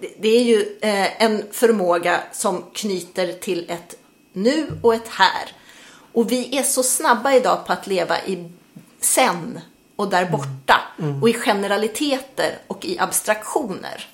det, 0.00 0.14
det 0.20 0.28
är 0.28 0.42
ju 0.42 0.78
eh, 0.80 1.22
en 1.22 1.42
förmåga 1.52 2.20
som 2.32 2.64
knyter 2.72 3.32
till 3.32 3.70
ett 3.70 3.96
nu 4.32 4.66
och 4.82 4.94
ett 4.94 5.08
här. 5.08 5.52
Och 6.12 6.32
vi 6.32 6.58
är 6.58 6.62
så 6.62 6.82
snabba 6.82 7.32
idag 7.32 7.66
på 7.66 7.72
att 7.72 7.86
leva 7.86 8.24
i 8.24 8.50
sen 9.00 9.60
och 10.00 10.10
där 10.10 10.24
borta. 10.24 10.80
Och 11.22 11.28
i 11.28 11.32
generaliteter 11.32 12.58
och 12.66 12.84
i 12.84 12.98
abstraktioner. 12.98 14.06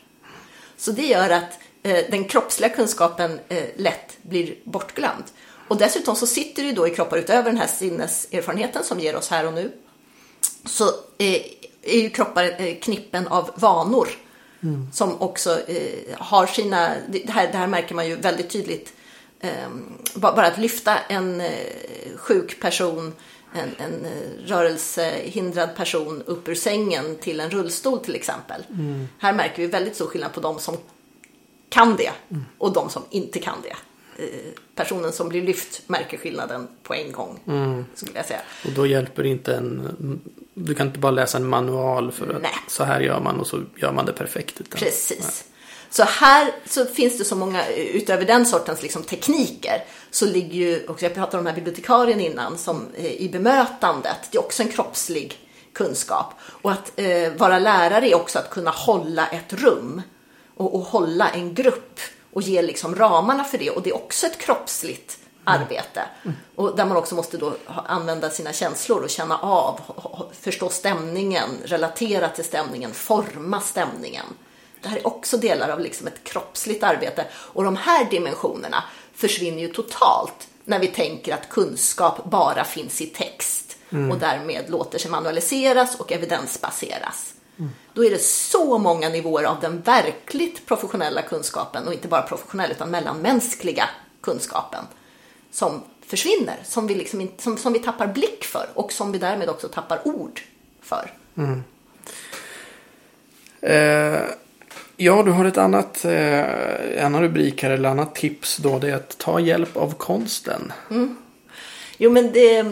Så 0.76 0.90
det 0.92 1.06
gör 1.06 1.30
att 1.30 1.58
eh, 1.82 2.04
den 2.10 2.24
kroppsliga 2.24 2.68
kunskapen 2.70 3.40
eh, 3.48 3.64
lätt 3.76 4.18
blir 4.22 4.54
bortglömd. 4.64 5.24
Och 5.68 5.76
dessutom 5.76 6.16
så 6.16 6.26
sitter 6.26 6.62
det 6.64 6.72
då 6.72 6.88
i 6.88 6.90
kroppar 6.90 7.16
utöver 7.18 7.50
den 7.50 7.58
här 7.60 7.66
sinneserfarenheten 7.66 8.84
som 8.84 9.00
ger 9.00 9.16
oss 9.16 9.28
här 9.28 9.46
och 9.46 9.52
nu. 9.52 9.72
Så 10.64 10.84
eh, 11.18 11.42
är 11.82 12.00
ju 12.00 12.10
kroppar 12.10 12.44
eh, 12.62 12.74
knippen 12.78 13.28
av 13.28 13.50
vanor. 13.54 14.08
Som 14.92 15.22
också 15.22 15.60
eh, 15.68 16.16
har 16.18 16.46
sina, 16.46 16.92
det 17.08 17.30
här, 17.30 17.52
det 17.52 17.58
här 17.58 17.66
märker 17.66 17.94
man 17.94 18.08
ju 18.08 18.16
väldigt 18.16 18.50
tydligt. 18.50 18.92
Eh, 19.40 19.68
ba- 20.14 20.32
bara 20.36 20.46
att 20.46 20.58
lyfta 20.58 20.98
en 20.98 21.42
sjuk 22.16 22.60
person, 22.60 23.12
en, 23.52 23.70
en 23.78 24.04
eh, 24.04 24.46
rörelsehindrad 24.46 25.76
person 25.76 26.22
upp 26.26 26.48
ur 26.48 26.54
sängen 26.54 27.16
till 27.16 27.40
en 27.40 27.50
rullstol 27.50 27.98
till 27.98 28.14
exempel. 28.14 28.62
Här 29.18 29.32
märker 29.32 29.62
vi 29.62 29.68
väldigt 29.68 29.94
stor 29.94 30.06
skillnad 30.06 30.32
på 30.32 30.40
de 30.40 30.58
som 30.58 30.76
kan 31.68 31.96
det 31.96 32.12
och 32.58 32.72
de 32.72 32.90
som 32.90 33.02
inte 33.10 33.38
kan 33.38 33.58
det. 33.62 33.76
Eh, 34.22 34.52
Personen 34.74 35.12
som 35.12 35.28
blir 35.28 35.42
lyft 35.42 35.82
märker 35.86 36.18
skillnaden 36.18 36.68
på 36.82 36.94
en 36.94 37.12
gång, 37.12 37.40
skulle 37.94 38.12
jag 38.14 38.26
säga. 38.26 38.40
Och 38.64 38.72
då 38.72 38.86
hjälper 38.86 39.26
inte 39.26 39.54
en... 39.54 40.20
Du 40.54 40.74
kan 40.74 40.86
inte 40.86 40.98
bara 40.98 41.12
läsa 41.12 41.38
en 41.38 41.46
manual 41.48 42.12
för 42.12 42.34
att 42.34 42.42
Nej. 42.42 42.50
så 42.68 42.84
här 42.84 43.00
gör 43.00 43.20
man 43.20 43.40
och 43.40 43.46
så 43.46 43.62
gör 43.76 43.92
man 43.92 44.06
det 44.06 44.12
perfekt. 44.12 44.60
Utan, 44.60 44.78
Precis. 44.78 45.44
Så 45.90 46.02
här 46.02 46.52
så 46.66 46.86
finns 46.86 47.18
det 47.18 47.24
så 47.24 47.36
många, 47.36 47.68
utöver 47.68 48.24
den 48.24 48.46
sortens 48.46 48.82
liksom 48.82 49.02
tekniker, 49.02 49.84
så 50.10 50.26
ligger 50.26 50.54
ju, 50.54 50.88
också 50.88 51.04
jag 51.04 51.14
pratade 51.14 51.38
om 51.38 51.44
den 51.44 51.54
här 51.54 51.60
bibliotekarien 51.60 52.20
innan, 52.20 52.58
som 52.58 52.88
eh, 52.96 53.12
i 53.12 53.28
bemötandet, 53.28 54.16
det 54.30 54.38
är 54.38 54.42
också 54.42 54.62
en 54.62 54.68
kroppslig 54.68 55.38
kunskap. 55.72 56.34
Och 56.62 56.72
att 56.72 56.92
eh, 56.96 57.32
vara 57.36 57.58
lärare 57.58 58.08
är 58.08 58.14
också 58.14 58.38
att 58.38 58.50
kunna 58.50 58.70
hålla 58.70 59.26
ett 59.26 59.52
rum 59.52 60.02
och, 60.56 60.74
och 60.74 60.80
hålla 60.80 61.28
en 61.28 61.54
grupp 61.54 62.00
och 62.32 62.42
ge 62.42 62.62
liksom 62.62 62.94
ramarna 62.94 63.44
för 63.44 63.58
det. 63.58 63.70
Och 63.70 63.82
det 63.82 63.90
är 63.90 63.96
också 63.96 64.26
ett 64.26 64.38
kroppsligt 64.38 65.18
arbete. 65.44 66.02
Och 66.54 66.76
där 66.76 66.84
man 66.84 66.96
också 66.96 67.14
måste 67.14 67.36
då 67.36 67.56
använda 67.86 68.30
sina 68.30 68.52
känslor 68.52 69.02
och 69.02 69.10
känna 69.10 69.38
av, 69.38 69.80
förstå 70.40 70.68
stämningen, 70.68 71.48
relatera 71.64 72.28
till 72.28 72.44
stämningen, 72.44 72.92
forma 72.92 73.60
stämningen. 73.60 74.26
Det 74.86 74.90
här 74.90 74.98
är 74.98 75.06
också 75.06 75.36
delar 75.36 75.68
av 75.68 75.80
liksom 75.80 76.06
ett 76.06 76.24
kroppsligt 76.24 76.82
arbete. 76.82 77.24
Och 77.34 77.64
de 77.64 77.76
här 77.76 78.10
dimensionerna 78.10 78.84
försvinner 79.14 79.58
ju 79.58 79.68
totalt 79.68 80.48
när 80.64 80.78
vi 80.78 80.86
tänker 80.86 81.34
att 81.34 81.48
kunskap 81.48 82.24
bara 82.24 82.64
finns 82.64 83.00
i 83.00 83.06
text 83.06 83.76
och 84.10 84.18
därmed 84.18 84.70
låter 84.70 84.98
sig 84.98 85.10
manualiseras 85.10 86.00
och 86.00 86.12
evidensbaseras. 86.12 87.34
Då 87.94 88.04
är 88.04 88.10
det 88.10 88.22
så 88.22 88.78
många 88.78 89.08
nivåer 89.08 89.44
av 89.44 89.60
den 89.60 89.82
verkligt 89.82 90.66
professionella 90.66 91.22
kunskapen 91.22 91.86
och 91.86 91.92
inte 91.92 92.08
bara 92.08 92.22
professionell 92.22 92.70
utan 92.70 92.90
mellanmänskliga 92.90 93.88
kunskapen 94.20 94.84
som 95.50 95.82
försvinner, 96.06 96.56
som 96.64 96.86
vi, 96.86 96.94
liksom 96.94 97.20
inte, 97.20 97.42
som, 97.42 97.58
som 97.58 97.72
vi 97.72 97.78
tappar 97.78 98.06
blick 98.06 98.44
för 98.44 98.66
och 98.74 98.92
som 98.92 99.12
vi 99.12 99.18
därmed 99.18 99.48
också 99.48 99.68
tappar 99.68 100.08
ord 100.08 100.40
för. 100.82 101.12
Eh, 103.60 104.30
ja, 104.96 105.22
du 105.22 105.30
har 105.30 105.44
ett 105.44 105.58
annat, 105.58 106.04
eh, 106.04 107.04
en 107.04 107.20
rubrik 107.20 107.62
här 107.62 107.70
eller 107.70 107.88
annat 107.88 108.14
tips 108.14 108.56
då. 108.56 108.78
Det 108.78 108.90
är 108.90 108.94
att 108.94 109.18
ta 109.18 109.40
hjälp 109.40 109.76
av 109.76 109.94
konsten. 109.94 110.72
Mm. 110.90 111.16
Jo, 111.98 112.10
men 112.10 112.32
det, 112.32 112.66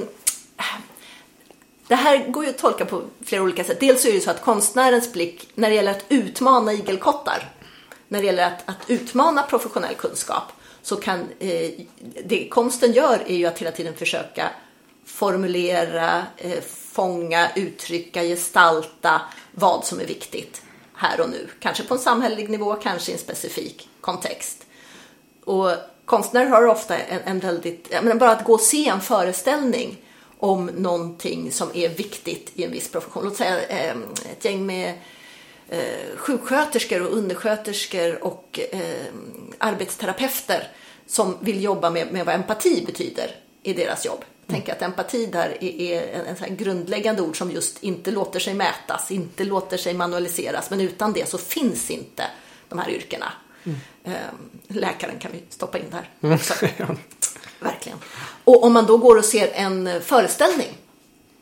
det 1.88 1.94
här 1.94 2.28
går 2.28 2.44
ju 2.44 2.50
att 2.50 2.58
tolka 2.58 2.84
på 2.84 3.02
flera 3.24 3.42
olika 3.42 3.64
sätt. 3.64 3.80
Dels 3.80 4.04
är 4.04 4.08
det 4.08 4.14
ju 4.14 4.20
så 4.20 4.30
att 4.30 4.42
konstnärens 4.42 5.12
blick 5.12 5.48
när 5.54 5.70
det 5.70 5.76
gäller 5.76 5.90
att 5.90 6.04
utmana 6.08 6.72
igelkottar, 6.72 7.50
när 8.08 8.20
det 8.20 8.26
gäller 8.26 8.46
att, 8.46 8.62
att 8.64 8.90
utmana 8.90 9.42
professionell 9.42 9.94
kunskap, 9.94 10.52
så 10.82 10.96
kan 10.96 11.20
eh, 11.38 11.70
det 12.24 12.48
konsten 12.48 12.92
gör 12.92 13.22
är 13.26 13.36
ju 13.36 13.46
att 13.46 13.58
hela 13.58 13.70
tiden 13.70 13.94
försöka 13.94 14.50
formulera, 15.06 16.26
eh, 16.36 16.60
fånga, 16.92 17.48
uttrycka, 17.56 18.22
gestalta 18.22 19.20
vad 19.52 19.84
som 19.84 20.00
är 20.00 20.06
viktigt 20.06 20.63
här 21.04 21.20
och 21.20 21.30
nu. 21.30 21.48
Kanske 21.60 21.82
på 21.82 21.94
en 21.94 22.00
samhällelig 22.00 22.50
nivå, 22.50 22.74
kanske 22.74 23.10
i 23.10 23.14
en 23.14 23.20
specifik 23.20 23.88
kontext. 24.00 24.66
Och 25.44 25.70
konstnärer 26.04 26.46
har 26.46 26.66
ofta 26.66 26.96
en, 26.96 27.20
en 27.24 27.38
väldigt, 27.38 27.88
jag 27.90 28.04
menar 28.04 28.20
bara 28.20 28.30
att 28.30 28.44
gå 28.44 28.52
och 28.52 28.60
se 28.60 28.88
en 28.88 29.00
föreställning 29.00 29.96
om 30.38 30.66
någonting 30.66 31.52
som 31.52 31.68
är 31.74 31.88
viktigt 31.88 32.50
i 32.54 32.64
en 32.64 32.70
viss 32.70 32.88
profession. 32.88 33.24
Låt 33.24 33.36
säga 33.36 33.60
ehm, 33.60 34.04
ett 34.32 34.44
gäng 34.44 34.66
med 34.66 34.94
eh, 35.68 36.16
sjuksköterskor 36.16 37.02
och 37.02 37.16
undersköterskor 37.16 38.24
och 38.24 38.60
eh, 38.72 39.04
arbetsterapeuter 39.58 40.68
som 41.06 41.36
vill 41.40 41.62
jobba 41.62 41.90
med, 41.90 42.12
med 42.12 42.26
vad 42.26 42.34
empati 42.34 42.84
betyder 42.86 43.36
i 43.62 43.72
deras 43.72 44.06
jobb. 44.06 44.24
Tänker 44.46 44.72
att 44.72 44.82
empati 44.82 45.26
där 45.26 45.64
är, 45.64 46.02
en, 46.02 46.36
en 46.40 46.56
grundläggande 46.56 47.22
ord 47.22 47.38
som 47.38 47.50
just 47.50 47.82
inte 47.82 48.10
låter 48.10 48.40
sig 48.40 48.54
mätas, 48.54 49.10
inte 49.10 49.44
låter 49.44 49.76
sig 49.76 49.94
manualiseras, 49.94 50.70
men 50.70 50.80
utan 50.80 51.12
det 51.12 51.28
så 51.28 51.38
finns 51.38 51.90
inte 51.90 52.24
de 52.68 52.78
här 52.78 52.90
yrkena. 52.90 53.32
Eh, 54.04 54.12
läkaren 54.68 55.18
kan 55.18 55.32
vi 55.32 55.42
stoppa 55.48 55.78
in 55.78 55.84
där 55.90 56.34
också. 56.34 56.54
Verkligen. 57.60 57.98
Och 58.44 58.64
om 58.64 58.72
man 58.72 58.86
då 58.86 58.96
går 58.96 59.16
och 59.16 59.24
ser 59.24 59.50
en 59.54 60.02
föreställning 60.02 60.78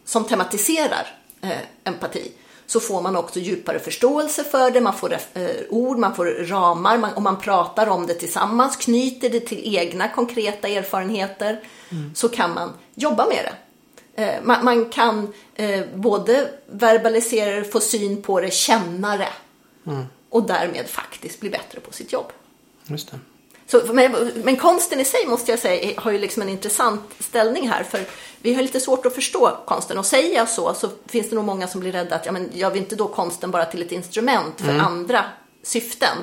som 0.05 0.25
tematiserar 0.25 1.17
eh, 1.41 1.59
empati 1.85 2.33
så 2.73 2.81
får 2.81 3.03
man 3.03 3.17
också 3.17 3.41
djupare 3.41 3.79
förståelse 3.79 4.45
för 4.45 4.71
det, 4.71 4.81
man 4.81 4.95
får 4.95 5.13
eh, 5.13 5.51
ord, 5.69 5.99
man 5.99 6.15
får 6.15 6.27
ramar 6.27 6.99
man, 6.99 7.15
och 7.15 7.23
man 7.23 7.41
pratar 7.41 7.87
om 7.87 8.07
det 8.07 8.15
tillsammans, 8.15 8.77
knyter 8.77 9.31
det 9.31 9.41
till 9.41 9.77
egna 9.77 10.09
konkreta 10.09 10.69
erfarenheter 10.69 11.61
mm. 11.91 12.15
så 12.15 12.29
kan 12.29 12.55
man 12.55 12.73
jobba 12.95 13.27
med 13.27 13.39
det. 13.45 14.23
Eh, 14.23 14.43
man, 14.43 14.65
man, 14.65 14.91
kan 14.91 15.33
eh, 15.55 15.85
både 15.95 16.49
verbalisera 16.67 17.57
det, 17.57 17.65
få 17.65 17.81
syn 17.81 18.23
på 18.23 18.41
det, 18.41 18.53
känna 18.53 19.17
det 19.17 19.33
mm. 19.87 20.05
och 20.29 20.43
därmed 20.47 20.89
faktiskt 20.89 21.41
bli 21.41 21.51
bättre 21.51 21.81
på 21.81 21.93
sitt 21.93 22.13
jobb. 22.13 22.33
Just 22.87 23.11
det. 23.11 23.19
Så, 23.67 23.93
men, 23.93 24.33
men, 24.45 24.57
konsten 24.57 25.01
i 25.01 25.05
sig 25.05 25.27
måste 25.27 25.51
jag 25.51 25.59
säga 25.59 26.01
har 26.01 26.11
ju 26.11 26.19
liksom 26.19 26.43
en 26.43 26.49
intressant 26.49 27.03
ställning 27.19 27.69
här. 27.69 27.83
För 27.85 28.01
vi 28.39 28.55
har 28.55 28.63
lite 28.63 28.81
svårt 28.81 29.07
att 29.07 29.15
förstå 29.15 29.59
konsten. 29.67 29.99
Och 29.99 30.07
säger 30.07 30.37
jag 30.37 30.49
så 30.49 30.75
så 30.75 30.89
finns 31.07 31.31
det 31.31 31.35
nog 31.35 31.45
många 31.45 31.69
som 31.69 31.81
blir 31.81 31.93
rädda 31.93 32.17
att 32.17 32.27
ja, 32.27 32.33
men 32.33 32.51
gör 32.53 32.71
vi 32.71 32.79
inte 32.79 32.97
då 32.97 33.09
konsten 33.09 33.51
bara 33.51 33.65
till 33.65 33.83
ett 33.83 33.93
instrument 33.93 34.61
för 34.61 34.69
mm. 34.69 34.81
andra 34.81 35.25
syften? 35.63 36.17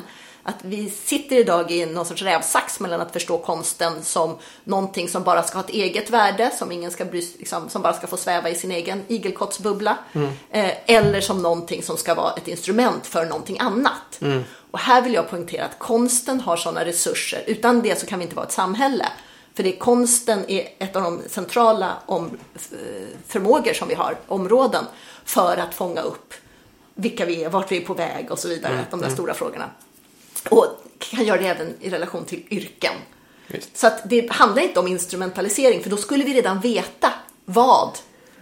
Att 0.43 0.55
vi 0.61 0.89
sitter 0.89 1.35
idag 1.35 1.71
i 1.71 1.85
någon 1.85 2.05
sorts 2.05 2.21
rävsax 2.21 2.79
mellan 2.79 3.01
att 3.01 3.13
förstå 3.13 3.37
konsten 3.37 4.03
som 4.03 4.37
någonting 4.63 5.09
som 5.09 5.23
bara 5.23 5.43
ska 5.43 5.57
ha 5.57 5.63
ett 5.63 5.69
eget 5.69 6.09
värde, 6.09 6.51
som 6.57 6.71
ingen 6.71 6.91
ska 6.91 7.05
bry, 7.05 7.27
liksom, 7.37 7.69
som 7.69 7.81
bara 7.81 7.93
ska 7.93 8.07
få 8.07 8.17
sväva 8.17 8.49
i 8.49 8.55
sin 8.55 8.71
egen 8.71 9.03
igelkottsbubbla. 9.07 9.97
Mm. 10.13 10.29
Eh, 10.49 10.71
eller 10.85 11.21
som 11.21 11.41
någonting 11.41 11.83
som 11.83 11.97
ska 11.97 12.15
vara 12.15 12.33
ett 12.33 12.47
instrument 12.47 13.07
för 13.07 13.25
någonting 13.25 13.59
annat. 13.59 14.21
Mm. 14.21 14.43
Och 14.71 14.79
här 14.79 15.01
vill 15.01 15.13
jag 15.13 15.29
poängtera 15.29 15.65
att 15.65 15.79
konsten 15.79 16.41
har 16.41 16.57
sådana 16.57 16.85
resurser. 16.85 17.43
Utan 17.47 17.81
det 17.81 17.99
så 17.99 18.05
kan 18.05 18.19
vi 18.19 18.23
inte 18.23 18.35
vara 18.35 18.45
ett 18.45 18.51
samhälle. 18.51 19.05
För 19.53 19.63
det 19.63 19.71
konsten 19.71 20.45
är 20.47 20.67
ett 20.79 20.95
av 20.95 21.03
de 21.03 21.21
centrala 21.29 21.97
om, 22.05 22.37
förmågor 23.27 23.73
som 23.73 23.87
vi 23.87 23.95
har, 23.95 24.17
områden, 24.27 24.85
för 25.25 25.57
att 25.57 25.73
fånga 25.73 26.01
upp 26.01 26.33
vilka 26.95 27.25
vi 27.25 27.43
är, 27.43 27.49
vart 27.49 27.71
vi 27.71 27.77
är 27.77 27.85
på 27.85 27.93
väg 27.93 28.31
och 28.31 28.39
så 28.39 28.47
vidare. 28.47 28.73
Mm. 28.73 28.85
De 28.89 28.99
där 28.99 29.07
mm. 29.07 29.15
stora 29.15 29.33
frågorna. 29.33 29.69
Och 30.49 30.65
kan 30.97 31.25
göra 31.25 31.41
det 31.41 31.47
även 31.47 31.73
i 31.79 31.89
relation 31.89 32.25
till 32.25 32.43
yrken. 32.49 32.93
Just. 33.47 33.77
Så 33.77 33.87
att 33.87 34.09
det 34.09 34.31
handlar 34.31 34.63
inte 34.63 34.79
om 34.79 34.87
instrumentalisering, 34.87 35.83
för 35.83 35.89
då 35.89 35.97
skulle 35.97 36.23
vi 36.23 36.33
redan 36.33 36.59
veta 36.59 37.13
vad, 37.45 37.97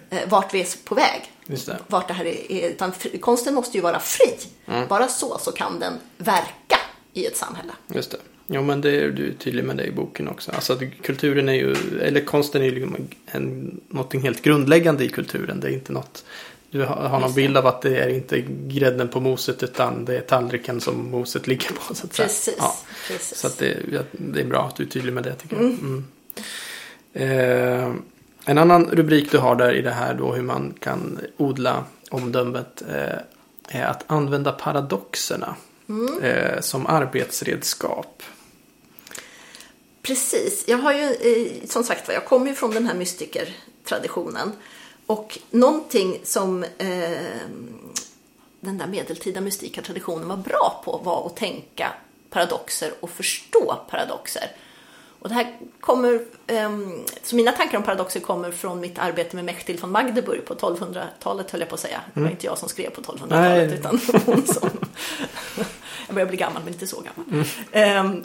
eh, 0.09 0.29
vart 0.29 0.53
vi 0.53 0.61
är 0.61 0.85
på 0.85 0.95
väg. 0.95 1.31
Just 1.47 1.65
det. 1.65 1.77
Vart 1.87 2.07
det 2.07 2.13
här 2.13 2.25
är, 2.25 2.69
utan 2.69 2.91
konsten 3.19 3.53
måste 3.53 3.77
ju 3.77 3.83
vara 3.83 3.99
fri. 3.99 4.37
Mm. 4.65 4.87
Bara 4.87 5.07
så, 5.07 5.37
så 5.39 5.51
kan 5.51 5.79
den 5.79 5.93
verka 6.17 6.79
i 7.13 7.25
ett 7.25 7.37
samhälle. 7.37 7.71
Just 7.87 8.11
det. 8.11 8.17
Jo 8.47 8.63
men 8.63 8.81
det 8.81 9.01
är 9.01 9.09
du 9.09 9.33
tydlig 9.33 9.63
med 9.63 9.77
det 9.77 9.83
i 9.83 9.91
boken 9.91 10.27
också. 10.27 10.51
Alltså 10.51 10.79
kulturen 11.01 11.49
är 11.49 11.53
ju, 11.53 11.75
eller 12.01 12.25
konsten 12.25 12.61
är 12.61 12.65
ju 12.65 12.71
liksom 12.71 13.07
en, 13.25 13.79
någonting 13.87 14.21
helt 14.21 14.41
grundläggande 14.41 15.03
i 15.03 15.09
kulturen. 15.09 15.59
Det 15.59 15.67
är 15.67 15.71
inte 15.71 15.93
något 15.93 16.23
du 16.71 16.85
har 16.85 17.19
någon 17.19 17.33
bild 17.33 17.57
av 17.57 17.67
att 17.67 17.81
det 17.81 17.97
är 17.97 18.09
inte 18.09 18.41
grädden 18.67 19.07
på 19.07 19.19
moset 19.19 19.63
utan 19.63 20.05
det 20.05 20.17
är 20.17 20.21
tallriken 20.21 20.81
som 20.81 21.11
moset 21.11 21.47
ligger 21.47 21.69
på. 21.69 21.95
Så 21.95 22.05
att 22.05 22.17
precis. 22.17 22.55
Ja. 22.57 22.75
precis. 23.07 23.37
Så 23.37 23.47
att 23.47 23.57
det, 23.57 23.77
det, 24.11 24.41
är 24.41 24.45
bra 24.45 24.67
att 24.67 24.75
du 24.75 24.83
är 24.83 24.87
tydlig 24.87 25.13
med 25.13 25.23
det 25.23 25.35
tycker 25.35 25.55
jag. 25.55 25.65
Mm. 25.65 26.05
Mm. 27.13 27.83
Eh, 27.83 27.93
en 28.49 28.57
annan 28.57 28.85
rubrik 28.85 29.31
du 29.31 29.37
har 29.37 29.55
där 29.55 29.73
i 29.73 29.81
det 29.81 29.91
här 29.91 30.13
då 30.13 30.33
hur 30.33 30.41
man 30.41 30.73
kan 30.79 31.19
odla 31.37 31.83
omdömet 32.11 32.83
eh, 32.89 33.79
är 33.81 33.85
att 33.85 34.03
använda 34.07 34.51
paradoxerna 34.51 35.55
mm. 35.89 36.23
eh, 36.23 36.61
som 36.61 36.87
arbetsredskap. 36.87 38.23
Precis, 40.01 40.63
jag 40.67 40.77
har 40.77 40.93
ju 40.93 41.03
eh, 41.03 41.67
som 41.67 41.83
sagt 41.83 42.09
jag 42.09 42.25
kommer 42.25 42.47
ju 42.47 42.53
från 42.53 42.71
den 42.71 42.87
här 42.87 42.95
mystikertraditionen. 42.95 44.51
Och 45.05 45.39
någonting 45.51 46.19
som 46.23 46.63
eh, 46.63 47.39
den 48.59 48.77
där 48.77 48.87
medeltida 48.87 49.41
mystikertraditionen 49.41 50.27
var 50.27 50.37
bra 50.37 50.81
på 50.85 50.97
var 50.97 51.25
att 51.25 51.35
tänka 51.35 51.93
paradoxer 52.29 52.91
och 52.99 53.09
förstå 53.09 53.75
paradoxer. 53.89 54.51
Och 55.27 55.33
det 55.33 55.35
här 55.35 55.57
kommer, 55.79 56.21
um, 56.65 57.05
så 57.23 57.35
mina 57.35 57.51
tankar 57.51 57.77
om 57.77 57.83
paradoxer 57.83 58.19
kommer 58.19 58.51
från 58.51 58.79
mitt 58.79 58.99
arbete 58.99 59.35
med 59.35 59.45
Mechtil 59.45 59.77
von 59.77 59.91
Magdeburg 59.91 60.45
på 60.45 60.55
1200-talet 60.55 61.51
höll 61.51 61.61
jag 61.61 61.69
på 61.69 61.75
att 61.75 61.81
säga. 61.81 62.01
Det 62.13 62.19
var 62.19 62.21
mm. 62.21 62.31
inte 62.31 62.45
jag 62.45 62.57
som 62.57 62.69
skrev 62.69 62.89
på 62.89 63.01
1200-talet 63.01 63.79
utan 63.79 63.99
hon 64.25 64.47
som... 64.47 64.69
jag 66.07 66.15
börjar 66.15 66.27
bli 66.27 66.37
gammal 66.37 66.63
men 66.63 66.73
inte 66.73 66.87
så 66.87 67.01
gammal. 67.01 67.45
Mm. 67.73 68.05
Um, 68.05 68.23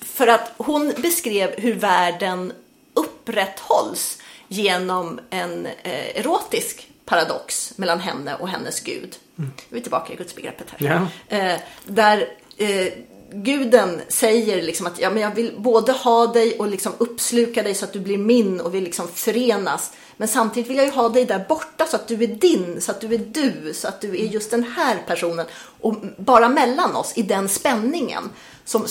för 0.00 0.26
att 0.26 0.52
hon 0.56 0.92
beskrev 0.96 1.60
hur 1.60 1.74
världen 1.74 2.52
upprätthålls 2.94 4.22
genom 4.48 5.20
en 5.30 5.66
eh, 5.66 6.16
erotisk 6.16 6.88
paradox 7.04 7.78
mellan 7.78 8.00
henne 8.00 8.34
och 8.34 8.48
hennes 8.48 8.80
gud. 8.80 9.16
Mm. 9.38 9.50
Vi 9.68 9.78
är 9.78 9.82
tillbaka 9.82 10.12
i 10.12 10.16
gudsbegreppet 10.16 10.66
här. 10.70 11.08
Ja. 11.28 11.36
Eh, 11.36 11.60
där 11.86 12.28
eh, 12.56 12.92
guden 13.34 14.00
säger 14.08 14.62
liksom 14.62 14.86
att 14.86 14.98
ja, 14.98 15.10
men 15.10 15.22
jag 15.22 15.34
vill 15.34 15.54
både 15.58 15.92
ha 15.92 16.26
dig 16.26 16.58
och 16.58 16.68
liksom 16.68 16.92
uppsluka 16.98 17.62
dig 17.62 17.74
så 17.74 17.84
att 17.84 17.92
du 17.92 18.00
blir 18.00 18.18
min 18.18 18.60
och 18.60 18.74
vi 18.74 18.80
liksom 18.80 19.08
förenas. 19.08 19.92
Men 20.16 20.28
samtidigt 20.28 20.70
vill 20.70 20.76
jag 20.76 20.86
ju 20.86 20.92
ha 20.92 21.08
dig 21.08 21.24
där 21.24 21.44
borta 21.48 21.86
så 21.86 21.96
att 21.96 22.08
du 22.08 22.14
är 22.22 22.26
din, 22.26 22.80
så 22.80 22.90
att 22.90 23.00
du 23.00 23.14
är 23.14 23.18
du, 23.18 23.74
så 23.74 23.88
att 23.88 24.00
du 24.00 24.08
är 24.08 24.26
just 24.26 24.50
den 24.50 24.64
här 24.64 25.02
personen. 25.06 25.46
Och 25.80 25.96
bara 26.16 26.48
mellan 26.48 26.96
oss, 26.96 27.12
i 27.16 27.22
den 27.22 27.48
spänningen, 27.48 28.30
som 28.64 28.86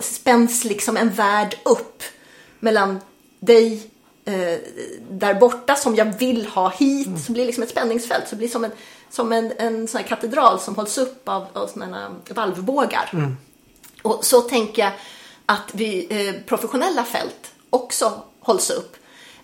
spänns 0.00 0.64
liksom 0.64 0.96
en 0.96 1.10
värld 1.10 1.56
upp 1.64 2.02
mellan 2.60 3.00
dig 3.40 3.90
eh, 4.24 4.58
där 5.10 5.34
borta 5.34 5.74
som 5.74 5.94
jag 5.94 6.18
vill 6.18 6.46
ha 6.46 6.68
hit. 6.68 7.06
Mm. 7.06 7.18
Så 7.18 7.32
blir 7.32 7.42
det 7.42 7.46
liksom 7.46 7.62
ett 7.62 7.70
spänningsfält. 7.70 8.24
Så 8.28 8.30
det 8.30 8.38
blir 8.38 8.48
som 8.48 8.64
en, 8.64 8.72
som 9.10 9.32
en, 9.32 9.52
en 9.58 9.88
sån 9.88 10.02
katedral 10.02 10.60
som 10.60 10.74
hålls 10.74 10.98
upp 10.98 11.28
av, 11.28 11.46
av 11.52 11.66
såna 11.66 12.10
valvbågar. 12.28 13.10
Mm. 13.12 13.36
Och 14.02 14.24
så 14.24 14.40
tänker 14.40 14.82
jag 14.82 14.92
att 15.46 15.70
vi, 15.72 16.06
eh, 16.10 16.34
professionella 16.46 17.04
fält 17.04 17.52
också 17.70 18.22
hålls 18.40 18.70
upp. 18.70 18.96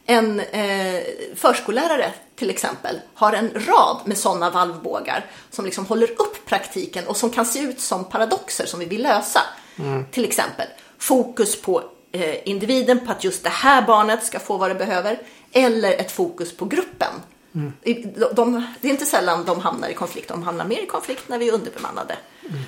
En 0.06 0.40
eh, 0.40 1.02
förskollärare 1.34 2.12
till 2.36 2.50
exempel 2.50 3.00
har 3.14 3.32
en 3.32 3.50
rad 3.54 4.00
med 4.04 4.18
sådana 4.18 4.50
valvbågar 4.50 5.26
som 5.50 5.64
liksom 5.64 5.86
håller 5.86 6.10
upp 6.10 6.46
praktiken 6.46 7.06
och 7.06 7.16
som 7.16 7.30
kan 7.30 7.46
se 7.46 7.60
ut 7.60 7.80
som 7.80 8.04
paradoxer 8.04 8.66
som 8.66 8.80
vi 8.80 8.86
vill 8.86 9.02
lösa. 9.02 9.40
Mm. 9.76 10.04
Till 10.10 10.24
exempel 10.24 10.66
fokus 10.98 11.62
på 11.62 11.82
eh, 12.12 12.48
individen, 12.48 13.06
på 13.06 13.12
att 13.12 13.24
just 13.24 13.44
det 13.44 13.50
här 13.50 13.82
barnet 13.82 14.24
ska 14.24 14.38
få 14.38 14.56
vad 14.56 14.70
det 14.70 14.74
behöver. 14.74 15.22
Eller 15.52 15.92
ett 15.92 16.12
fokus 16.12 16.56
på 16.56 16.64
gruppen. 16.64 17.12
Mm. 17.54 17.72
De, 17.82 18.34
de, 18.34 18.66
det 18.80 18.88
är 18.88 18.92
inte 18.92 19.06
sällan 19.06 19.44
de 19.44 19.60
hamnar 19.60 19.88
i 19.88 19.94
konflikt. 19.94 20.28
De 20.28 20.42
hamnar 20.42 20.64
mer 20.64 20.82
i 20.82 20.86
konflikt 20.86 21.28
när 21.28 21.38
vi 21.38 21.48
är 21.48 21.52
underbemannade. 21.52 22.16
Mm. 22.44 22.62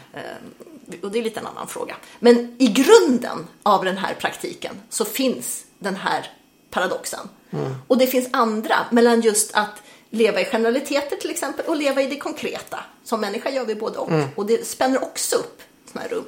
Och 1.03 1.11
det 1.11 1.19
är 1.19 1.23
lite 1.23 1.41
en 1.41 1.47
annan 1.47 1.69
fråga. 1.69 1.97
Men 2.19 2.57
i 2.59 2.67
grunden 2.67 3.47
av 3.63 3.85
den 3.85 3.97
här 3.97 4.15
praktiken 4.15 4.81
så 4.89 5.05
finns 5.05 5.65
den 5.79 5.97
här 5.97 6.33
paradoxen. 6.71 7.29
Mm. 7.51 7.75
Och 7.87 7.99
det 7.99 8.07
finns 8.07 8.29
andra 8.33 8.77
mellan 8.91 9.21
just 9.21 9.55
att 9.55 9.83
leva 10.11 10.41
i 10.41 10.45
generaliteter 10.45 11.17
till 11.17 11.31
exempel 11.31 11.67
och 11.67 11.77
leva 11.77 12.03
i 12.03 12.07
det 12.07 12.17
konkreta. 12.17 12.85
Som 13.05 13.21
människa 13.21 13.51
gör 13.51 13.65
vi 13.65 13.75
både 13.75 13.99
och. 13.99 14.11
Mm. 14.11 14.29
Och 14.37 14.47
det 14.47 14.67
spänner 14.67 15.03
också 15.03 15.37
upp 15.37 15.63
sådana 15.87 16.09
här 16.09 16.17
rum. 16.17 16.25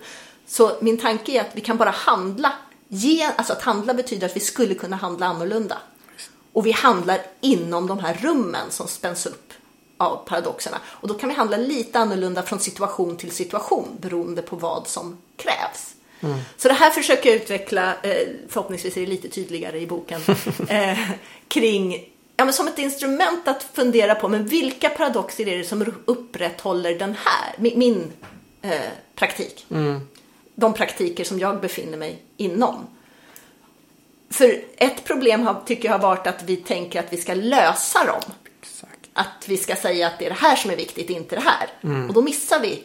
Så 0.46 0.72
min 0.80 0.98
tanke 0.98 1.32
är 1.32 1.40
att 1.40 1.50
vi 1.54 1.60
kan 1.60 1.76
bara 1.76 1.90
handla 1.90 2.52
Ge, 2.94 3.24
alltså 3.36 3.52
att 3.52 3.62
handla 3.62 3.94
betyder 3.94 4.26
att 4.26 4.36
vi 4.36 4.40
skulle 4.40 4.74
kunna 4.74 4.96
handla 4.96 5.26
annorlunda. 5.26 5.78
Och 6.52 6.66
vi 6.66 6.72
handlar 6.72 7.20
inom 7.40 7.86
de 7.86 7.98
här 7.98 8.14
rummen 8.14 8.70
som 8.70 8.88
spänns 8.88 9.26
upp 9.26 9.52
av 10.08 10.28
paradoxerna. 10.28 10.80
Och 10.86 11.08
då 11.08 11.14
kan 11.14 11.28
vi 11.28 11.34
handla 11.34 11.56
lite 11.56 11.98
annorlunda 11.98 12.42
från 12.42 12.60
situation 12.60 13.16
till 13.16 13.30
situation 13.30 13.88
beroende 14.00 14.42
på 14.42 14.56
vad 14.56 14.86
som 14.86 15.18
krävs. 15.36 15.94
Mm. 16.20 16.38
Så 16.56 16.68
det 16.68 16.74
här 16.74 16.90
försöker 16.90 17.30
jag 17.30 17.36
utveckla, 17.36 17.94
eh, 18.02 18.28
förhoppningsvis 18.48 18.96
är 18.96 19.00
det 19.00 19.06
lite 19.06 19.28
tydligare 19.28 19.80
i 19.80 19.86
boken, 19.86 20.20
eh, 20.68 20.98
kring 21.48 21.92
ja, 22.36 22.44
men 22.44 22.54
som 22.54 22.68
ett 22.68 22.78
instrument 22.78 23.48
att 23.48 23.66
fundera 23.72 24.14
på, 24.14 24.28
men 24.28 24.46
vilka 24.46 24.88
paradoxer 24.88 25.48
är 25.48 25.58
det 25.58 25.64
som 25.64 25.94
upprätthåller 26.04 26.98
den 26.98 27.16
här, 27.24 27.54
min, 27.58 27.78
min 27.78 28.12
eh, 28.62 28.80
praktik? 29.14 29.66
Mm 29.70 30.00
de 30.54 30.74
praktiker 30.74 31.24
som 31.24 31.38
jag 31.38 31.60
befinner 31.60 31.98
mig 31.98 32.22
inom. 32.36 32.86
För 34.30 34.64
ett 34.76 35.04
problem 35.04 35.42
har, 35.42 35.62
tycker 35.66 35.84
jag 35.88 35.92
har 35.92 36.02
varit 36.02 36.26
att 36.26 36.42
vi 36.42 36.56
tänker 36.56 37.00
att 37.00 37.12
vi 37.12 37.16
ska 37.16 37.34
lösa 37.34 38.04
dem. 38.04 38.22
Att 39.12 39.44
vi 39.48 39.56
ska 39.56 39.76
säga 39.76 40.06
att 40.06 40.18
det 40.18 40.26
är 40.26 40.30
det 40.30 40.36
här 40.36 40.56
som 40.56 40.70
är 40.70 40.76
viktigt, 40.76 41.10
inte 41.10 41.34
det 41.34 41.42
här. 41.42 41.68
Mm. 41.80 42.08
Och 42.08 42.14
då 42.14 42.22
missar 42.22 42.60
vi 42.60 42.84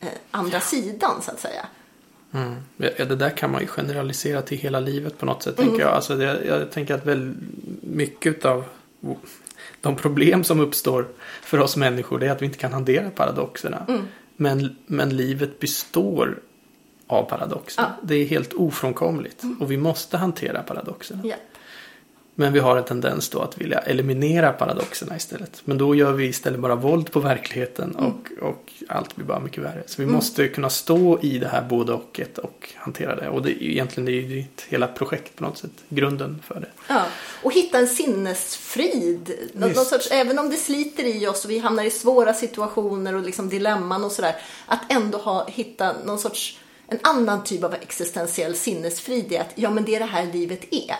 eh, 0.00 0.08
andra 0.30 0.60
sidan 0.60 1.22
så 1.22 1.30
att 1.30 1.40
säga. 1.40 1.66
Mm. 2.32 2.54
Ja, 2.76 3.04
det 3.04 3.16
där 3.16 3.30
kan 3.30 3.50
man 3.50 3.60
ju 3.60 3.66
generalisera 3.66 4.42
till 4.42 4.58
hela 4.58 4.80
livet 4.80 5.18
på 5.18 5.26
något 5.26 5.42
sätt. 5.42 5.58
Mm. 5.58 5.68
Tänker 5.68 5.84
jag. 5.84 5.94
Alltså 5.94 6.16
det, 6.16 6.44
jag 6.44 6.70
tänker 6.70 6.94
att 6.94 7.06
väl 7.06 7.34
mycket 7.80 8.44
av 8.44 8.64
de 9.80 9.96
problem 9.96 10.44
som 10.44 10.60
uppstår 10.60 11.08
för 11.42 11.60
oss 11.60 11.76
människor 11.76 12.18
det 12.18 12.26
är 12.26 12.30
att 12.30 12.42
vi 12.42 12.46
inte 12.46 12.58
kan 12.58 12.72
hantera 12.72 13.10
paradoxerna. 13.10 13.84
Mm. 13.88 14.08
Men, 14.36 14.76
men 14.86 15.16
livet 15.16 15.60
består 15.60 16.38
av 17.06 17.22
paradoxerna. 17.22 17.94
Ja. 18.00 18.06
Det 18.06 18.14
är 18.14 18.24
helt 18.24 18.52
ofrånkomligt 18.52 19.42
mm. 19.42 19.62
och 19.62 19.70
vi 19.70 19.76
måste 19.76 20.16
hantera 20.16 20.62
paradoxerna. 20.62 21.20
Ja. 21.24 21.36
Men 22.34 22.52
vi 22.52 22.58
har 22.58 22.76
en 22.76 22.84
tendens 22.84 23.28
då 23.28 23.40
att 23.40 23.58
vilja 23.58 23.78
eliminera 23.78 24.52
paradoxerna 24.52 25.16
istället. 25.16 25.62
Men 25.64 25.78
då 25.78 25.94
gör 25.94 26.12
vi 26.12 26.26
istället 26.26 26.60
bara 26.60 26.74
våld 26.74 27.12
på 27.12 27.20
verkligheten 27.20 27.96
och, 27.96 28.48
och 28.48 28.72
allt 28.88 29.16
blir 29.16 29.26
bara 29.26 29.40
mycket 29.40 29.62
värre. 29.62 29.82
Så 29.86 30.02
vi 30.02 30.06
måste 30.06 30.48
kunna 30.48 30.70
stå 30.70 31.20
i 31.22 31.38
det 31.38 31.48
här 31.48 31.62
både 31.62 31.92
och 31.92 32.20
och 32.42 32.68
hantera 32.76 33.16
det. 33.16 33.28
Och 33.28 33.42
det 33.42 33.50
är 33.50 33.62
egentligen 33.62 34.04
det 34.04 34.12
är 34.12 34.20
ju 34.20 34.44
hela 34.68 34.86
projekt 34.86 35.36
på 35.36 35.44
något 35.44 35.58
sätt. 35.58 35.70
Grunden 35.88 36.42
för 36.46 36.60
det. 36.60 36.68
Ja, 36.88 37.04
och 37.42 37.52
hitta 37.52 37.78
en 37.78 37.88
sinnesfrid. 37.88 39.32
Någon 39.52 39.74
sorts, 39.74 40.08
även 40.10 40.38
om 40.38 40.50
det 40.50 40.56
sliter 40.56 41.04
i 41.04 41.26
oss 41.26 41.44
och 41.44 41.50
vi 41.50 41.58
hamnar 41.58 41.84
i 41.84 41.90
svåra 41.90 42.34
situationer 42.34 43.14
och 43.14 43.22
liksom 43.22 43.48
dilemman 43.48 44.04
och 44.04 44.12
sådär. 44.12 44.36
Att 44.66 44.92
ändå 44.92 45.18
ha, 45.18 45.46
hitta 45.46 45.94
någon 46.04 46.18
sorts, 46.18 46.58
en 46.94 47.00
annan 47.02 47.44
typ 47.44 47.64
av 47.64 47.74
existentiell 47.74 48.54
sinnesfrid 48.56 49.32
i 49.32 49.36
att 49.38 49.48
ja 49.54 49.70
men 49.70 49.84
det 49.84 49.94
är 49.94 50.00
det 50.00 50.06
här 50.06 50.26
livet 50.32 50.60
är. 50.70 50.96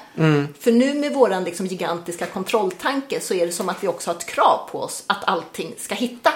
För 0.60 0.72
nu 0.72 0.94
med 0.94 1.12
våran 1.14 1.44
liksom 1.44 1.66
gigantiska 1.66 2.26
kontrolltanke 2.26 3.20
så 3.20 3.34
är 3.34 3.46
det 3.46 3.52
som 3.52 3.68
att 3.68 3.82
vi 3.84 3.88
också 3.88 4.10
har 4.10 4.16
ett 4.16 4.26
krav 4.26 4.68
på 4.72 4.80
oss 4.80 5.04
att 5.06 5.24
allting 5.24 5.74
ska 5.78 5.94
hitta 5.94 6.32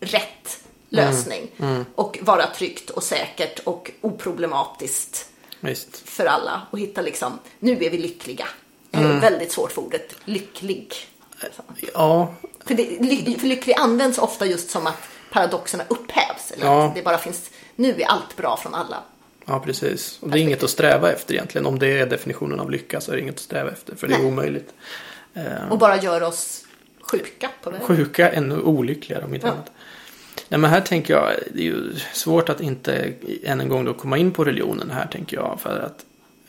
rätt 0.00 0.58
lösning. 0.88 1.50
Och 1.94 2.18
vara 2.22 2.46
tryggt 2.46 2.90
och 2.90 3.02
säkert 3.02 3.58
och 3.58 3.90
oproblematiskt 4.00 5.26
Visst. 5.60 5.96
för 6.08 6.26
alla 6.26 6.62
och 6.70 6.78
hitta 6.78 7.00
liksom, 7.02 7.38
nu 7.58 7.72
är 7.84 7.90
vi 7.90 7.98
lyckliga. 7.98 8.46
Mm. 8.92 9.20
Väldigt 9.20 9.52
svårt 9.52 9.72
för 9.72 9.82
ordet 9.82 10.14
lycklig. 10.24 10.94
Ja, 11.94 12.34
För, 12.66 12.74
det, 12.74 12.82
ly, 13.00 13.38
för 13.38 13.46
lycklig 13.46 13.74
används 13.78 14.18
ofta 14.18 14.46
just 14.46 14.70
som 14.70 14.86
att 14.86 14.96
paradoxerna 15.32 15.84
upphävs. 15.88 16.50
Eller 16.50 16.66
Ja. 16.66 16.84
att 16.84 16.94
det 16.94 17.02
bara 17.02 17.18
finns, 17.18 17.50
nu 17.80 18.00
är 18.00 18.06
allt 18.06 18.36
bra 18.36 18.56
från 18.56 18.74
alla. 18.74 18.96
ja 19.46 19.60
precis. 19.60 20.18
Och 20.22 20.30
det 20.30 20.38
är 20.38 20.42
inget 20.42 20.62
att 20.62 20.70
sträva 20.70 21.12
efter 21.12 21.34
egentligen. 21.34 21.66
Om 21.66 21.78
det 21.78 21.98
är 22.00 22.06
definitionen 22.06 22.60
av 22.60 22.70
lycka 22.70 23.00
så 23.00 23.12
är 23.12 23.16
det 23.16 23.22
inget 23.22 23.34
att 23.34 23.40
sträva 23.40 23.70
efter. 23.70 23.96
För 23.96 24.08
det 24.08 24.14
är 24.14 24.24
omöjligt. 24.26 24.74
Och 25.70 25.78
bara 25.78 25.96
gör 26.02 26.22
oss 26.22 26.64
sjuka 27.00 27.50
på 27.62 27.70
vägen. 27.70 27.86
Sjuka, 27.86 28.30
ännu 28.30 28.60
olyckligare 28.60 29.24
om 29.24 29.34
inte 29.34 29.46
Ja. 29.46 29.52
annat. 29.52 29.70
Nej 30.48 30.60
men 30.60 30.70
här 30.70 30.80
tänker 30.80 31.14
jag, 31.14 31.30
det 31.52 31.60
är 31.60 31.64
ju 31.64 31.94
svårt 32.12 32.48
att 32.48 32.60
inte 32.60 33.12
än 33.44 33.60
en 33.60 33.68
gång 33.68 33.84
då 33.84 33.94
komma 33.94 34.18
in 34.18 34.32
på 34.32 34.44
religionen 34.44 34.90
här 34.90 35.06
tänker 35.06 35.36
jag. 35.36 35.58
För 35.60 35.78
att 35.80 36.04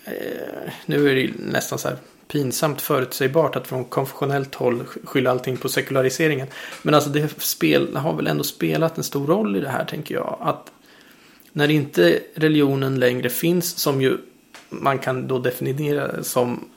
eh, 0.05 0.71
nu 0.85 1.09
är 1.09 1.15
det 1.15 1.21
ju 1.21 1.33
nästan 1.37 1.79
så 1.79 1.87
här 1.87 1.97
pinsamt 2.27 2.81
förutsägbart 2.81 3.55
att 3.55 3.67
från 3.67 3.85
konfessionellt 3.85 4.55
håll 4.55 4.83
skylla 5.03 5.31
allting 5.31 5.57
på 5.57 5.69
sekulariseringen. 5.69 6.47
Men 6.81 6.93
alltså 6.93 7.09
det 7.09 7.41
spel, 7.41 7.95
har 7.95 8.13
väl 8.13 8.27
ändå 8.27 8.43
spelat 8.43 8.97
en 8.97 9.03
stor 9.03 9.27
roll 9.27 9.55
i 9.55 9.59
det 9.59 9.69
här 9.69 9.85
tänker 9.85 10.15
jag. 10.15 10.37
Att 10.41 10.71
när 11.53 11.71
inte 11.71 12.19
religionen 12.35 12.99
längre 12.99 13.29
finns 13.29 13.69
som 13.77 14.01
ju 14.01 14.17
man 14.71 14.99
kan 14.99 15.27
då 15.27 15.39
definiera 15.39 16.23
som 16.23 16.69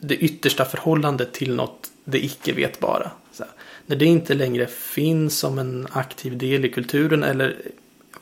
det 0.00 0.16
yttersta 0.16 0.64
förhållandet 0.64 1.32
till 1.32 1.54
något 1.54 1.90
det 2.04 2.24
icke 2.24 2.52
vetbara. 2.52 3.10
Så. 3.32 3.44
När 3.86 3.96
det 3.96 4.04
inte 4.04 4.34
längre 4.34 4.66
finns 4.66 5.38
som 5.38 5.58
en 5.58 5.86
aktiv 5.90 6.38
del 6.38 6.64
i 6.64 6.68
kulturen 6.68 7.22
eller 7.22 7.56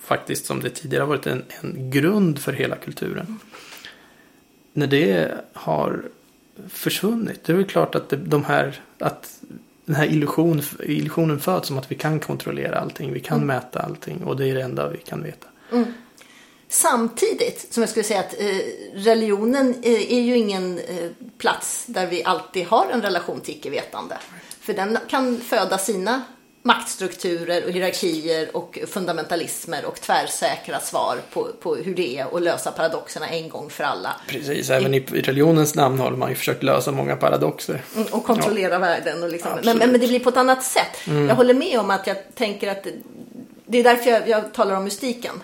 faktiskt 0.00 0.46
som 0.46 0.60
det 0.60 0.70
tidigare 0.70 1.02
har 1.02 1.08
varit 1.08 1.26
en, 1.26 1.44
en 1.60 1.90
grund 1.90 2.38
för 2.38 2.52
hela 2.52 2.76
kulturen. 2.76 3.38
När 4.72 4.86
det 4.86 5.34
har 5.52 6.02
försvunnit, 6.68 7.44
det 7.44 7.52
är 7.52 7.56
väl 7.56 7.66
klart 7.66 7.94
att 7.94 8.08
det, 8.08 8.16
de 8.16 8.44
här, 8.44 8.80
att 8.98 9.40
den 9.84 9.96
här 9.96 10.06
illusion, 10.06 10.62
illusionen 10.82 11.40
föds 11.40 11.68
som 11.68 11.78
att 11.78 11.90
vi 11.90 11.94
kan 11.94 12.20
kontrollera 12.20 12.78
allting, 12.78 13.12
vi 13.12 13.20
kan 13.20 13.46
mäta 13.46 13.80
allting 13.80 14.24
och 14.24 14.36
det 14.36 14.48
är 14.48 14.54
det 14.54 14.62
enda 14.62 14.88
vi 14.88 14.98
kan 14.98 15.22
veta. 15.22 15.46
Samtidigt 16.68 17.72
som 17.74 17.82
jag 17.82 17.90
skulle 17.90 18.04
säga 18.04 18.20
att 18.20 18.40
eh, 18.40 18.46
religionen 18.94 19.74
eh, 19.82 20.12
är 20.12 20.20
ju 20.20 20.36
ingen 20.36 20.78
eh, 20.78 21.10
plats 21.38 21.84
där 21.86 22.06
vi 22.06 22.24
alltid 22.24 22.66
har 22.66 22.86
en 22.92 23.02
relation 23.02 23.40
till 23.40 23.54
icke-vetande. 23.54 24.16
För 24.60 24.74
den 24.74 24.98
kan 25.08 25.40
föda 25.40 25.78
sina 25.78 26.22
maktstrukturer 26.62 27.64
och 27.64 27.70
hierarkier 27.70 28.56
och 28.56 28.78
fundamentalismer 28.86 29.84
och 29.84 30.00
tvärsäkra 30.00 30.80
svar 30.80 31.18
på, 31.32 31.48
på 31.62 31.74
hur 31.74 31.94
det 31.94 32.18
är 32.18 32.36
att 32.36 32.42
lösa 32.42 32.70
paradoxerna 32.72 33.28
en 33.28 33.48
gång 33.48 33.70
för 33.70 33.84
alla. 33.84 34.16
Precis, 34.28 34.70
även 34.70 34.94
i 34.94 35.00
religionens 35.00 35.74
namn 35.74 35.98
har 35.98 36.10
man 36.10 36.28
ju 36.28 36.34
försökt 36.34 36.62
lösa 36.62 36.92
många 36.92 37.16
paradoxer. 37.16 37.82
Mm, 37.96 38.08
Och 38.10 38.24
kontrollera 38.24 38.78
världen. 38.78 39.22
Och 39.22 39.30
liksom. 39.30 39.50
men, 39.64 39.78
men, 39.78 39.90
men 39.90 40.00
det 40.00 40.06
blir 40.06 40.20
på 40.20 40.28
ett 40.28 40.36
annat 40.36 40.64
sätt. 40.64 40.96
Jag 41.28 41.34
håller 41.34 41.54
med 41.54 41.80
om 41.80 41.90
att 41.90 42.06
jag 42.06 42.16
tänker 42.34 42.70
att 42.70 42.84
det, 42.84 42.92
det 43.66 43.78
är 43.78 43.84
därför 43.84 44.10
jag, 44.10 44.28
jag 44.28 44.54
talar 44.54 44.76
om 44.76 44.84
mystiken. 44.84 45.34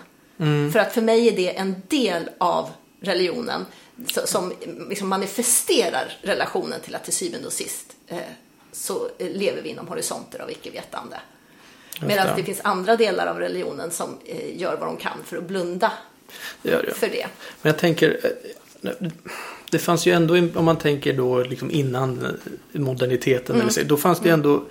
För 0.71 0.79
att 0.79 0.93
för 0.93 1.01
mig 1.01 1.27
är 1.27 1.35
det 1.35 1.57
en 1.57 1.75
del 1.87 2.29
av 2.37 2.69
religionen 3.01 3.65
som 4.25 4.53
liksom 4.89 5.07
manifesterar 5.09 6.17
relationen 6.21 6.81
till 6.81 6.95
att 6.95 7.03
till 7.03 7.13
syvende 7.13 7.47
och 7.47 7.53
sist 7.53 7.95
eh, 8.07 8.17
så 8.71 9.09
lever 9.17 9.61
vi 9.61 9.69
inom 9.69 9.87
horisonter 9.87 10.39
av 10.39 10.51
icke-vetande. 10.51 11.17
Medan 12.01 12.27
det. 12.27 12.33
det 12.35 12.43
finns 12.43 12.59
andra 12.63 12.95
delar 12.95 13.27
av 13.27 13.39
religionen 13.39 13.91
som 13.91 14.17
eh, 14.25 14.61
gör 14.61 14.77
vad 14.77 14.87
de 14.87 14.97
kan 14.97 15.17
för 15.25 15.37
att 15.37 15.43
blunda 15.43 15.91
Det 16.61 16.69
det. 16.71 16.93
för 16.93 17.07
det. 17.07 17.27
Men 17.61 17.71
jag 17.71 17.77
tänker, 17.79 18.19
eh, 18.83 18.91
det 19.71 19.79
fanns 19.79 20.05
ju 20.05 20.11
ändå, 20.11 20.59
om 20.59 20.65
man 20.65 20.77
tänker 20.77 21.13
då 21.13 21.43
liksom 21.43 21.71
innan 21.71 22.37
moderniteten, 22.71 23.55
Mm. 23.55 23.61
eller 23.61 23.71
så, 23.73 23.81
då 23.83 23.97
fanns 23.97 24.19
det 24.19 24.29
ändå 24.29 24.63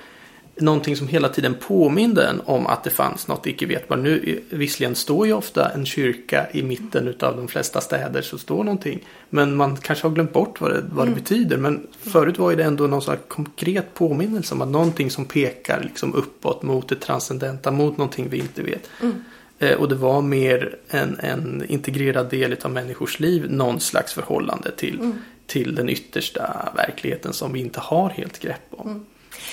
någonting 0.60 0.96
som 0.96 1.08
hela 1.08 1.28
tiden 1.28 1.54
påminde 1.54 2.26
en 2.26 2.40
om 2.44 2.66
att 2.66 2.84
det 2.84 2.90
fanns 2.90 3.28
något 3.28 3.46
icke 3.46 3.66
vetbart. 3.66 3.98
Nu 3.98 4.40
visserligen 4.50 4.94
står 4.94 5.26
ju 5.26 5.32
ofta 5.32 5.68
en 5.68 5.86
kyrka 5.86 6.46
i 6.52 6.62
mitten 6.62 7.08
utav 7.08 7.36
de 7.36 7.48
flesta 7.48 7.80
städer 7.80 8.22
så 8.22 8.38
står 8.38 8.64
någonting. 8.64 9.00
Men 9.30 9.56
man 9.56 9.76
kanske 9.76 10.06
har 10.08 10.14
glömt 10.14 10.32
bort 10.32 10.60
vad 10.60 10.70
det, 10.70 10.84
vad 10.92 11.02
Mm. 11.06 11.14
det 11.14 11.20
betyder. 11.20 11.56
Men 11.56 11.86
förut 12.00 12.38
var 12.38 12.56
det 12.56 12.64
ändå 12.64 12.86
någon 12.86 13.02
slags 13.02 13.22
konkret 13.28 13.94
påminnelse 13.94 14.54
om 14.54 14.62
att 14.62 14.68
någonting 14.68 15.10
som 15.10 15.24
pekar 15.24 15.80
liksom 15.82 16.14
uppåt 16.14 16.62
mot 16.62 16.88
det 16.88 16.96
transcendenta, 17.00 17.70
mot 17.70 17.96
någonting 17.96 18.28
vi 18.28 18.38
inte 18.38 18.62
vet. 18.62 18.90
Mm. 19.02 19.24
Eh, 19.58 19.74
Och 19.76 19.88
det 19.88 19.94
var 19.94 20.22
mer 20.22 20.76
en, 20.88 21.16
en 21.20 21.64
integrerad 21.68 22.30
del 22.30 22.56
av 22.62 22.70
människors 22.70 23.20
liv, 23.20 23.46
någon 23.50 23.80
slags 23.80 24.12
förhållande 24.12 24.70
till, 24.70 24.98
Mm. 25.00 25.14
till 25.46 25.74
den 25.74 25.88
yttersta 25.88 26.72
verkligheten 26.76 27.32
som 27.32 27.52
vi 27.52 27.60
inte 27.60 27.80
har 27.80 28.08
helt 28.10 28.38
grepp 28.38 28.66
om. 28.70 29.06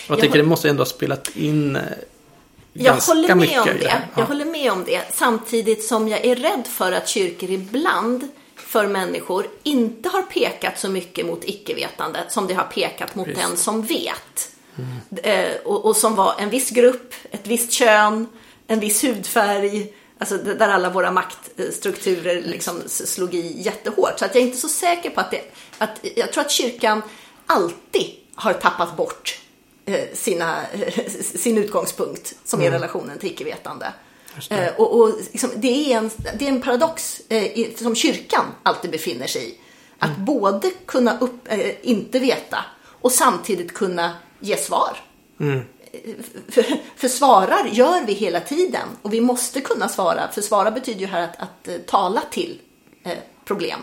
Jag 0.08 0.16
Jag 0.16 0.20
tänker 0.22 0.40
hå- 0.40 0.42
det 0.44 0.48
måste 0.50 0.70
ändå 0.70 0.82
ha 0.82 0.86
spelat 0.86 1.30
in 1.36 1.76
eh, 1.76 1.82
Jag 2.74 2.94
håller 2.94 3.36
med 3.36 3.60
om 3.60 3.66
det. 3.66 3.84
Jag 3.84 4.02
Ja. 4.16 4.24
håller 4.24 4.46
med 4.46 4.72
om 4.72 4.84
det. 4.86 5.02
Samtidigt 5.14 5.84
som 5.84 6.08
jag 6.08 6.26
är 6.26 6.36
rädd 6.36 6.68
för 6.68 6.92
att 6.92 7.08
kyrkor 7.10 7.50
ibland 7.50 8.28
för 8.56 8.88
människor 8.88 9.48
inte 9.64 10.10
har 10.10 10.22
pekat 10.22 10.80
så 10.80 10.90
mycket 10.90 11.26
mot 11.26 11.44
icke-vetande 11.44 12.20
som 12.30 12.48
det 12.48 12.54
har 12.54 12.64
pekat 12.64 13.16
mot 13.16 13.28
Visst. 13.28 13.40
den 13.42 13.58
som 13.58 13.82
vet. 13.82 14.50
Eh, 15.24 15.56
och, 15.66 15.86
och 15.86 15.96
som 15.96 16.16
var 16.16 16.36
en 16.40 16.50
viss 16.50 16.70
grupp, 16.70 17.14
ett 17.32 17.48
visst 17.48 17.72
kön, 17.72 18.28
en 18.68 18.80
viss 18.80 19.04
hudfärg. 19.04 19.94
Alltså 20.20 20.38
där 20.38 20.70
alla 20.70 20.90
våra 20.90 21.12
maktstrukturer 21.12 22.42
liksom 22.42 22.82
slog 22.88 23.36
i 23.36 23.62
jättehårt. 23.62 24.20
Så 24.20 24.26
att 24.26 24.36
jag 24.36 24.42
är 24.44 24.48
inte 24.48 24.60
så 24.60 24.70
säker 24.70 25.10
på 25.10 25.20
att 25.22 25.32
det... 25.32 25.42
Att, 25.78 26.00
jag 26.16 26.34
tror 26.34 26.44
att 26.44 26.52
kyrkan 26.52 27.02
alltid 27.46 28.10
har 28.36 28.54
tappat 28.54 28.98
bort 28.98 29.40
sina, 30.14 30.62
sin 31.22 31.58
utgångspunkt 31.58 32.34
som 32.46 32.62
är 32.62 32.72
relationen 32.72 33.18
till 33.20 33.30
icke-vetande. 33.30 33.94
Det. 34.50 34.56
Eh, 34.56 34.76
och, 34.76 35.00
och 35.00 35.16
liksom, 35.32 35.50
det, 35.56 35.94
är 35.94 35.98
en, 35.98 36.12
det 36.40 36.46
är 36.46 36.50
en 36.50 36.62
paradox 36.62 37.22
eh, 37.30 37.68
som 37.76 37.96
kyrkan 37.96 38.46
alltid 38.64 38.92
befinner 38.92 39.28
sig 39.28 39.50
i. 39.50 39.58
Att 40.00 40.18
både 40.18 40.72
kunna 40.86 41.20
upp, 41.20 41.52
eh, 41.52 41.90
inte 41.90 42.20
veta 42.20 42.66
och 43.02 43.12
samtidigt 43.12 43.74
kunna 43.74 44.16
ge 44.40 44.58
svar. 44.58 44.98
Eh, 45.92 46.00
För, 46.50 46.66
för 46.96 47.08
svarar 47.08 47.70
gör 47.72 48.06
vi 48.06 48.14
hela 48.14 48.40
tiden 48.40 48.88
och 49.02 49.14
vi 49.14 49.22
måste 49.22 49.62
kunna 49.62 49.90
svara. 49.90 50.32
För 50.32 50.42
svara 50.42 50.72
betyder 50.72 51.00
ju 51.00 51.08
här 51.08 51.24
att, 51.24 51.40
att 51.40 51.68
eh, 51.68 51.78
tala 51.78 52.22
till 52.32 52.62
eh, 53.04 53.18
problem 53.46 53.80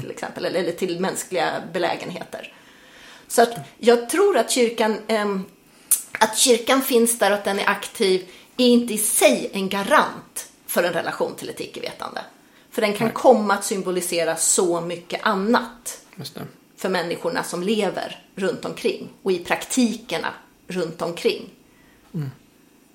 till 0.00 0.10
exempel 0.10 0.44
eller, 0.44 0.60
eller 0.60 0.72
till 0.72 1.00
mänskliga 1.00 1.52
belägenheter. 1.72 2.54
Så 3.34 3.42
att 3.42 3.54
jag 3.78 4.08
tror 4.08 4.36
att 4.38 4.50
kyrkan, 4.50 4.96
ehm, 5.06 5.44
att 6.12 6.38
kyrkan 6.38 6.82
finns 6.82 7.18
där 7.18 7.30
och 7.30 7.36
att 7.36 7.44
den 7.44 7.58
är 7.58 7.68
aktiv 7.68 8.28
är 8.56 8.66
inte 8.66 8.94
i 8.94 8.98
sig 8.98 9.50
en 9.52 9.68
garant 9.68 10.48
för 10.66 10.82
en 10.82 10.92
relation 10.92 11.34
till 11.34 11.48
ett 11.48 11.60
icke-vetande. 11.60 12.20
För 12.70 12.82
den 12.82 12.92
kan 12.92 13.10
komma 13.10 13.54
att 13.54 13.64
symbolisera 13.64 14.36
så 14.36 14.80
mycket 14.80 15.20
annat 15.22 16.00
för 16.76 16.88
människorna 16.88 17.42
som 17.42 17.62
lever 17.62 18.24
runt 18.34 18.64
omkring 18.64 19.08
och 19.22 19.32
i 19.32 19.38
praktikerna 19.38 20.34
runt 20.66 21.02
omkring. 21.02 21.50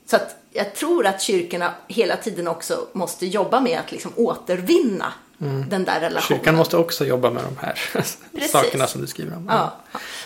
Så 0.05 0.15
att 0.15 0.35
jag 0.51 0.75
tror 0.75 1.05
att 1.05 1.21
kyrkorna 1.21 1.73
hela 1.87 2.17
tiden 2.17 2.47
också 2.47 2.87
måste 2.93 3.25
jobba 3.25 3.59
med 3.59 3.79
att 3.79 3.91
liksom 3.91 4.11
återvinna 4.15 5.13
den 5.39 5.85
där 5.85 5.99
relationen. 5.99 6.39
Kyrkan 6.39 6.55
måste 6.55 6.77
också 6.77 7.05
jobba 7.05 7.29
med 7.29 7.43
de 7.43 7.57
här 7.65 7.79
Precis. 7.93 8.51
sakerna 8.51 8.87
som 8.87 9.01
du 9.01 9.07
skriver 9.07 9.35
om. 9.35 9.45
Ja. 9.49 9.75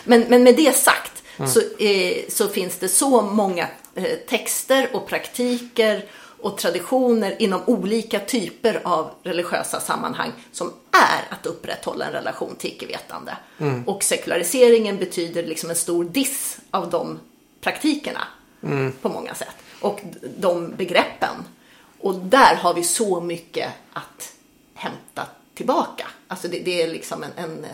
Men, 0.04 0.20
men 0.28 0.42
med 0.42 0.56
det 0.56 0.76
sagt 0.76 1.22
så, 1.38 1.60
eh, 1.84 2.16
så 2.28 2.48
finns 2.48 2.78
det 2.78 2.88
så 2.88 3.22
många 3.22 3.68
eh, 3.94 4.18
texter 4.28 4.88
och 4.92 5.06
praktiker 5.06 6.04
och 6.44 6.58
traditioner 6.58 7.36
inom 7.38 7.60
olika 7.66 8.20
typer 8.20 8.80
av 8.84 9.10
religiösa 9.22 9.80
sammanhang 9.80 10.32
som 10.52 10.72
är 10.92 11.34
att 11.36 11.46
upprätthålla 11.46 12.06
en 12.06 12.12
relation 12.12 12.56
till 12.56 12.70
icke-vetande. 12.70 13.36
Mm. 13.58 13.88
Och 13.88 14.02
sekulariseringen 14.02 14.96
betyder 14.96 15.42
liksom 15.42 15.70
en 15.70 15.76
stor 15.76 16.04
diss 16.04 16.56
av 16.70 16.90
de 16.90 17.18
praktikerna 17.60 18.24
mm. 18.62 18.92
på 19.02 19.08
många 19.08 19.34
sätt. 19.34 19.54
Och 19.80 20.00
de 20.38 20.76
begreppen. 20.76 21.34
Och 22.00 22.14
där 22.14 22.54
har 22.54 22.74
vi 22.74 22.84
så 22.84 23.20
mycket 23.20 23.72
att 23.92 24.33
hämta 24.74 25.26
tillbaka. 25.54 26.06
Alltså 26.28 26.48
det, 26.48 26.58
det 26.58 26.82
är 26.82 26.88
liksom 26.88 27.22
en, 27.22 27.30
en, 27.36 27.64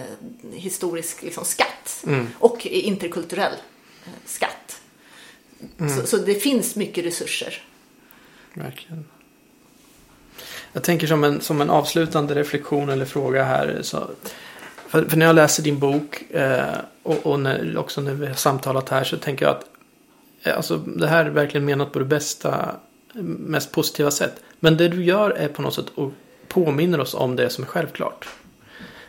en 0.43 0.53
historisk 0.53 1.23
liksom 1.23 1.45
skatt. 1.45 2.05
Mm. 2.07 2.27
Och 2.39 2.67
interkulturell 2.67 3.53
eh, 4.07 4.13
skatt. 4.25 4.81
Mm. 5.79 5.97
Så, 5.97 6.07
så, 6.07 6.17
det 6.17 6.35
finns 6.35 6.77
mycket 6.77 7.05
resurser. 7.05 7.63
Verkligen. 8.55 9.05
Jag 10.73 10.83
tänker 10.83 11.07
som 11.07 11.25
en, 11.25 11.41
som 11.41 11.61
en 11.61 11.71
avslutande 11.71 12.35
reflektion 12.35 12.89
eller 12.89 13.05
fråga 13.05 13.45
här. 13.45 13.79
Så, 13.83 14.11
för, 14.89 15.05
för 15.05 15.17
när 15.17 15.27
jag 15.27 15.35
läser 15.35 15.63
din 15.63 15.79
bok 15.79 16.23
eh, 16.31 16.75
och, 17.03 17.27
och 17.27 17.41
när, 17.41 17.77
också 17.77 18.01
när 18.01 18.15
vi 18.15 18.27
har 18.27 18.35
samtalat 18.35 18.89
här 18.89 19.05
så 19.05 19.17
tänker 19.17 19.45
jag 19.45 19.57
att 19.57 19.65
eh, 20.43 20.57
alltså, 20.57 20.77
det 20.77 21.07
här 21.07 21.25
är 21.25 21.31
verkligen 21.31 21.65
menat 21.65 21.93
på 21.93 21.99
det 21.99 22.05
bästa, 22.05 22.77
mest 23.13 23.73
positiva 23.73 24.11
sätt. 24.11 24.43
Men 24.61 24.77
det 24.77 24.89
du 24.89 25.05
gör 25.05 25.31
är 25.31 25.49
på 25.49 25.63
något 25.63 25.75
sätt 25.75 25.99
att 25.99 26.13
påminner 26.51 27.01
oss 27.01 27.15
om 27.15 27.37
det 27.37 27.51
som 27.51 27.65
är 27.65 27.69
självklart. 27.69 28.29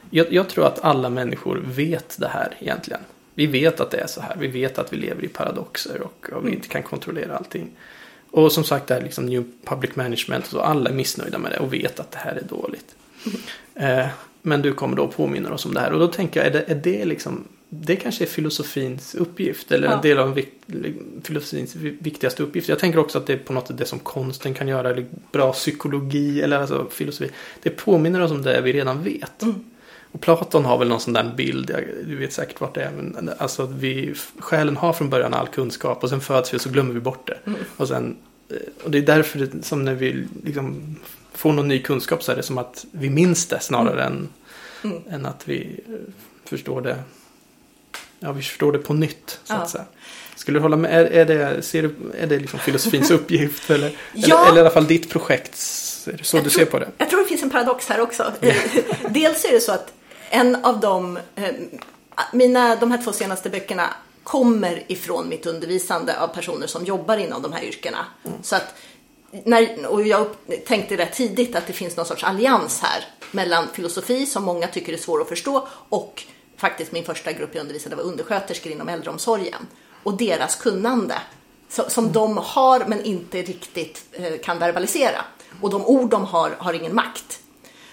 Jag, 0.09 0.33
jag, 0.33 0.49
tror 0.49 0.67
att 0.67 0.79
alla 0.79 1.09
människor 1.09 1.61
vet 1.65 2.17
det 2.19 2.27
här 2.27 2.57
egentligen. 2.59 3.01
Vi 3.33 3.47
vet 3.47 3.79
att 3.79 3.91
det 3.91 3.97
är 3.97 4.07
så 4.07 4.21
här. 4.21 4.35
Vi 4.39 4.47
vet 4.47 4.77
att 4.77 4.93
vi 4.93 4.97
lever 4.97 5.25
i 5.25 5.27
paradoxer 5.27 6.01
och, 6.01 6.29
och 6.31 6.43
vi 6.43 6.47
mm. 6.47 6.53
inte 6.53 6.67
kan 6.67 6.83
kontrollera 6.83 7.37
allting. 7.37 7.71
Och 8.31 8.51
som 8.51 8.63
sagt, 8.63 8.87
det 8.87 8.93
här 8.93 9.01
liksom 9.01 9.25
New 9.25 9.43
Public 9.65 9.95
Management. 9.95 10.45
Så 10.45 10.61
alla 10.61 10.89
är 10.89 10.93
missnöjda 10.93 11.37
med 11.37 11.51
det 11.51 11.59
och 11.59 11.73
vet 11.73 11.99
att 11.99 12.11
det 12.11 12.17
här 12.17 12.35
är 12.35 12.43
dåligt. 12.43 12.95
Mm. 13.75 13.99
Eh, 13.99 14.07
men 14.41 14.61
du 14.61 14.73
kommer 14.73 14.95
då 14.95 15.07
påminna 15.07 15.53
oss 15.53 15.65
om 15.65 15.73
det 15.73 15.79
här. 15.79 15.93
Och 15.93 15.99
då 15.99 16.07
tänker 16.07 16.39
jag, 16.39 16.47
är 16.47 16.53
det, 16.53 16.71
är 16.71 16.75
det 16.75 17.05
liksom 17.05 17.43
det 17.73 17.95
kanske 17.95 18.23
är 18.23 18.27
filosofins 18.27 19.15
uppgift 19.15 19.71
eller 19.71 19.87
ja. 19.87 19.93
en 19.93 20.01
del 20.01 20.17
av 20.17 20.41
filosofins 21.23 21.75
viktigaste 21.75 22.43
uppgift. 22.43 22.69
Jag 22.69 22.79
tänker 22.79 22.99
också 22.99 23.17
att 23.17 23.27
det 23.27 23.33
är 23.33 23.37
på 23.37 23.53
något 23.53 23.67
sätt 23.67 23.77
det 23.77 23.85
som 23.85 23.99
konsten 23.99 24.53
kan 24.53 24.67
göra, 24.67 24.89
eller 24.89 25.05
bra 25.31 25.53
psykologi 25.53 26.41
eller 26.41 26.59
alltså 26.59 26.87
filosofi. 26.91 27.31
Det 27.63 27.69
påminner 27.69 28.21
oss 28.21 28.31
om 28.31 28.41
det 28.41 28.61
vi 28.61 28.73
redan 28.73 29.03
vet. 29.03 29.41
Mm. 29.41 29.55
Och 30.11 30.21
Platon 30.21 30.65
har 30.65 30.77
väl 30.77 30.87
någon 30.87 30.99
sån 30.99 31.13
där 31.13 31.33
bild, 31.37 31.75
du 32.05 32.15
vet 32.15 32.33
säkert 32.33 32.61
vart 32.61 32.75
det 32.75 32.83
är, 32.83 32.91
men 32.91 33.29
alltså 33.37 33.65
vi, 33.65 34.13
själen 34.39 34.77
har 34.77 34.93
från 34.93 35.09
början 35.09 35.33
all 35.33 35.47
kunskap 35.47 36.03
och 36.03 36.09
sen 36.09 36.21
föds 36.21 36.53
vi 36.53 36.57
och 36.57 36.61
så 36.61 36.69
glömmer 36.69 36.93
vi 36.93 36.99
bort 36.99 37.27
det. 37.27 37.37
Mm. 37.45 37.59
Och, 37.77 37.87
sen, 37.87 38.17
eh, 38.49 38.55
och 38.83 38.91
det 38.91 38.97
är 38.97 39.01
därför 39.01 39.39
det, 39.39 39.63
som 39.63 39.85
när 39.85 39.93
vi 39.93 40.27
liksom 40.43 40.95
får 41.33 41.53
någon 41.53 41.67
ny 41.67 41.79
kunskap 41.81 42.23
så 42.23 42.31
är 42.31 42.35
det 42.35 42.43
som 42.43 42.57
att 42.57 42.85
vi 42.91 43.09
minns 43.09 43.45
det 43.45 43.59
snarare 43.59 44.03
mm. 44.03 44.13
än, 44.13 44.29
mm. 44.91 45.03
än 45.09 45.25
att 45.25 45.47
vi 45.47 45.79
eh, 45.87 46.13
förstår 46.45 46.81
det 46.81 46.97
ja, 48.21 48.31
vi 48.31 48.41
förstår 48.41 48.71
det 48.71 48.79
på 48.79 48.93
nytt. 48.93 49.39
Så 49.43 49.53
ja. 49.53 49.57
att 49.57 49.69
säga. 49.69 49.85
Skulle 50.35 50.59
du 50.59 50.61
hålla 50.61 50.77
med? 50.77 50.91
Är, 50.91 51.05
är 51.05 51.25
det, 51.25 51.61
ser 51.61 51.81
du, 51.81 51.95
är 52.17 52.27
det 52.27 52.39
liksom 52.39 52.59
filosofins 52.59 53.11
uppgift? 53.17 53.69
Eller, 53.69 53.97
ja. 54.13 54.37
eller, 54.37 54.47
eller, 54.47 54.57
i 54.57 54.61
alla 54.61 54.69
fall 54.69 54.87
ditt 54.87 55.09
projekt? 55.09 55.51
Är 56.07 56.17
det 56.17 56.23
så 56.23 56.37
jag 56.37 56.43
du 56.43 56.49
tror, 56.49 56.59
ser 56.59 56.71
på 56.71 56.79
det? 56.79 56.89
Jag 56.97 57.09
tror 57.09 57.21
det 57.21 57.27
finns 57.27 57.43
en 57.43 57.49
paradox 57.49 57.89
här 57.89 58.01
också. 58.01 58.33
Dels 59.09 59.45
är 59.45 59.51
det 59.51 59.59
så 59.59 59.71
att 59.71 59.93
en 60.29 60.55
av 60.55 60.79
de, 60.79 61.17
eh, 61.35 61.43
mina, 62.33 62.75
de 62.75 62.91
här 62.91 63.03
två 63.03 63.11
senaste 63.11 63.49
böckerna 63.49 63.89
kommer 64.23 64.83
ifrån 64.87 65.29
mitt 65.29 65.45
undervisande 65.45 66.19
av 66.19 66.27
personer 66.27 66.67
som 66.67 66.85
jobbar 66.85 67.17
inom 67.17 67.41
de 67.41 67.53
här 67.53 67.63
yrkena. 67.63 68.05
Mm. 68.25 68.37
Så 68.43 68.55
att, 68.55 68.75
när, 69.43 69.85
och 69.85 70.07
jag 70.07 70.27
tänkte 70.67 70.97
rätt 70.97 71.13
tidigt 71.13 71.55
att 71.55 71.67
det 71.67 71.73
finns 71.73 71.97
någon 71.97 72.05
sorts 72.05 72.23
allians 72.23 72.81
här 72.81 73.03
mellan 73.31 73.67
filosofi 73.73 74.25
som 74.25 74.43
många 74.43 74.67
tycker 74.67 74.93
är 74.93 74.97
svår 74.97 75.21
att 75.21 75.29
förstå 75.29 75.67
och 75.89 76.23
faktiskt 76.61 76.91
min 76.91 77.05
första 77.05 77.31
grupp 77.31 77.55
jag 77.55 77.61
undervisade 77.61 77.95
var 77.95 78.03
undersköterskor 78.03 78.71
inom 78.71 78.89
äldreomsorgen. 78.89 79.67
Och 80.03 80.17
deras 80.17 80.55
kunnande 80.55 81.15
som 81.67 82.03
mm. 82.03 82.13
de 82.13 82.37
har 82.37 82.85
men 82.87 83.03
inte 83.03 83.41
riktigt 83.41 84.03
eh, 84.11 84.33
kan 84.43 84.59
verbalisera. 84.59 85.21
Och 85.61 85.69
de 85.69 85.85
ord 85.85 86.09
de 86.09 86.25
har 86.25 86.55
har 86.59 86.73
ingen 86.73 86.95
makt. 86.95 87.39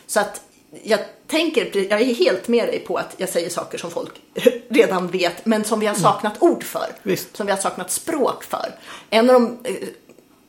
Så 0.07 0.21
att 0.21 0.41
jag 0.83 1.01
tänker, 1.27 1.91
jag 1.91 2.01
är 2.01 2.15
helt 2.15 2.49
med 2.49 2.67
dig 2.69 2.79
på 2.79 2.97
att 2.97 3.15
jag 3.17 3.29
säger 3.29 3.51
saker 3.51 3.79
som 3.79 3.91
folk 3.91 4.23
redan 4.69 5.09
vet 5.09 5.47
men 5.47 5.65
som 5.65 5.81
vi 5.81 5.87
har 5.87 5.95
mm. 5.95 6.03
saknat 6.03 6.43
ord 6.43 6.65
för. 6.65 6.87
Visst. 7.03 7.37
Som 7.37 7.47
vi 7.47 7.53
har 7.53 7.59
saknat 7.59 7.91
språk 7.91 8.45
för. 8.45 8.75
En 9.11 9.31
av 9.31 9.35
de 9.35 9.59
eh, 9.65 9.89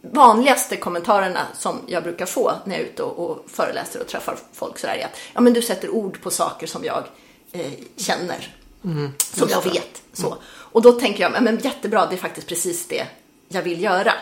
vanligaste 0.02 0.78
kommentarerna 0.78 1.42
som 1.54 1.82
jag 1.88 2.04
brukar 2.04 2.26
få 2.26 2.52
när 2.66 2.76
jag 2.76 2.86
är 2.86 2.90
ute 2.90 3.04
och, 3.04 3.30
och 3.30 3.46
föreläser 3.50 4.02
och 4.02 4.08
träffar 4.08 4.38
folk 4.54 4.80
så 4.80 4.88
är 4.88 5.06
att 5.06 5.18
ja, 5.34 5.42
men 5.42 5.54
du 5.54 5.62
sätter 5.62 5.90
ord 5.90 6.22
på 6.22 6.30
saker 6.30 6.68
som 6.68 6.84
jag 6.84 7.04
eh, 7.52 7.72
känner. 7.96 8.56
Mm, 8.84 9.14
som 9.20 9.50
jag 9.50 9.64
vet. 9.64 10.02
Så. 10.14 10.28
Mm. 10.28 10.40
Och 10.48 10.82
då 10.82 10.92
tänker 10.92 11.24
jag, 11.24 11.44
men 11.44 11.60
jättebra, 11.60 12.06
det 12.06 12.16
är 12.16 12.18
faktiskt 12.18 12.48
precis 12.48 12.88
det 12.88 13.08
jag 13.48 13.62
vill 13.62 13.84
göra. 13.84 14.14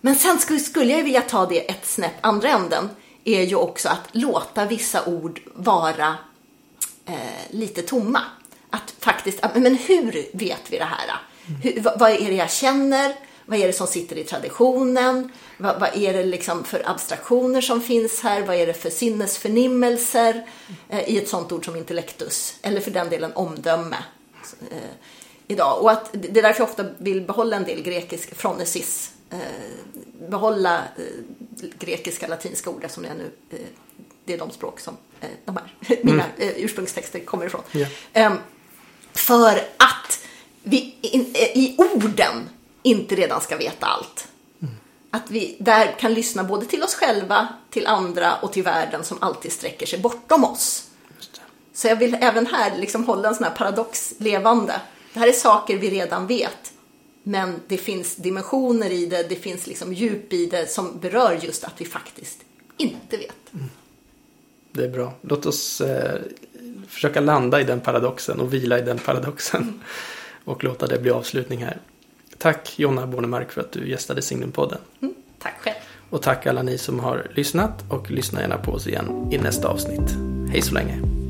Men 0.00 0.16
sen 0.16 0.38
skulle, 0.38 0.60
skulle 0.60 0.92
jag 0.92 1.04
vilja 1.04 1.22
ta 1.22 1.46
det 1.46 1.70
ett 1.70 1.86
snäpp 1.86 2.14
andra 2.20 2.48
änden, 2.48 2.88
är 3.24 3.42
ju 3.42 3.56
också 3.56 3.88
att 3.88 4.08
låta 4.12 4.66
vissa 4.66 5.04
ord 5.04 5.40
vara 5.54 6.16
eh, 7.06 7.14
lite 7.50 7.82
tomma. 7.82 8.20
Att 8.70 8.94
faktiskt, 8.98 9.40
men 9.54 9.74
hur 9.74 10.26
vet 10.32 10.62
vi 10.70 10.78
det 10.78 10.84
här? 10.84 11.20
Mm. 11.46 11.60
Hur, 11.60 11.98
vad 11.98 12.10
är 12.10 12.30
det 12.30 12.36
jag 12.36 12.50
känner? 12.50 13.14
Vad 13.46 13.58
är 13.58 13.66
det 13.66 13.72
som 13.72 13.86
sitter 13.86 14.18
i 14.18 14.24
traditionen? 14.24 15.32
Vad, 15.58 15.80
vad, 15.80 15.96
är 15.96 16.12
det 16.12 16.24
liksom 16.24 16.64
för 16.64 16.90
abstraktioner 16.90 17.60
som 17.60 17.80
finns 17.80 18.20
här? 18.20 18.42
Vad 18.42 18.56
är 18.56 18.66
det 18.66 18.74
för 18.74 18.90
sinnesförnimmelser 18.90 20.46
eh, 20.88 21.08
i 21.08 21.18
ett 21.18 21.28
sånt 21.28 21.52
ord 21.52 21.64
som 21.64 21.76
intellektus? 21.76 22.58
Eller 22.62 22.80
för 22.80 22.90
den 22.90 23.10
delen 23.10 23.32
omdöme 23.34 23.96
eh, 24.70 24.76
idag. 25.46 25.82
Och 25.82 25.90
att 25.90 26.10
det 26.12 26.38
är 26.38 26.42
därför 26.42 26.60
jag 26.60 26.68
ofta 26.68 26.86
vill 26.98 27.20
behålla 27.20 27.56
en 27.56 27.64
del 27.64 27.82
grekisk 27.82 28.34
fronesis. 28.34 29.12
Eh, 29.30 29.38
behålla 30.28 30.76
eh, 30.76 31.64
grekiska, 31.78 32.26
latinska 32.26 32.70
ord 32.70 32.84
som 32.88 33.04
jag 33.04 33.16
nu 33.16 33.30
eh, 33.50 33.58
det 34.24 34.34
är 34.34 34.38
de 34.38 34.50
språk 34.50 34.80
som 34.80 34.96
eh, 35.20 35.28
de 35.44 35.56
här, 35.56 35.98
mina 36.02 36.24
mm. 36.38 36.54
ursprungstexter 36.56 37.20
kommer 37.20 37.46
ifrån. 37.46 37.62
Yeah. 37.72 38.36
För 39.12 39.58
att 39.76 40.20
vi 40.62 40.76
i 41.54 41.74
orden 41.78 42.48
inte 42.84 43.14
redan 43.14 43.40
ska 43.40 43.56
veta 43.56 43.86
allt. 43.86 44.28
Mm. 44.62 44.74
Att 45.10 45.30
vi 45.30 45.56
där 45.60 45.98
kan 45.98 46.14
lyssna 46.14 46.44
både 46.44 46.66
till 46.66 46.82
oss 46.82 46.94
själva, 46.94 47.48
till 47.70 47.86
andra 47.86 48.36
och 48.36 48.52
till 48.52 48.62
världen 48.62 49.04
som 49.04 49.18
alltid 49.20 49.52
sträcker 49.52 49.86
sig 49.86 49.98
bortom 49.98 50.44
oss. 50.44 50.90
Så 51.74 51.88
jag 51.88 51.96
vill 51.96 52.16
även 52.20 52.46
här 52.46 52.76
liksom 52.76 53.04
hålla 53.04 53.28
en 53.28 53.34
sån 53.34 53.44
här 53.44 53.54
paradox 53.54 54.14
levande. 54.18 54.80
Det 55.12 55.20
här 55.20 55.28
är 55.28 55.32
saker 55.32 55.76
vi 55.78 55.90
redan 55.90 56.26
vet. 56.26 56.72
Men 57.22 57.60
det 57.68 57.76
finns 57.76 58.16
dimensioner 58.16 58.90
i 58.90 59.06
det, 59.06 59.22
det 59.28 59.36
finns 59.36 59.66
liksom 59.66 59.92
djup 59.92 60.32
i 60.32 60.46
det 60.46 60.70
som 60.70 60.98
berör 61.00 61.38
just 61.42 61.64
att 61.64 61.80
vi 61.80 61.84
faktiskt 61.84 62.40
inte 62.76 63.16
vet. 63.16 63.52
Mm. 63.54 63.70
Det 64.72 64.84
är 64.84 64.88
bra. 64.88 65.12
Låt 65.20 65.46
oss 65.46 65.80
eh, 65.80 66.20
försöka 66.88 67.20
landa 67.20 67.60
i 67.60 67.64
den 67.64 67.80
paradoxen 67.80 68.40
och 68.40 68.54
vila 68.54 68.78
i 68.78 68.82
den 68.82 68.98
paradoxen. 68.98 69.62
Mm. 69.62 69.80
Och 70.44 70.64
låta 70.64 70.86
det 70.86 70.98
bli 70.98 71.10
avslutning 71.10 71.64
här. 71.64 71.80
Tack 72.44 72.78
Jonna 72.78 73.06
Bornemark 73.06 73.52
för 73.52 73.60
att 73.60 73.72
du 73.72 73.88
gästade 73.88 74.22
Signumpodden. 74.22 74.78
Mm, 75.02 75.14
tack 75.38 75.54
själv. 75.60 75.76
Och 76.10 76.22
tack 76.22 76.46
alla 76.46 76.62
ni 76.62 76.78
som 76.78 77.00
har 77.00 77.26
lyssnat 77.34 77.84
och 77.90 78.10
lyssna 78.10 78.40
gärna 78.40 78.58
på 78.58 78.72
oss 78.72 78.86
igen 78.86 79.28
i 79.32 79.38
nästa 79.38 79.68
avsnitt. 79.68 80.16
Hej 80.50 80.62
så 80.62 80.74
länge. 80.74 81.23